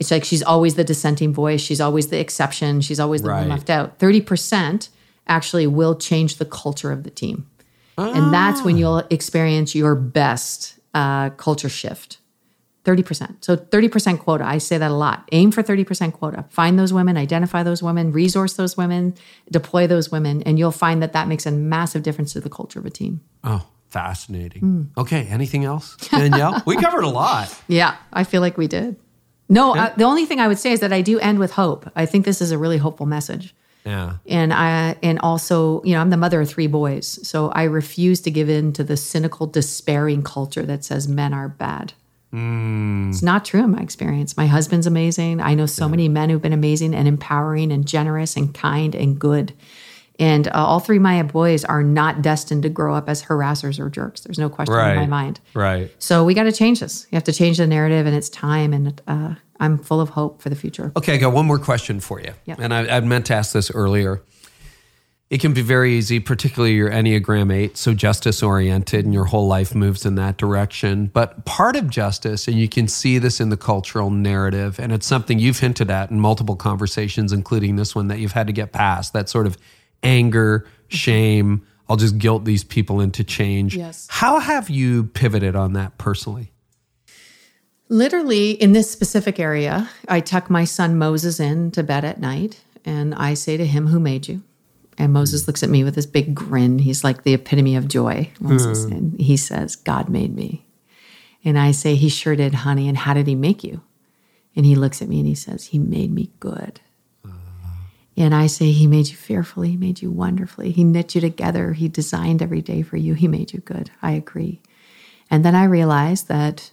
[0.00, 1.60] It's like she's always the dissenting voice.
[1.60, 2.80] She's always the exception.
[2.80, 3.40] She's always the Right.
[3.40, 3.98] one left out.
[3.98, 4.88] Thirty percent
[5.28, 7.46] actually will change the culture of the team,
[7.98, 12.18] and that's when you'll experience your best uh, culture shift.
[12.84, 13.44] 30%.
[13.44, 14.44] So 30% quota.
[14.44, 15.28] I say that a lot.
[15.32, 16.44] Aim for 30% quota.
[16.50, 19.14] Find those women, identify those women, resource those women,
[19.50, 22.80] deploy those women, and you'll find that that makes a massive difference to the culture
[22.80, 23.20] of a team.
[23.44, 24.90] Oh, fascinating.
[24.98, 26.62] Okay, anything else, Danielle?
[26.66, 27.56] we covered a lot.
[27.68, 28.96] Yeah, I feel like we did.
[29.48, 31.90] No, uh, the only thing I would say is that I do end with hope.
[31.94, 33.54] I think this is a really hopeful message.
[33.84, 34.16] Yeah.
[34.26, 37.18] And I and also, you know, I'm the mother of three boys.
[37.26, 41.48] So I refuse to give in to the cynical, despairing culture that says men are
[41.48, 41.92] bad.
[42.32, 44.36] It's not true in my experience.
[44.36, 45.40] My husband's amazing.
[45.40, 49.18] I know so many men who've been amazing and empowering and generous and kind and
[49.18, 49.52] good.
[50.18, 53.78] And uh, all three of my boys are not destined to grow up as harassers
[53.78, 54.20] or jerks.
[54.20, 55.40] There's no question in my mind.
[55.52, 55.90] Right.
[55.98, 57.06] So we got to change this.
[57.10, 58.72] You have to change the narrative, and it's time.
[58.72, 60.92] And uh, I'm full of hope for the future.
[60.96, 62.32] Okay, I got one more question for you.
[62.44, 62.56] Yeah.
[62.58, 64.22] And I, I'd meant to ask this earlier.
[65.32, 69.46] It can be very easy, particularly your Enneagram 8, so justice oriented, and your whole
[69.46, 71.06] life moves in that direction.
[71.06, 75.06] But part of justice, and you can see this in the cultural narrative, and it's
[75.06, 78.72] something you've hinted at in multiple conversations, including this one, that you've had to get
[78.72, 79.56] past that sort of
[80.02, 81.66] anger, shame.
[81.88, 83.74] I'll just guilt these people into change.
[83.74, 84.06] Yes.
[84.10, 86.52] How have you pivoted on that personally?
[87.88, 92.60] Literally, in this specific area, I tuck my son Moses in to bed at night,
[92.84, 94.42] and I say to him, Who made you?
[94.98, 96.78] And Moses looks at me with this big grin.
[96.78, 98.30] He's like the epitome of joy.
[98.40, 98.84] Moses.
[98.84, 98.92] Hmm.
[98.92, 100.66] And he says, God made me.
[101.44, 102.88] And I say, He sure did, honey.
[102.88, 103.82] And how did he make you?
[104.54, 106.80] And he looks at me and he says, He made me good.
[107.24, 107.30] Uh.
[108.16, 110.72] And I say, He made you fearfully, He made you wonderfully.
[110.72, 113.90] He knit you together, He designed every day for you, He made you good.
[114.02, 114.60] I agree.
[115.30, 116.70] And then I realized that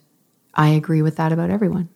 [0.53, 1.89] I agree with that about everyone.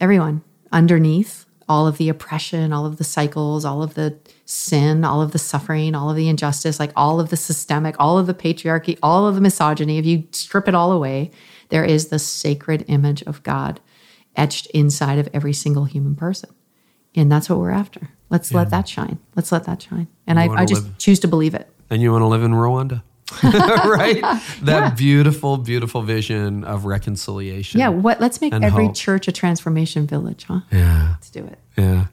[0.00, 0.42] Everyone
[0.72, 5.32] underneath all of the oppression, all of the cycles, all of the sin, all of
[5.32, 8.98] the suffering, all of the injustice, like all of the systemic, all of the patriarchy,
[9.02, 11.30] all of the misogyny, if you strip it all away,
[11.70, 13.80] there is the sacred image of God
[14.36, 16.50] etched inside of every single human person.
[17.14, 18.10] And that's what we're after.
[18.30, 19.18] Let's let that shine.
[19.36, 20.08] Let's let that shine.
[20.26, 21.68] And I, I just live- choose to believe it.
[21.88, 23.02] and you want to live in Rwanda.
[23.42, 24.20] right?
[24.62, 27.80] That beautiful, beautiful vision of reconciliation.
[27.80, 28.94] Yeah, what let's make every hope.
[28.94, 30.60] church a transformation village, huh?
[30.70, 31.10] Yeah.
[31.12, 31.58] Let's do it.
[31.76, 32.06] Yeah.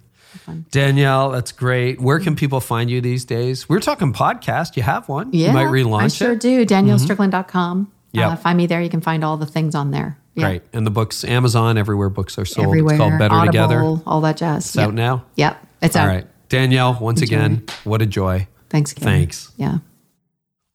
[0.72, 1.99] Danielle, that's great.
[2.02, 3.68] Where can people find you these days?
[3.70, 4.76] We're talking podcast.
[4.78, 5.30] You have one.
[5.34, 6.03] Yeah, You might relaunch it.
[6.03, 6.40] I sure it.
[6.40, 6.66] do.
[6.66, 7.91] DanielleStrickland.com.
[8.14, 8.30] Yep.
[8.32, 8.82] Uh, find me there.
[8.82, 10.18] You can find all the things on there.
[10.36, 10.45] Yeah.
[10.48, 10.64] Great.
[10.74, 12.68] And the books, Amazon, everywhere books are sold.
[12.68, 12.95] Everywhere.
[12.95, 13.82] It's called Better Audible, Together.
[14.06, 14.66] All that jazz.
[14.68, 15.26] It's out now.
[15.36, 15.66] Yep.
[15.82, 16.08] It's All out.
[16.08, 16.28] right.
[16.49, 18.48] Danielle, once again, what a joy.
[18.70, 18.94] Thanks.
[18.94, 19.52] Thanks.
[19.58, 19.78] Yeah.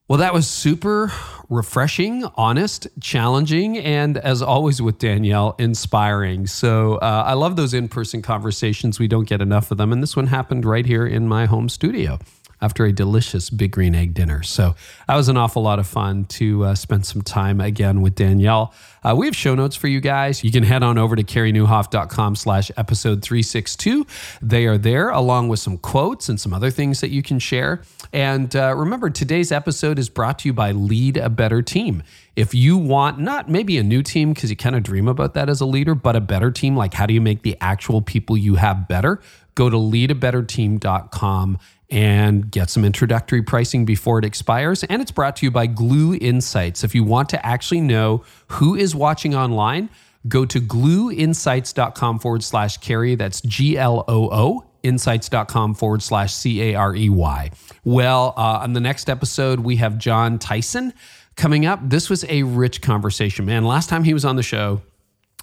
[0.09, 1.11] Well, that was super
[1.49, 6.47] refreshing, honest, challenging, and as always with Danielle, inspiring.
[6.47, 8.99] So uh, I love those in person conversations.
[8.99, 9.91] We don't get enough of them.
[9.91, 12.19] And this one happened right here in my home studio
[12.61, 14.43] after a delicious big green egg dinner.
[14.43, 14.75] So
[15.07, 18.73] that was an awful lot of fun to uh, spend some time again with Danielle.
[19.03, 20.43] Uh, we have show notes for you guys.
[20.43, 24.05] You can head on over to careynieuwhof.com slash episode 362.
[24.41, 27.81] They are there along with some quotes and some other things that you can share.
[28.11, 32.03] And uh, remember, today's episode is brought to you by Lead a Better Team.
[32.35, 35.49] If you want not maybe a new team because you kind of dream about that
[35.49, 38.37] as a leader, but a better team, like how do you make the actual people
[38.37, 39.19] you have better?
[39.55, 41.57] Go to leadabetterteam.com
[41.89, 44.83] and get some introductory pricing before it expires.
[44.83, 46.83] And it's brought to you by Gloo Insights.
[46.83, 49.89] If you want to actually know who is watching online,
[50.27, 53.15] go to glooinsights.com forward slash carey.
[53.15, 57.51] That's G L O O insights.com forward slash C A R E Y.
[57.83, 60.93] Well, uh, on the next episode, we have Jon Tyson
[61.35, 61.79] coming up.
[61.83, 63.63] This was a rich conversation, man.
[63.63, 64.81] Last time he was on the show,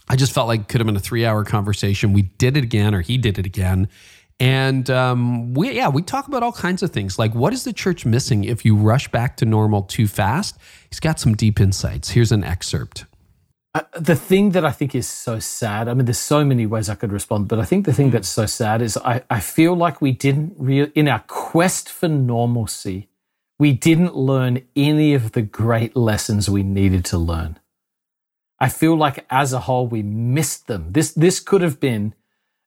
[0.09, 2.13] I just felt like could have been a three hour conversation.
[2.13, 3.89] We did it again, or he did it again.
[4.41, 7.73] And um, we, yeah, we talk about all kinds of things like what is the
[7.73, 10.59] church missing if you rush back to normal too fast?
[10.91, 12.11] He's got some deep insights.
[12.11, 13.07] Here's an excerpt.
[13.75, 16.89] Uh, the thing that I think is so sad, I mean, there's so many ways
[16.89, 19.75] I could respond, but I think the thing that's so sad is I, I feel
[19.75, 23.09] like we didn't real in our quest for normalcy,
[23.59, 27.59] we didn't learn any of the great lessons we needed to learn.
[28.61, 30.93] I feel like as a whole, we missed them.
[30.93, 32.15] This, this could have been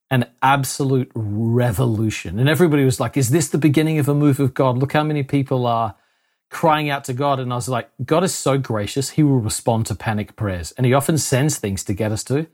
[0.09, 2.39] an absolute revolution.
[2.39, 4.77] And everybody was like, is this the beginning of a move of God?
[4.77, 5.95] Look how many people are
[6.49, 7.39] crying out to God.
[7.39, 9.11] And I was like, God is so gracious.
[9.11, 10.71] He will respond to panic prayers.
[10.73, 12.47] And he often sends things to get us to.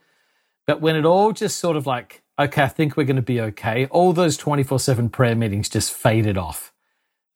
[0.65, 3.41] But when it all just sort of like, okay, I think we're going to be
[3.41, 6.73] okay, all those 24 7 prayer meetings just faded off,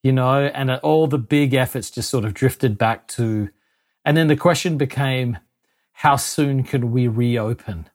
[0.02, 3.50] you know, and uh, all the big efforts just sort of drifted back to,
[4.06, 5.38] and then the question became,
[5.92, 7.90] how soon can we reopen?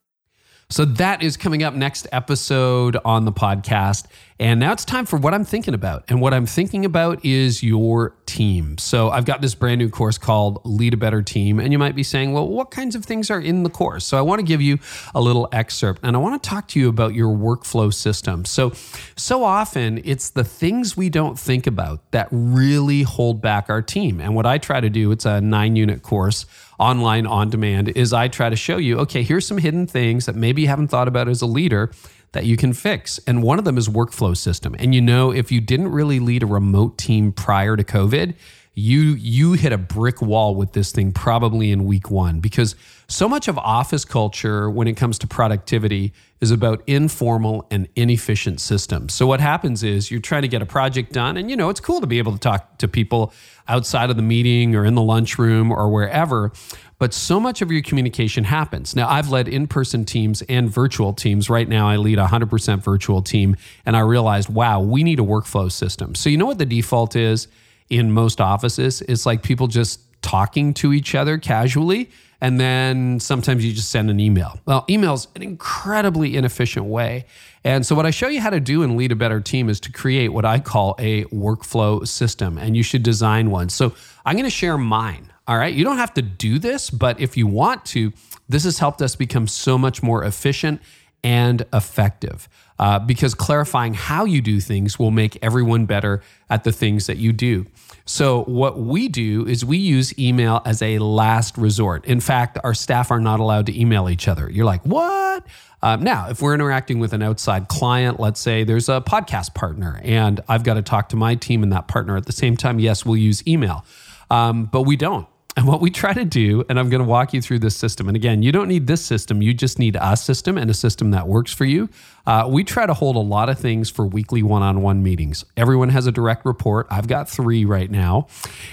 [0.72, 4.06] So that is coming up next episode on the podcast.
[4.38, 6.04] And now it's time for what I'm thinking about.
[6.08, 8.78] And what I'm thinking about is your team.
[8.78, 11.60] So I've got this brand new course called Lead a Better Team.
[11.60, 14.06] And you might be saying, well, what kinds of things are in the course?
[14.06, 14.78] So I want to give you
[15.14, 18.46] a little excerpt and I want to talk to you about your workflow system.
[18.46, 18.72] So,
[19.14, 24.22] so often it's the things we don't think about that really hold back our team.
[24.22, 26.46] And what I try to do, it's a nine unit course
[26.78, 30.34] online on demand is I try to show you, okay, here's some hidden things that
[30.34, 31.92] maybe you haven't thought about as a leader
[32.32, 33.20] that you can fix.
[33.26, 34.74] And one of them is workflow system.
[34.78, 38.34] And you know, if you didn't really lead a remote team prior to COVID,
[38.74, 42.74] you you hit a brick wall with this thing probably in week 1 because
[43.12, 48.60] so much of office culture when it comes to productivity is about informal and inefficient
[48.60, 49.14] systems.
[49.14, 51.80] So what happens is you're trying to get a project done and you know it's
[51.80, 53.32] cool to be able to talk to people
[53.68, 56.52] outside of the meeting or in the lunchroom or wherever,
[56.98, 58.96] but so much of your communication happens.
[58.96, 61.48] Now I've led in-person teams and virtual teams.
[61.48, 63.56] Right now I lead a 100% virtual team
[63.86, 66.14] and I realized, wow, we need a workflow system.
[66.14, 67.48] So you know what the default is?
[67.92, 69.02] in most offices.
[69.02, 72.10] It's like people just talking to each other casually.
[72.42, 74.58] And then sometimes you just send an email.
[74.66, 77.24] Well, email's an incredibly inefficient way.
[77.62, 79.78] And so, what I show you how to do and lead a better team is
[79.80, 82.58] to create what I call a workflow system.
[82.58, 83.68] And you should design one.
[83.68, 83.94] So,
[84.26, 85.32] I'm going to share mine.
[85.46, 85.72] All right.
[85.72, 88.12] You don't have to do this, but if you want to,
[88.48, 90.82] this has helped us become so much more efficient
[91.22, 92.48] and effective
[92.82, 97.16] uh, because clarifying how you do things will make everyone better at the things that
[97.16, 97.64] you do.
[98.06, 102.04] So, what we do is we use email as a last resort.
[102.06, 104.50] In fact, our staff are not allowed to email each other.
[104.50, 105.46] You're like, what?
[105.80, 110.00] Um, now, if we're interacting with an outside client, let's say there's a podcast partner
[110.02, 112.80] and I've got to talk to my team and that partner at the same time,
[112.80, 113.84] yes, we'll use email.
[114.28, 115.28] Um, but we don't.
[115.54, 118.08] And what we try to do, and I'm going to walk you through this system.
[118.08, 121.10] And again, you don't need this system, you just need a system and a system
[121.10, 121.90] that works for you.
[122.26, 125.44] Uh, we try to hold a lot of things for weekly one on one meetings.
[125.56, 126.86] Everyone has a direct report.
[126.90, 128.28] I've got three right now.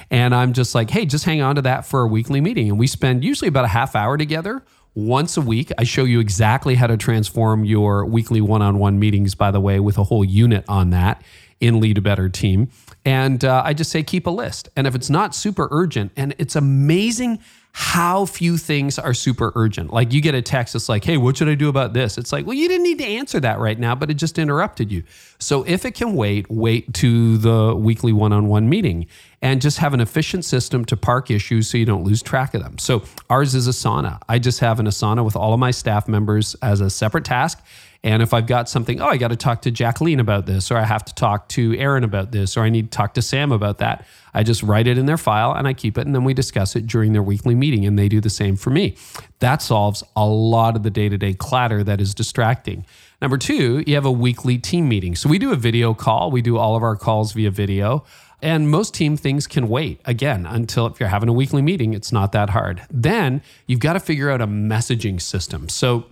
[0.10, 2.70] And I'm just like, hey, just hang on to that for a weekly meeting.
[2.70, 4.64] And we spend usually about a half hour together
[4.96, 5.72] once a week.
[5.78, 9.60] I show you exactly how to transform your weekly one on one meetings, by the
[9.60, 11.22] way, with a whole unit on that
[11.60, 12.70] in Lead a Better Team.
[13.06, 14.70] And uh, I just say keep a list.
[14.76, 17.40] And if it's not super urgent, and it's amazing
[17.72, 19.94] how few things are super urgent.
[19.94, 22.18] Like you get a text, it's like, hey, what should I do about this?
[22.18, 24.92] It's like, well, you didn't need to answer that right now, but it just interrupted
[24.92, 25.04] you.
[25.38, 29.06] So if it can wait, wait to the weekly one on one meeting
[29.42, 32.64] and just have an efficient system to park issues so you don't lose track of
[32.64, 32.78] them.
[32.80, 34.20] So ours is Asana.
[34.28, 37.64] I just have an Asana with all of my staff members as a separate task.
[38.04, 40.78] And if I've got something, oh, I got to talk to Jacqueline about this, or
[40.78, 43.52] I have to talk to Aaron about this, or I need to talk to Sam
[43.52, 46.06] about that, I just write it in their file and I keep it.
[46.06, 47.86] And then we discuss it during their weekly meeting.
[47.86, 48.96] And they do the same for me.
[49.40, 52.86] That solves a lot of the day to day clatter that is distracting.
[53.22, 55.16] Number two, you have a weekly team meeting.
[55.16, 58.06] So we do a video call, we do all of our calls via video.
[58.42, 62.14] And most team things can wait again until if you're having a weekly meeting, it's
[62.14, 62.84] not that hard.
[62.90, 65.68] Then you've got to figure out a messaging system.
[65.68, 66.06] So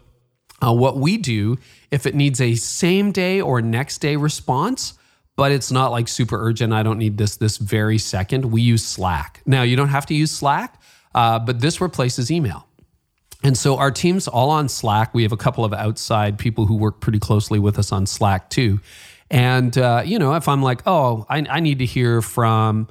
[0.65, 1.57] uh, what we do,
[1.91, 4.93] if it needs a same day or next day response,
[5.35, 8.83] but it's not like super urgent, I don't need this this very second, we use
[8.85, 9.41] Slack.
[9.45, 10.81] Now, you don't have to use Slack,
[11.13, 12.67] uh, but this replaces email.
[13.43, 15.13] And so our team's all on Slack.
[15.13, 18.49] We have a couple of outside people who work pretty closely with us on Slack
[18.49, 18.79] too.
[19.29, 22.87] And, uh, you know, if I'm like, oh, I, I need to hear from,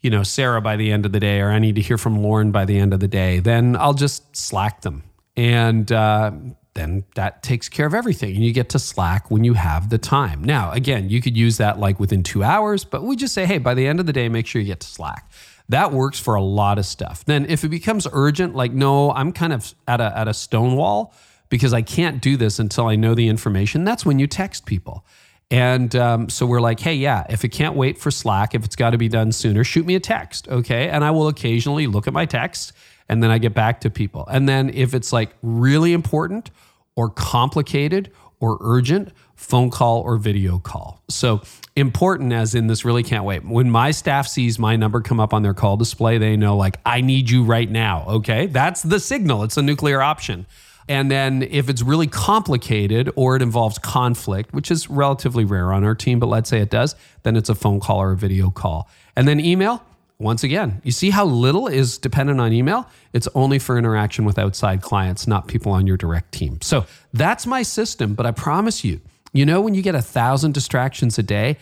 [0.00, 2.22] you know, Sarah by the end of the day, or I need to hear from
[2.22, 5.02] Lauren by the end of the day, then I'll just Slack them.
[5.36, 6.32] And, uh,
[6.74, 9.98] then that takes care of everything and you get to slack when you have the
[9.98, 10.42] time.
[10.42, 13.58] Now again you could use that like within two hours but we just say hey
[13.58, 15.30] by the end of the day make sure you get to slack.
[15.68, 17.24] That works for a lot of stuff.
[17.24, 20.76] Then if it becomes urgent like no i'm kind of at a, at a stone
[20.76, 21.14] wall
[21.48, 25.04] because i can't do this until i know the information that's when you text people.
[25.52, 28.74] And um, so we're like, hey, yeah, if it can't wait for Slack, if it's
[28.74, 30.88] got to be done sooner, shoot me a text, okay?
[30.88, 32.72] And I will occasionally look at my texts
[33.12, 34.26] and then I get back to people.
[34.26, 36.50] And then if it's like really important
[36.96, 38.10] or complicated
[38.40, 41.02] or urgent, phone call or video call.
[41.10, 41.42] So
[41.76, 43.44] important as in this really can't wait.
[43.44, 46.78] When my staff sees my number come up on their call display, they know like
[46.86, 48.46] I need you right now, okay?
[48.46, 49.42] That's the signal.
[49.42, 50.46] It's a nuclear option.
[50.88, 55.84] And then if it's really complicated or it involves conflict, which is relatively rare on
[55.84, 58.48] our team, but let's say it does, then it's a phone call or a video
[58.48, 58.88] call.
[59.14, 59.84] And then email,
[60.22, 62.88] once again, you see how little is dependent on email?
[63.12, 66.60] It's only for interaction with outside clients, not people on your direct team.
[66.62, 68.14] So that's my system.
[68.14, 69.00] But I promise you,
[69.32, 71.58] you know, when you get a thousand distractions a day,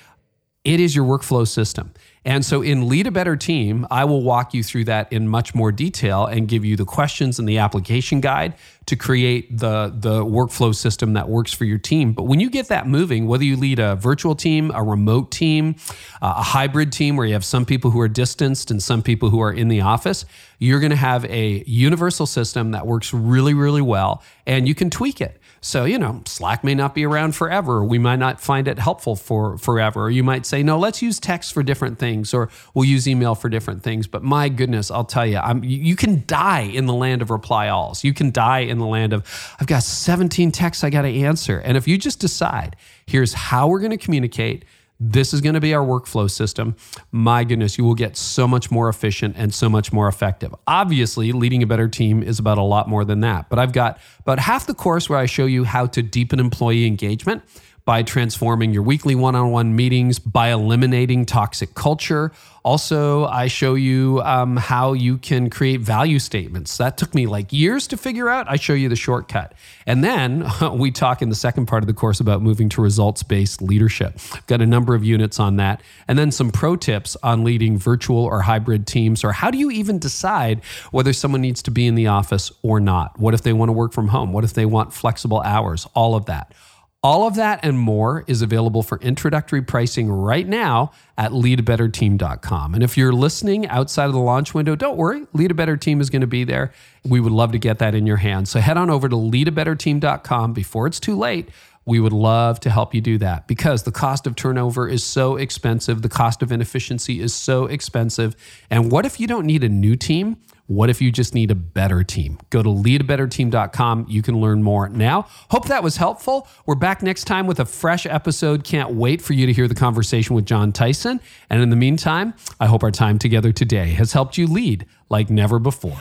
[0.71, 1.93] it is your workflow system.
[2.25, 5.53] And so in Lead a Better Team, I will walk you through that in much
[5.53, 8.55] more detail and give you the questions and the application guide
[8.87, 12.13] to create the, the workflow system that works for your team.
[12.13, 15.77] But when you get that moving, whether you lead a virtual team, a remote team,
[16.21, 19.31] uh, a hybrid team where you have some people who are distanced and some people
[19.31, 20.25] who are in the office,
[20.59, 24.91] you're going to have a universal system that works really, really well and you can
[24.91, 25.40] tweak it.
[25.62, 27.85] So, you know, Slack may not be around forever.
[27.85, 30.05] We might not find it helpful for forever.
[30.05, 33.35] Or you might say, no, let's use text for different things or we'll use email
[33.35, 34.07] for different things.
[34.07, 37.69] But my goodness, I'll tell you, I'm, you can die in the land of reply
[37.69, 38.03] alls.
[38.05, 39.23] You can die in the land of,
[39.61, 41.59] I've got 17 texts I got to answer.
[41.59, 42.74] And if you just decide,
[43.05, 44.65] here's how we're going to communicate,
[45.01, 46.77] this is going to be our workflow system.
[47.10, 50.55] My goodness, you will get so much more efficient and so much more effective.
[50.66, 53.48] Obviously, leading a better team is about a lot more than that.
[53.48, 56.86] But I've got about half the course where I show you how to deepen employee
[56.86, 57.43] engagement
[57.91, 62.31] by transforming your weekly one on one meetings, by eliminating toxic culture.
[62.62, 66.77] Also, I show you um, how you can create value statements.
[66.77, 68.49] That took me like years to figure out.
[68.49, 69.55] I show you the shortcut.
[69.87, 70.47] And then
[70.79, 74.21] we talk in the second part of the course about moving to results based leadership.
[74.35, 75.83] I've got a number of units on that.
[76.07, 79.69] And then some pro tips on leading virtual or hybrid teams, or how do you
[79.73, 80.62] even decide
[80.93, 83.19] whether someone needs to be in the office or not?
[83.19, 84.33] What if they want to work from home?
[84.33, 85.89] What if they want flexible hours?
[85.93, 86.55] All of that.
[87.02, 92.74] All of that and more is available for introductory pricing right now at leadabetterteam.com.
[92.74, 96.02] And if you're listening outside of the launch window, don't worry, Lead a Better Team
[96.02, 96.72] is going to be there.
[97.02, 98.51] We would love to get that in your hands.
[98.51, 101.48] So head on over to leadabetterteam.com before it's too late.
[101.86, 105.36] We would love to help you do that because the cost of turnover is so
[105.36, 106.02] expensive.
[106.02, 108.36] The cost of inefficiency is so expensive.
[108.68, 110.36] And what if you don't need a new team?
[110.71, 112.39] What if you just need a better team?
[112.51, 114.07] Go to leadabetterteam.com.
[114.09, 115.27] You can learn more now.
[115.51, 116.47] Hope that was helpful.
[116.65, 118.63] We're back next time with a fresh episode.
[118.63, 121.21] Can't wait for you to hear the conversation with Jon Tyson.
[121.51, 125.29] And in the meantime, I hope our time together today has helped you lead like
[125.29, 125.99] never before.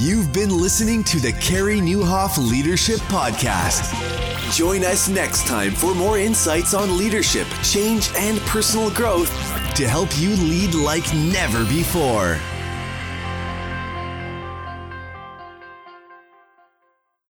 [0.00, 3.94] You've been listening to the Carey Nieuwhof Leadership Podcast.
[4.52, 9.30] Join us next time for more insights on leadership, change, and personal growth
[9.76, 12.40] to help you lead like never before.